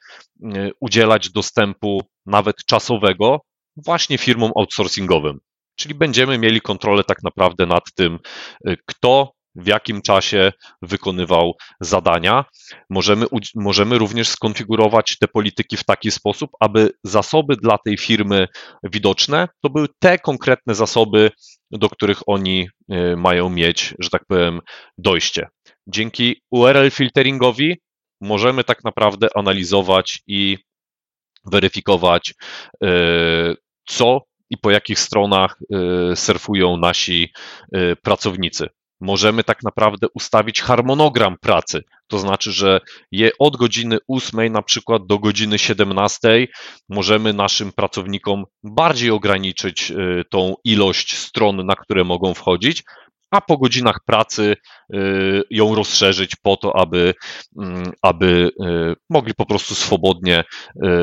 y, 0.43 0.71
udzielać 0.79 1.29
dostępu 1.29 2.01
nawet 2.25 2.55
czasowego 2.65 3.41
właśnie 3.77 4.17
firmom 4.17 4.51
outsourcingowym. 4.55 5.39
Czyli 5.75 5.95
będziemy 5.95 6.37
mieli 6.37 6.61
kontrolę 6.61 7.03
tak 7.03 7.23
naprawdę 7.23 7.65
nad 7.65 7.83
tym, 7.95 8.19
y, 8.67 8.77
kto 8.85 9.31
w 9.55 9.67
jakim 9.67 10.01
czasie 10.01 10.51
wykonywał 10.81 11.53
zadania. 11.81 12.45
Możemy, 12.89 13.25
możemy 13.55 13.97
również 13.97 14.29
skonfigurować 14.29 15.17
te 15.19 15.27
polityki 15.27 15.77
w 15.77 15.83
taki 15.83 16.11
sposób, 16.11 16.49
aby 16.59 16.91
zasoby 17.03 17.55
dla 17.55 17.77
tej 17.77 17.97
firmy 17.97 18.47
widoczne 18.83 19.47
to 19.63 19.69
były 19.69 19.87
te 19.99 20.19
konkretne 20.19 20.75
zasoby, 20.75 21.31
do 21.71 21.89
których 21.89 22.19
oni 22.27 22.67
y, 22.93 23.17
mają 23.17 23.49
mieć, 23.49 23.95
że 23.99 24.09
tak 24.09 24.25
powiem, 24.27 24.61
dojście. 24.97 25.47
Dzięki 25.87 26.41
URL 26.51 26.91
filteringowi 26.91 27.77
możemy 28.21 28.63
tak 28.63 28.83
naprawdę 28.83 29.27
analizować 29.35 30.23
i 30.27 30.57
weryfikować, 31.45 32.33
e, 32.83 32.87
co 33.87 34.21
i 34.49 34.57
po 34.57 34.71
jakich 34.71 34.99
stronach 34.99 35.57
e, 36.11 36.15
surfują 36.15 36.77
nasi 36.77 37.31
e, 37.71 37.95
pracownicy. 37.95 38.67
Możemy 39.01 39.43
tak 39.43 39.63
naprawdę 39.63 40.07
ustawić 40.13 40.61
harmonogram 40.61 41.37
pracy, 41.37 41.83
to 42.07 42.19
znaczy, 42.19 42.51
że 42.51 42.81
je 43.11 43.31
od 43.39 43.57
godziny 43.57 43.97
8 44.07 44.51
na 44.51 44.61
przykład 44.61 45.05
do 45.05 45.19
godziny 45.19 45.59
17 45.59 46.47
możemy 46.89 47.33
naszym 47.33 47.71
pracownikom 47.71 48.45
bardziej 48.63 49.11
ograniczyć 49.11 49.93
tą 50.29 50.55
ilość 50.63 51.17
stron, 51.17 51.65
na 51.65 51.75
które 51.75 52.03
mogą 52.03 52.33
wchodzić, 52.33 52.83
a 53.31 53.41
po 53.41 53.57
godzinach 53.57 53.99
pracy 54.05 54.55
y, 54.93 55.41
ją 55.49 55.75
rozszerzyć 55.75 56.35
po 56.35 56.57
to, 56.57 56.75
aby, 56.75 57.13
mm, 57.57 57.91
aby 58.01 58.51
y, 58.65 58.95
mogli 59.09 59.33
po 59.33 59.45
prostu 59.45 59.75
swobodnie, 59.75 60.43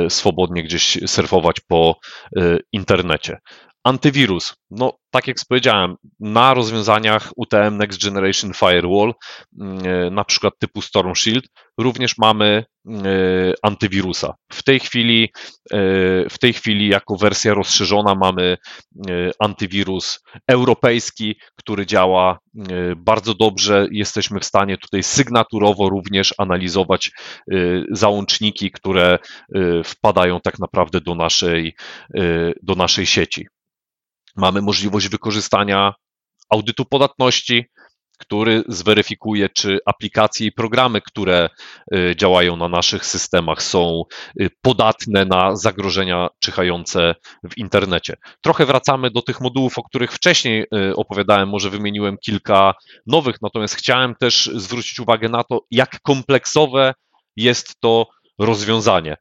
y, 0.06 0.10
swobodnie 0.10 0.62
gdzieś 0.62 0.98
surfować 1.06 1.60
po 1.60 1.98
internecie. 2.72 3.38
Antywirus. 3.86 4.54
No, 4.70 4.92
tak 5.10 5.26
jak 5.28 5.36
powiedziałem, 5.48 5.96
na 6.20 6.54
rozwiązaniach 6.54 7.30
UTM 7.36 7.76
Next 7.76 8.04
Generation 8.04 8.52
Firewall, 8.54 9.14
mm, 9.60 10.14
na 10.14 10.24
przykład 10.24 10.54
typu 10.58 10.82
Storm 10.82 11.14
Shield, 11.14 11.44
również 11.78 12.18
mamy 12.18 12.64
mm, 12.86 13.04
antywirusa. 13.62 14.34
W 14.52 14.62
tej 14.62 14.80
chwili, 14.80 15.32
w 16.30 16.38
tej 16.40 16.52
chwili 16.52 16.88
jako 16.88 17.16
wersja 17.16 17.54
rozszerzona 17.54 18.14
mamy 18.14 18.56
antywirus 19.38 20.20
europejski, 20.48 21.36
który 21.56 21.86
działa 21.86 22.38
bardzo 22.96 23.34
dobrze. 23.34 23.86
Jesteśmy 23.90 24.40
w 24.40 24.44
stanie 24.44 24.78
tutaj 24.78 25.02
sygnaturowo 25.02 25.88
również 25.88 26.34
analizować 26.38 27.10
załączniki, 27.90 28.70
które 28.70 29.18
wpadają 29.84 30.40
tak 30.40 30.58
naprawdę 30.58 31.00
do 31.00 31.14
naszej, 31.14 31.74
do 32.62 32.74
naszej 32.74 33.06
sieci. 33.06 33.46
Mamy 34.36 34.62
możliwość 34.62 35.08
wykorzystania 35.08 35.94
audytu 36.50 36.84
podatności, 36.84 37.64
który 38.18 38.62
zweryfikuje, 38.68 39.48
czy 39.48 39.78
aplikacje 39.86 40.46
i 40.46 40.52
programy, 40.52 41.00
które 41.00 41.48
y, 41.94 42.14
działają 42.16 42.56
na 42.56 42.68
naszych 42.68 43.06
systemach, 43.06 43.62
są 43.62 44.02
y, 44.40 44.50
podatne 44.62 45.24
na 45.24 45.56
zagrożenia 45.56 46.28
czyhające 46.38 47.14
w 47.50 47.58
internecie. 47.58 48.16
Trochę 48.40 48.66
wracamy 48.66 49.10
do 49.10 49.22
tych 49.22 49.40
modułów, 49.40 49.78
o 49.78 49.82
których 49.82 50.12
wcześniej 50.12 50.66
y, 50.90 50.96
opowiadałem, 50.96 51.48
może 51.48 51.70
wymieniłem 51.70 52.16
kilka 52.18 52.74
nowych, 53.06 53.36
natomiast 53.42 53.74
chciałem 53.74 54.14
też 54.14 54.50
zwrócić 54.54 55.00
uwagę 55.00 55.28
na 55.28 55.44
to, 55.44 55.60
jak 55.70 56.00
kompleksowe 56.02 56.94
jest 57.36 57.80
to 57.80 58.06
rozwiązanie. 58.38 59.16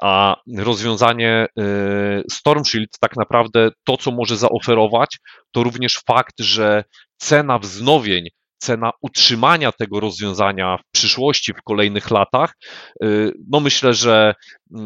A 0.00 0.36
rozwiązanie 0.56 1.46
y, 1.58 2.22
Storm 2.30 2.64
Shield, 2.64 2.98
tak 3.00 3.16
naprawdę 3.16 3.70
to, 3.84 3.96
co 3.96 4.10
może 4.10 4.36
zaoferować, 4.36 5.18
to 5.50 5.62
również 5.62 6.00
fakt, 6.06 6.34
że 6.40 6.84
cena 7.16 7.58
wznowień 7.58 8.28
cena 8.60 8.90
utrzymania 9.00 9.72
tego 9.72 10.00
rozwiązania 10.00 10.76
w 10.76 10.90
przyszłości, 10.92 11.52
w 11.52 11.62
kolejnych 11.62 12.10
latach, 12.10 12.56
y, 13.04 13.32
no 13.48 13.60
myślę, 13.60 13.94
że 13.94 14.34
y, 14.34 14.76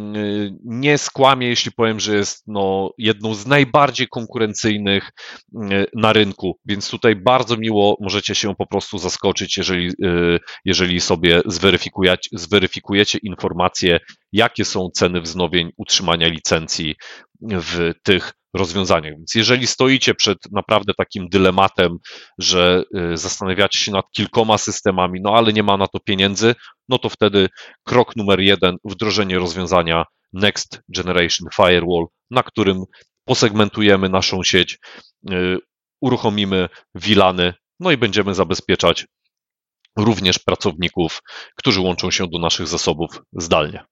nie 0.64 0.98
skłamię, 0.98 1.48
jeśli 1.48 1.72
powiem, 1.72 2.00
że 2.00 2.16
jest 2.16 2.42
no 2.46 2.90
jedną 2.98 3.34
z 3.34 3.46
najbardziej 3.46 4.08
konkurencyjnych 4.08 5.10
y, 5.54 5.86
na 5.94 6.12
rynku, 6.12 6.58
więc 6.64 6.90
tutaj 6.90 7.16
bardzo 7.16 7.56
miło 7.56 7.96
możecie 8.00 8.34
się 8.34 8.54
po 8.54 8.66
prostu 8.66 8.98
zaskoczyć, 8.98 9.56
jeżeli, 9.56 9.90
jeżeli 10.64 11.00
sobie 11.00 11.42
zweryfikujecie, 11.46 12.30
zweryfikujecie 12.32 13.18
informacje, 13.22 14.00
jakie 14.32 14.64
są 14.64 14.90
ceny 14.94 15.20
wznowień 15.20 15.70
utrzymania 15.76 16.28
licencji 16.28 16.94
w 17.42 17.92
tych 18.02 18.32
rozwiązaniach. 18.54 19.12
Więc 19.12 19.34
jeżeli 19.34 19.66
stoicie 19.66 20.14
przed 20.14 20.38
naprawdę 20.52 20.94
takim 20.94 21.28
dylematem, 21.28 21.98
że 22.38 22.82
y, 23.12 23.16
zastanawiacie 23.16 23.78
się 23.78 23.92
nad 23.92 24.10
kilkoma 24.10 24.58
systemami, 24.58 25.20
no 25.22 25.36
ale 25.36 25.52
nie 25.52 25.62
ma 25.62 25.76
na 25.76 25.86
to 25.88 26.00
pieniędzy, 26.00 26.54
no 26.88 26.98
to 26.98 27.08
wtedy 27.08 27.48
krok 27.84 28.16
numer 28.16 28.40
jeden, 28.40 28.76
wdrożenie 28.84 29.38
rozwiązania 29.38 30.04
Next 30.32 30.80
Generation 30.88 31.48
Firewall, 31.56 32.06
na 32.30 32.42
którym 32.42 32.84
posegmentujemy 33.24 34.08
naszą 34.08 34.42
sieć, 34.42 34.78
y, 35.30 35.58
uruchomimy 36.00 36.68
VLANy, 36.94 37.54
no 37.80 37.90
i 37.90 37.96
będziemy 37.96 38.34
zabezpieczać 38.34 39.06
również 39.98 40.38
pracowników, 40.38 41.22
którzy 41.56 41.80
łączą 41.80 42.10
się 42.10 42.26
do 42.28 42.38
naszych 42.38 42.66
zasobów 42.66 43.22
zdalnie. 43.32 43.84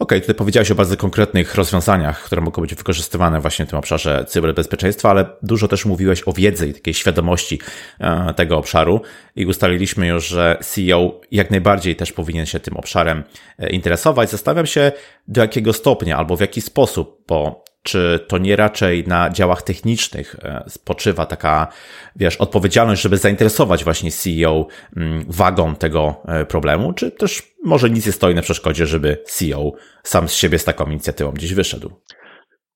Okej, 0.00 0.18
okay, 0.18 0.20
tutaj 0.20 0.34
powiedziałeś 0.34 0.70
o 0.70 0.74
bardzo 0.74 0.96
konkretnych 0.96 1.54
rozwiązaniach, 1.54 2.24
które 2.24 2.42
mogą 2.42 2.62
być 2.62 2.74
wykorzystywane 2.74 3.40
właśnie 3.40 3.66
w 3.66 3.68
tym 3.68 3.78
obszarze 3.78 4.24
cyberbezpieczeństwa, 4.28 5.10
ale 5.10 5.26
dużo 5.42 5.68
też 5.68 5.86
mówiłeś 5.86 6.22
o 6.26 6.32
wiedzy 6.32 6.68
i 6.68 6.74
takiej 6.74 6.94
świadomości 6.94 7.60
e, 8.00 8.34
tego 8.34 8.58
obszaru 8.58 9.00
i 9.36 9.46
ustaliliśmy 9.46 10.06
już, 10.06 10.28
że 10.28 10.58
CEO 10.60 11.20
jak 11.30 11.50
najbardziej 11.50 11.96
też 11.96 12.12
powinien 12.12 12.46
się 12.46 12.60
tym 12.60 12.76
obszarem 12.76 13.24
e, 13.58 13.70
interesować. 13.70 14.30
Zastanawiam 14.30 14.66
się, 14.66 14.92
do 15.28 15.40
jakiego 15.40 15.72
stopnia 15.72 16.16
albo 16.16 16.36
w 16.36 16.40
jaki 16.40 16.60
sposób, 16.60 17.24
bo 17.28 17.64
czy 17.82 18.24
to 18.28 18.38
nie 18.38 18.56
raczej 18.56 19.04
na 19.06 19.30
działach 19.30 19.62
technicznych 19.62 20.36
e, 20.42 20.64
spoczywa 20.68 21.26
taka, 21.26 21.68
wiesz, 22.16 22.36
odpowiedzialność, 22.36 23.02
żeby 23.02 23.16
zainteresować 23.16 23.84
właśnie 23.84 24.12
CEO 24.12 24.66
mm, 24.96 25.24
wagą 25.28 25.74
tego 25.74 26.22
e, 26.28 26.44
problemu, 26.44 26.92
czy 26.92 27.10
też 27.10 27.42
może 27.64 27.90
nic 27.90 28.06
nie 28.06 28.12
stoi 28.12 28.34
na 28.34 28.42
przeszkodzie, 28.42 28.86
żeby 28.86 29.22
CEO 29.26 29.72
sam 30.02 30.28
z 30.28 30.34
siebie 30.34 30.58
z 30.58 30.64
taką 30.64 30.90
inicjatywą 30.90 31.30
gdzieś 31.32 31.54
wyszedł? 31.54 31.92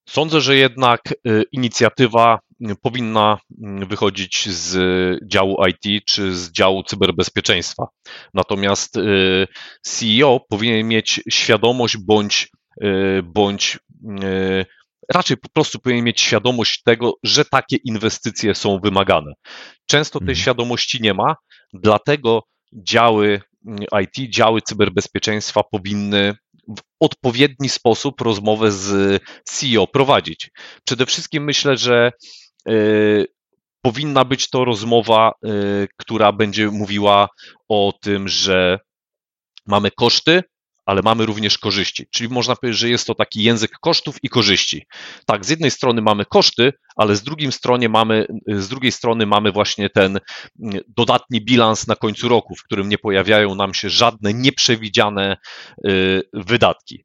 Sądzę, 0.09 0.41
że 0.41 0.55
jednak 0.55 1.01
e, 1.07 1.13
inicjatywa 1.51 2.39
powinna 2.81 3.37
wychodzić 3.89 4.49
z 4.49 4.77
działu 5.27 5.57
IT 5.65 6.05
czy 6.05 6.35
z 6.35 6.51
działu 6.51 6.83
cyberbezpieczeństwa. 6.83 7.87
Natomiast 8.33 8.95
CEO 9.81 10.39
powinien 10.49 10.87
mieć 10.87 11.21
świadomość 11.29 11.97
bądź, 11.97 12.49
bądź 13.23 13.79
raczej 15.13 15.37
po 15.37 15.49
prostu 15.49 15.79
powinien 15.79 16.05
mieć 16.05 16.21
świadomość 16.21 16.81
tego, 16.83 17.13
że 17.23 17.45
takie 17.45 17.75
inwestycje 17.75 18.55
są 18.55 18.79
wymagane. 18.79 19.33
Często 19.85 20.19
tej 20.19 20.25
mhm. 20.25 20.37
świadomości 20.37 21.01
nie 21.01 21.13
ma, 21.13 21.35
dlatego 21.73 22.43
działy 22.73 23.41
mm, 23.67 23.79
IT, 24.03 24.31
działy 24.31 24.61
cyberbezpieczeństwa 24.61 25.63
powinny 25.71 26.35
w 26.67 26.81
odpowiedni 26.99 27.69
sposób 27.69 28.21
rozmowę 28.21 28.71
z 28.71 29.21
CEO 29.43 29.87
prowadzić. 29.87 30.49
Przede 30.85 31.05
wszystkim 31.05 31.43
myślę, 31.43 31.77
że 31.77 32.11
y, 32.69 33.25
powinna 33.81 34.25
być 34.25 34.49
to 34.49 34.65
rozmowa, 34.65 35.31
y, 35.45 35.87
która 35.97 36.31
będzie 36.31 36.67
mówiła 36.67 37.27
o 37.69 37.93
tym, 38.01 38.27
że 38.27 38.79
mamy 39.65 39.91
koszty, 39.91 40.43
ale 40.85 41.01
mamy 41.01 41.25
również 41.25 41.57
korzyści. 41.57 42.07
Czyli 42.11 42.29
można 42.29 42.55
powiedzieć, 42.55 42.79
że 42.79 42.89
jest 42.89 43.07
to 43.07 43.15
taki 43.15 43.43
język 43.43 43.71
kosztów 43.81 44.17
i 44.23 44.29
korzyści. 44.29 44.85
Tak, 45.25 45.45
z 45.45 45.49
jednej 45.49 45.71
strony 45.71 46.01
mamy 46.01 46.25
koszty, 46.25 46.73
ale 46.95 47.15
z 47.15 47.23
drugiej 47.23 47.51
strony 47.51 47.89
mamy, 47.89 48.27
z 48.47 48.67
drugiej 48.67 48.91
strony 48.91 49.25
mamy 49.25 49.51
właśnie 49.51 49.89
ten 49.89 50.19
mm, 50.63 50.79
dodatni 50.87 51.41
bilans 51.41 51.87
na 51.87 51.95
końcu 51.95 52.29
roku, 52.29 52.55
w 52.55 52.63
którym 52.63 52.89
nie 52.89 52.97
pojawiają 52.97 53.55
nam 53.55 53.73
się 53.73 53.89
żadne 53.89 54.33
nieprzewidziane 54.33 55.37
y, 55.87 56.21
wydatki. 56.33 57.03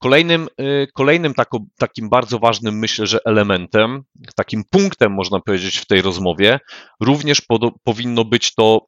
Kolejnym, 0.00 0.48
kolejnym 0.94 1.34
tako, 1.34 1.58
takim 1.78 2.08
bardzo 2.08 2.38
ważnym, 2.38 2.78
myślę, 2.78 3.06
że 3.06 3.18
elementem, 3.24 4.02
takim 4.36 4.64
punktem, 4.70 5.12
można 5.12 5.40
powiedzieć, 5.40 5.78
w 5.78 5.86
tej 5.86 6.02
rozmowie, 6.02 6.60
również 7.00 7.40
pod, 7.40 7.62
powinno 7.84 8.24
być 8.24 8.54
to 8.54 8.86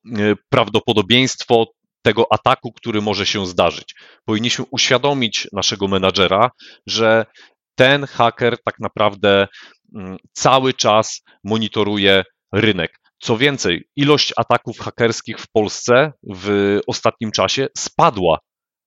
prawdopodobieństwo 0.49 1.67
tego 2.03 2.27
ataku, 2.31 2.73
który 2.73 3.01
może 3.01 3.27
się 3.27 3.47
zdarzyć. 3.47 3.95
Powinniśmy 4.25 4.65
uświadomić 4.71 5.49
naszego 5.53 5.89
menadżera, 5.89 6.51
że 6.87 7.27
ten 7.75 8.07
haker 8.07 8.63
tak 8.65 8.75
naprawdę 8.81 9.49
mm, 9.97 10.17
cały 10.33 10.75
czas 10.75 11.23
monitoruje 11.45 12.25
rynek. 12.53 13.01
Co 13.23 13.37
więcej, 13.37 13.85
ilość 13.97 14.33
ataków 14.37 14.79
hakerskich 14.79 15.39
w 15.39 15.51
Polsce 15.53 16.13
w 16.35 16.79
ostatnim 16.87 17.31
czasie 17.31 17.69
spadła, 17.77 18.39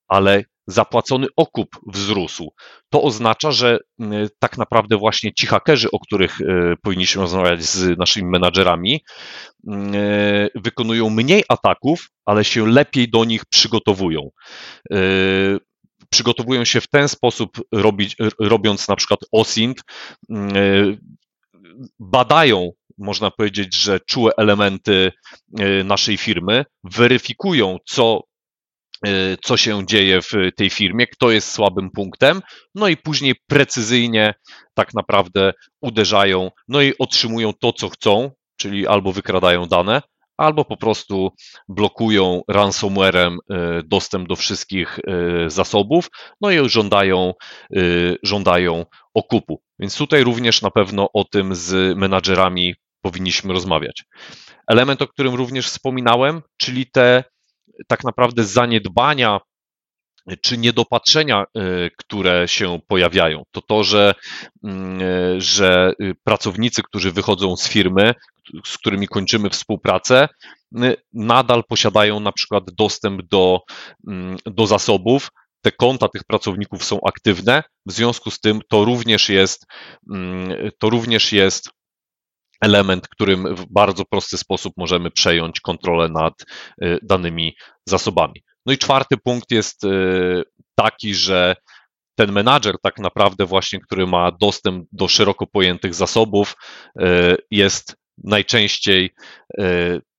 ale 0.07 0.43
zapłacony 0.67 1.27
okup 1.37 1.67
wzrósł. 1.87 2.53
To 2.89 3.01
oznacza, 3.01 3.51
że 3.51 3.79
mm, 3.99 4.27
tak 4.39 4.57
naprawdę 4.57 4.97
właśnie 4.97 5.33
ci 5.33 5.47
hakerzy, 5.47 5.91
o 5.91 5.99
których 5.99 6.41
e, 6.41 6.75
powinniśmy 6.81 7.21
rozmawiać 7.21 7.63
z 7.63 7.97
naszymi 7.97 8.29
menadżerami, 8.29 9.03
mm, 9.67 9.95
e, 9.95 10.49
wykonują 10.55 11.09
mniej 11.09 11.43
ataków, 11.49 12.09
ale 12.25 12.43
się 12.43 12.67
lepiej 12.67 13.09
do 13.09 13.25
nich 13.25 13.45
przygotowują. 13.45 14.29
E, 14.91 14.97
przygotowują 16.09 16.65
się 16.65 16.81
w 16.81 16.87
ten 16.87 17.07
sposób, 17.07 17.57
robić, 17.71 18.15
robiąc 18.39 18.87
na 18.87 18.95
przykład 18.95 19.19
OSINT, 19.31 19.81
mm, 20.29 20.97
badają 21.99 22.71
można 22.97 23.31
powiedzieć, 23.31 23.75
że 23.75 23.99
czułe 23.99 24.31
elementy 24.37 25.11
naszej 25.83 26.17
firmy, 26.17 26.65
weryfikują, 26.83 27.77
co 27.85 28.21
co 29.43 29.57
się 29.57 29.85
dzieje 29.85 30.21
w 30.21 30.31
tej 30.55 30.69
firmie, 30.69 31.07
kto 31.07 31.31
jest 31.31 31.51
słabym 31.51 31.91
punktem, 31.91 32.41
no 32.75 32.87
i 32.87 32.97
później 32.97 33.35
precyzyjnie 33.47 34.33
tak 34.73 34.93
naprawdę 34.93 35.53
uderzają, 35.81 36.51
no 36.67 36.81
i 36.81 36.93
otrzymują 36.99 37.53
to, 37.53 37.73
co 37.73 37.89
chcą, 37.89 38.31
czyli 38.57 38.87
albo 38.87 39.11
wykradają 39.11 39.65
dane, 39.65 40.01
albo 40.37 40.65
po 40.65 40.77
prostu 40.77 41.29
blokują 41.67 42.41
ransomwarem 42.47 43.33
y, 43.33 43.57
dostęp 43.85 44.27
do 44.27 44.35
wszystkich 44.35 44.99
y, 44.99 45.49
zasobów, 45.49 46.09
no 46.41 46.51
i 46.51 46.69
żądają, 46.69 47.33
żądają 48.23 48.85
okupu. 49.13 49.61
Więc 49.79 49.97
tutaj 49.97 50.23
również 50.23 50.61
na 50.61 50.71
pewno 50.71 51.09
o 51.13 51.23
tym 51.23 51.55
z 51.55 51.97
menadżerami 51.97 52.75
powinniśmy 53.01 53.53
rozmawiać. 53.53 54.03
Element, 54.67 55.01
o 55.01 55.07
którym 55.07 55.35
również 55.35 55.67
wspominałem, 55.67 56.41
czyli 56.57 56.85
te 56.91 57.23
tak 57.87 58.03
naprawdę 58.03 58.43
zaniedbania 58.43 59.39
czy 60.41 60.57
niedopatrzenia, 60.57 61.45
y, 61.57 61.91
które 61.97 62.47
się 62.47 62.79
pojawiają. 62.87 63.43
To 63.51 63.61
to, 63.61 63.83
że, 63.83 64.15
mm, 64.63 65.01
y, 65.01 65.41
że 65.41 65.93
pracownicy, 66.23 66.83
którzy 66.83 67.11
wychodzą 67.11 67.57
z 67.57 67.67
firmy, 67.67 68.13
z 68.65 68.77
którymi 68.77 69.07
kończymy 69.07 69.49
współpracę, 69.49 70.27
y, 70.83 70.95
nadal 71.13 71.63
posiadają 71.63 72.19
na 72.19 72.31
przykład 72.31 72.63
dostęp 72.71 73.21
do, 73.21 73.59
mm, 74.07 74.37
do 74.45 74.67
zasobów. 74.67 75.29
Te 75.61 75.71
konta 75.71 76.07
tych 76.07 76.23
pracowników 76.23 76.83
są 76.83 76.99
aktywne, 77.07 77.63
w 77.85 77.91
związku 77.91 78.31
z 78.31 78.39
tym 78.39 78.61
to 78.69 78.85
również 78.85 79.29
jest, 79.29 79.65
mm, 80.13 80.71
to 80.79 80.89
również 80.89 81.31
jest 81.31 81.69
element, 82.63 83.07
którym 83.07 83.55
w 83.55 83.65
bardzo 83.65 84.05
prosty 84.05 84.37
sposób 84.37 84.73
możemy 84.77 85.11
przejąć 85.11 85.59
kontrolę 85.59 86.09
nad 86.09 86.33
y, 86.83 86.99
danymi 87.01 87.55
zasobami. 87.85 88.43
No 88.65 88.73
i 88.73 88.77
czwarty 88.77 89.17
punkt 89.17 89.51
jest 89.51 89.83
y, 89.83 90.43
taki, 90.75 91.13
że 91.15 91.55
ten 92.15 92.31
menadżer 92.31 92.75
tak 92.81 92.99
naprawdę 92.99 93.45
właśnie, 93.45 93.79
który 93.79 94.07
ma 94.07 94.31
dostęp 94.31 94.87
do 94.91 95.07
szeroko 95.07 95.47
pojętych 95.47 95.93
zasobów, 95.93 96.55
y, 96.99 97.37
jest 97.51 97.95
najczęściej 98.23 99.09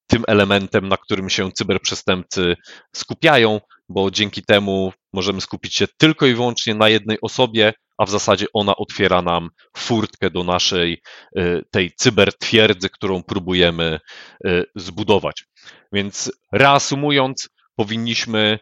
tym 0.07 0.25
elementem, 0.27 0.89
na 0.89 0.97
którym 0.97 1.31
się 1.31 1.53
cyberprzestępcy 1.53 2.57
skupiają, 2.97 3.61
bo 3.89 4.11
dzięki 4.11 4.43
temu 4.43 4.93
możemy 5.13 5.41
skupić 5.41 5.75
się 5.75 5.87
tylko 5.99 6.27
i 6.27 6.35
wyłącznie 6.35 6.75
na 6.75 6.89
jednej 6.89 7.19
osobie, 7.23 7.73
a 7.99 8.05
w 8.05 8.11
zasadzie 8.11 8.47
ona 8.53 8.77
otwiera 8.77 9.23
nam 9.23 9.51
furtkę 9.77 10.31
do 10.31 10.45
naszej 10.45 11.03
y, 11.39 11.63
tej 11.71 11.93
cybertwierdzy, 11.93 12.91
którą 12.91 13.23
próbujemy 13.23 14.01
y, 14.47 14.65
zbudować. 14.77 15.45
Więc 15.93 16.33
reasumując, 16.53 17.49
powinniśmy 17.77 18.59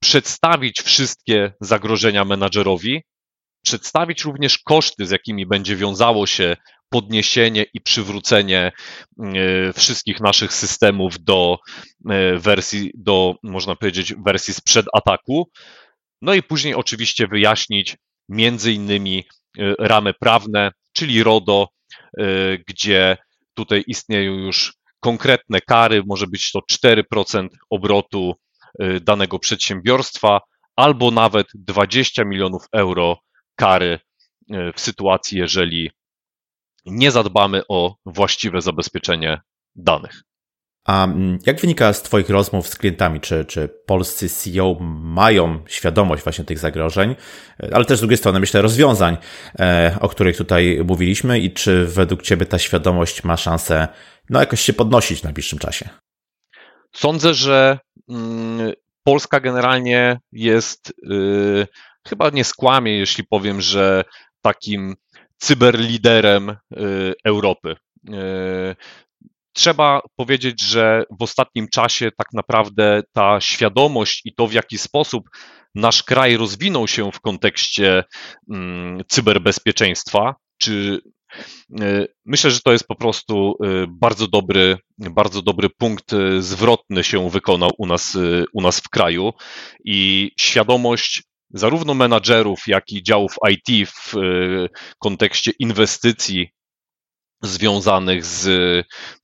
przedstawić 0.00 0.80
wszystkie 0.80 1.52
zagrożenia 1.60 2.24
menadżerowi, 2.24 3.02
przedstawić 3.64 4.24
również 4.24 4.58
koszty, 4.58 5.06
z 5.06 5.10
jakimi 5.10 5.46
będzie 5.46 5.76
wiązało 5.76 6.26
się 6.26 6.56
podniesienie 6.88 7.64
i 7.74 7.80
przywrócenie 7.80 8.72
y, 9.18 9.72
wszystkich 9.72 10.20
naszych 10.20 10.52
systemów 10.52 11.24
do 11.24 11.58
wersji, 12.36 12.90
do 12.94 13.34
można 13.42 13.76
powiedzieć, 13.76 14.14
wersji 14.26 14.54
sprzed 14.54 14.86
ataku. 14.92 15.50
No 16.22 16.34
i 16.34 16.42
później 16.42 16.74
oczywiście 16.74 17.26
wyjaśnić, 17.26 17.96
między 18.28 18.72
innymi 18.72 19.24
y, 19.58 19.74
ramy 19.78 20.14
prawne, 20.14 20.72
czyli 20.92 21.22
RODO, 21.22 21.68
y, 22.20 22.64
gdzie 22.68 23.16
tutaj 23.54 23.84
istnieją 23.86 24.32
już 24.32 24.74
konkretne 25.00 25.60
kary, 25.60 26.02
może 26.06 26.26
być 26.26 26.52
to 26.52 26.60
4% 26.72 27.48
obrotu 27.70 28.34
y, 28.82 29.00
danego 29.00 29.38
przedsiębiorstwa, 29.38 30.40
albo 30.76 31.10
nawet 31.10 31.46
20 31.54 32.24
milionów 32.24 32.62
euro 32.72 33.18
kary 33.56 33.98
w 34.74 34.80
sytuacji, 34.80 35.38
jeżeli 35.38 35.90
nie 36.86 37.10
zadbamy 37.10 37.62
o 37.68 37.94
właściwe 38.06 38.60
zabezpieczenie 38.60 39.40
danych. 39.76 40.22
A 40.86 41.04
mm, 41.04 41.38
jak 41.46 41.60
wynika 41.60 41.92
z 41.92 42.02
Twoich 42.02 42.30
rozmów 42.30 42.68
z 42.68 42.76
klientami, 42.76 43.20
czy, 43.20 43.44
czy 43.44 43.68
polscy 43.68 44.28
CEO 44.28 44.76
mają 45.00 45.60
świadomość 45.66 46.22
właśnie 46.22 46.44
tych 46.44 46.58
zagrożeń, 46.58 47.16
ale 47.72 47.84
też 47.84 47.98
z 47.98 48.00
drugiej 48.00 48.18
strony 48.18 48.40
myślę 48.40 48.62
rozwiązań, 48.62 49.16
e, 49.58 49.96
o 50.00 50.08
których 50.08 50.36
tutaj 50.36 50.80
mówiliśmy 50.84 51.38
i 51.40 51.52
czy 51.52 51.86
według 51.86 52.22
Ciebie 52.22 52.46
ta 52.46 52.58
świadomość 52.58 53.24
ma 53.24 53.36
szansę 53.36 53.88
no, 54.30 54.40
jakoś 54.40 54.60
się 54.60 54.72
podnosić 54.72 55.20
w 55.20 55.24
najbliższym 55.24 55.58
czasie? 55.58 55.88
Sądzę, 56.92 57.34
że 57.34 57.78
mm, 58.08 58.72
Polska 59.04 59.40
generalnie 59.40 60.20
jest, 60.32 60.94
y, 61.12 61.66
chyba 62.08 62.30
nie 62.30 62.44
skłamie, 62.44 62.98
jeśli 62.98 63.24
powiem, 63.24 63.60
że 63.60 64.04
takim 64.42 64.94
cyberliderem 65.36 66.50
y, 66.50 66.56
Europy. 67.24 67.76
Trzeba 69.56 70.00
powiedzieć, 70.16 70.62
że 70.62 71.04
w 71.20 71.22
ostatnim 71.22 71.68
czasie 71.68 72.10
tak 72.18 72.26
naprawdę 72.32 73.02
ta 73.12 73.40
świadomość 73.40 74.22
i 74.24 74.34
to, 74.34 74.46
w 74.46 74.52
jaki 74.52 74.78
sposób 74.78 75.28
nasz 75.74 76.02
kraj 76.02 76.36
rozwinął 76.36 76.88
się 76.88 77.12
w 77.12 77.20
kontekście 77.20 78.04
mm, 78.50 79.02
cyberbezpieczeństwa, 79.08 80.34
czy 80.58 81.00
y, 81.80 82.08
Myślę, 82.24 82.50
że 82.50 82.60
to 82.60 82.72
jest 82.72 82.86
po 82.86 82.94
prostu 82.94 83.54
y, 83.64 83.86
bardzo 83.88 84.28
dobry, 84.28 84.78
bardzo 84.98 85.42
dobry 85.42 85.68
punkt 85.78 86.12
y, 86.12 86.42
zwrotny 86.42 87.04
się 87.04 87.30
wykonał 87.30 87.70
u 87.78 87.86
nas, 87.86 88.18
u 88.52 88.62
nas 88.62 88.80
w 88.80 88.88
kraju. 88.88 89.32
I 89.84 90.30
świadomość 90.40 91.22
zarówno 91.50 91.94
menadżerów, 91.94 92.58
jak 92.66 92.92
i 92.92 93.02
działów 93.02 93.36
IT 93.50 93.88
w 93.88 94.12
kontekście 94.98 95.52
inwestycji 95.58 96.55
związanych 97.42 98.24
z, 98.24 98.46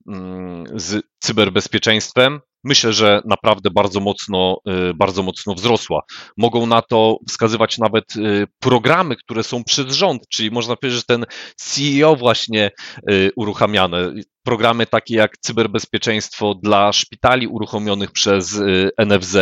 mm, 0.07 0.65
z 0.81 1.05
cyberbezpieczeństwem, 1.21 2.41
myślę, 2.65 2.93
że 2.93 3.23
naprawdę 3.25 3.71
bardzo 3.71 4.01
mocno, 4.01 4.57
y, 4.91 4.95
bardzo 4.95 5.23
mocno 5.23 5.55
wzrosła. 5.55 6.03
Mogą 6.37 6.67
na 6.67 6.83
to 6.83 7.19
wskazywać 7.29 7.79
nawet 7.79 8.17
y, 8.17 8.47
programy, 8.59 9.17
które 9.17 9.43
są 9.43 9.65
przez 9.65 9.95
rząd, 9.95 10.29
czyli 10.29 10.51
można 10.51 10.77
powiedzieć, 10.77 11.01
że 11.01 11.17
ten 11.17 11.25
CEO 11.57 12.17
właśnie 12.17 12.71
y, 13.11 13.31
uruchamiane. 13.37 14.13
Programy 14.45 14.87
takie 14.87 15.17
jak 15.17 15.39
cyberbezpieczeństwo 15.39 16.55
dla 16.55 16.93
szpitali 16.93 17.47
uruchomionych 17.47 18.13
przez 18.13 18.61
NFZ. 19.07 19.37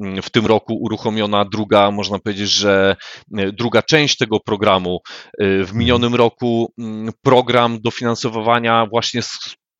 Mm, 0.00 0.22
w 0.22 0.30
tym 0.30 0.46
roku 0.46 0.74
uruchomiona 0.74 1.44
druga, 1.44 1.90
można 1.90 2.18
powiedzieć, 2.18 2.50
że 2.50 2.96
druga 3.52 3.82
część 3.82 4.16
tego 4.16 4.40
programu. 4.40 5.00
W 5.38 5.70
minionym 5.74 6.14
roku 6.14 6.72
mm, 6.78 7.12
program 7.22 7.80
dofinansowywania 7.80 8.86
właśnie 8.86 9.22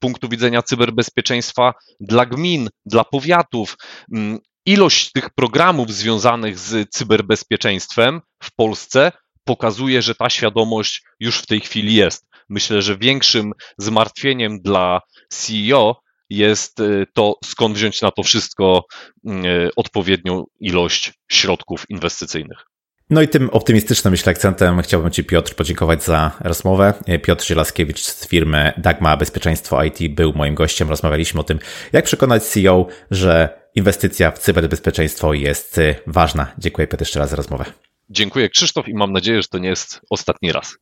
punktu 0.01 0.28
widzenia 0.28 0.62
cyberbezpieczeństwa 0.62 1.74
dla 2.01 2.26
gmin, 2.26 2.68
dla 2.86 3.05
powiatów. 3.05 3.76
Mm, 4.14 4.38
ilość 4.66 5.12
tych 5.12 5.30
programów 5.30 5.92
związanych 5.92 6.59
z 6.59 6.90
cyberbezpieczeństwem 6.90 8.20
w 8.42 8.55
Polsce 8.57 9.12
pokazuje, 9.44 10.03
że 10.03 10.14
ta 10.14 10.30
świadomość 10.30 11.03
już 11.20 11.38
w 11.38 11.46
tej 11.46 11.61
chwili 11.61 11.94
jest. 11.94 12.26
Myślę, 12.48 12.82
że 12.82 12.98
większym 12.98 13.53
zmartwieniem 13.78 14.61
dla 14.61 15.01
CEO 15.28 16.01
jest 16.30 16.80
y, 16.80 17.07
to, 17.14 17.34
skąd 17.44 17.76
wziąć 17.76 18.03
na 18.03 18.11
to 18.11 18.22
wszystko 18.22 18.84
y, 19.28 19.30
odpowiednią 19.76 20.44
ilość 20.61 21.12
środków 21.30 21.84
inwestycyjnych. 21.88 22.69
No 23.11 23.22
i 23.22 23.28
tym 23.28 23.50
optymistycznym, 23.50 24.11
myślę, 24.11 24.30
akcentem 24.30 24.82
chciałbym 24.82 25.11
Ci, 25.11 25.24
Piotr, 25.24 25.54
podziękować 25.54 26.04
za 26.04 26.36
rozmowę. 26.40 26.94
Piotr 27.22 27.44
Zielaskiewicz 27.44 28.00
z 28.00 28.28
firmy 28.28 28.72
Dagma 28.76 29.16
Bezpieczeństwo 29.16 29.84
IT 29.84 30.14
był 30.14 30.32
moim 30.32 30.54
gościem. 30.54 30.88
Rozmawialiśmy 30.88 31.40
o 31.40 31.44
tym, 31.44 31.58
jak 31.92 32.04
przekonać 32.04 32.42
CEO, 32.42 32.86
że 33.11 33.61
inwestycja 33.74 34.30
w 34.30 34.38
cyberbezpieczeństwo 34.38 35.34
jest 35.34 35.80
ważna. 36.06 36.52
Dziękuję 36.58 36.86
Piotr 36.86 37.02
jeszcze 37.02 37.18
raz 37.18 37.30
za 37.30 37.36
rozmowę. 37.36 37.64
Dziękuję 38.11 38.48
Krzysztof 38.48 38.88
i 38.88 38.94
mam 38.94 39.12
nadzieję, 39.12 39.42
że 39.42 39.48
to 39.48 39.58
nie 39.58 39.68
jest 39.68 40.00
ostatni 40.11 40.52
raz. 40.52 40.76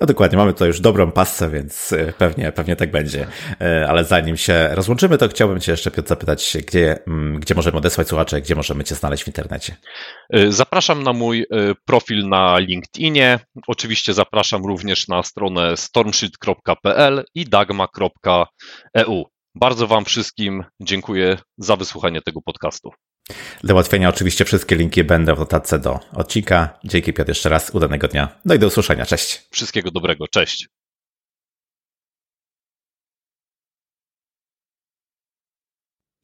No 0.00 0.06
dokładnie, 0.06 0.38
mamy 0.38 0.52
tutaj 0.52 0.68
już 0.68 0.80
dobrą 0.80 1.12
pasę, 1.12 1.50
więc 1.50 1.92
e, 1.92 2.12
pewnie, 2.12 2.52
pewnie 2.52 2.76
tak 2.76 2.90
będzie. 2.90 3.26
E, 3.60 3.86
ale 3.88 4.04
zanim 4.04 4.36
się 4.36 4.68
rozłączymy, 4.72 5.18
to 5.18 5.28
chciałbym 5.28 5.60
Cię 5.60 5.72
jeszcze, 5.72 5.90
Piotr, 5.90 6.08
zapytać, 6.08 6.56
gdzie, 6.66 6.98
mm, 7.06 7.40
gdzie 7.40 7.54
możemy 7.54 7.78
odesłać 7.78 8.08
słuchacze, 8.08 8.40
gdzie 8.40 8.54
możemy 8.54 8.84
Cię 8.84 8.94
znaleźć 8.94 9.24
w 9.24 9.26
internecie? 9.26 9.76
E, 10.30 10.52
zapraszam 10.52 11.02
na 11.02 11.12
mój 11.12 11.46
profil 11.84 12.28
na 12.28 12.58
LinkedInie. 12.58 13.38
Oczywiście 13.66 14.14
zapraszam 14.14 14.64
również 14.64 15.08
na 15.08 15.22
stronę 15.22 15.76
stormshield.pl 15.76 17.24
i 17.34 17.44
dagma.eu. 17.44 19.24
Bardzo 19.54 19.86
Wam 19.86 20.04
wszystkim 20.04 20.64
dziękuję 20.80 21.38
za 21.58 21.76
wysłuchanie 21.76 22.20
tego 22.22 22.40
podcastu. 22.42 22.90
Dla 23.64 23.74
ułatwienia 23.74 24.08
oczywiście 24.08 24.44
wszystkie 24.44 24.76
linki 24.76 25.04
będą 25.04 25.34
w 25.34 25.38
notatce 25.38 25.78
do 25.78 26.00
odcinka. 26.12 26.78
Dzięki 26.84 27.12
Piotr 27.12 27.28
jeszcze 27.28 27.48
raz, 27.48 27.70
udanego 27.70 28.08
dnia. 28.08 28.40
No 28.44 28.54
i 28.54 28.58
do 28.58 28.66
usłyszenia. 28.66 29.06
Cześć. 29.06 29.48
Wszystkiego 29.50 29.90
dobrego. 29.90 30.28
Cześć. 30.28 30.68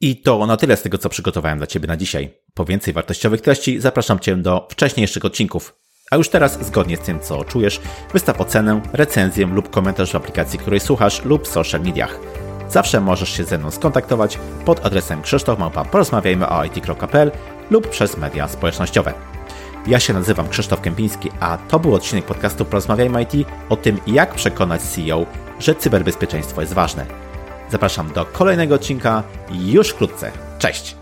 I 0.00 0.22
to 0.22 0.46
na 0.46 0.56
tyle 0.56 0.76
z 0.76 0.82
tego, 0.82 0.98
co 0.98 1.08
przygotowałem 1.08 1.58
dla 1.58 1.66
Ciebie 1.66 1.86
na 1.88 1.96
dzisiaj. 1.96 2.34
Po 2.54 2.64
więcej 2.64 2.94
wartościowych 2.94 3.40
treści 3.40 3.80
zapraszam 3.80 4.18
Cię 4.18 4.36
do 4.36 4.68
wcześniejszych 4.70 5.24
odcinków. 5.24 5.74
A 6.10 6.16
już 6.16 6.28
teraz, 6.28 6.66
zgodnie 6.66 6.96
z 6.96 7.00
tym, 7.00 7.20
co 7.20 7.44
czujesz, 7.44 7.80
wystaw 8.12 8.40
ocenę, 8.40 8.82
recenzję 8.92 9.46
lub 9.46 9.70
komentarz 9.70 10.12
w 10.12 10.16
aplikacji, 10.16 10.58
której 10.58 10.80
słuchasz 10.80 11.24
lub 11.24 11.44
w 11.44 11.50
social 11.50 11.80
mediach. 11.80 12.20
Zawsze 12.70 13.00
możesz 13.00 13.30
się 13.30 13.44
ze 13.44 13.58
mną 13.58 13.70
skontaktować 13.70 14.38
pod 14.64 14.86
adresem 14.86 15.22
krzysztofmałpa 15.22 15.84
porozmawiajmy 15.84 16.48
o 16.48 16.64
it.pl 16.64 17.32
lub 17.70 17.88
przez 17.88 18.16
media 18.16 18.48
społecznościowe. 18.48 19.14
Ja 19.86 20.00
się 20.00 20.12
nazywam 20.12 20.48
Krzysztof 20.48 20.80
Kępiński, 20.80 21.30
a 21.40 21.58
to 21.58 21.78
był 21.78 21.94
odcinek 21.94 22.24
podcastu 22.24 22.64
Porozmawiajmy 22.64 23.22
IT 23.22 23.48
o 23.68 23.76
tym, 23.76 24.00
jak 24.06 24.34
przekonać 24.34 24.82
CEO, 24.82 25.26
że 25.58 25.74
cyberbezpieczeństwo 25.74 26.60
jest 26.60 26.72
ważne. 26.72 27.06
Zapraszam 27.70 28.12
do 28.12 28.24
kolejnego 28.24 28.74
odcinka 28.74 29.22
już 29.50 29.88
wkrótce. 29.88 30.32
Cześć! 30.58 30.99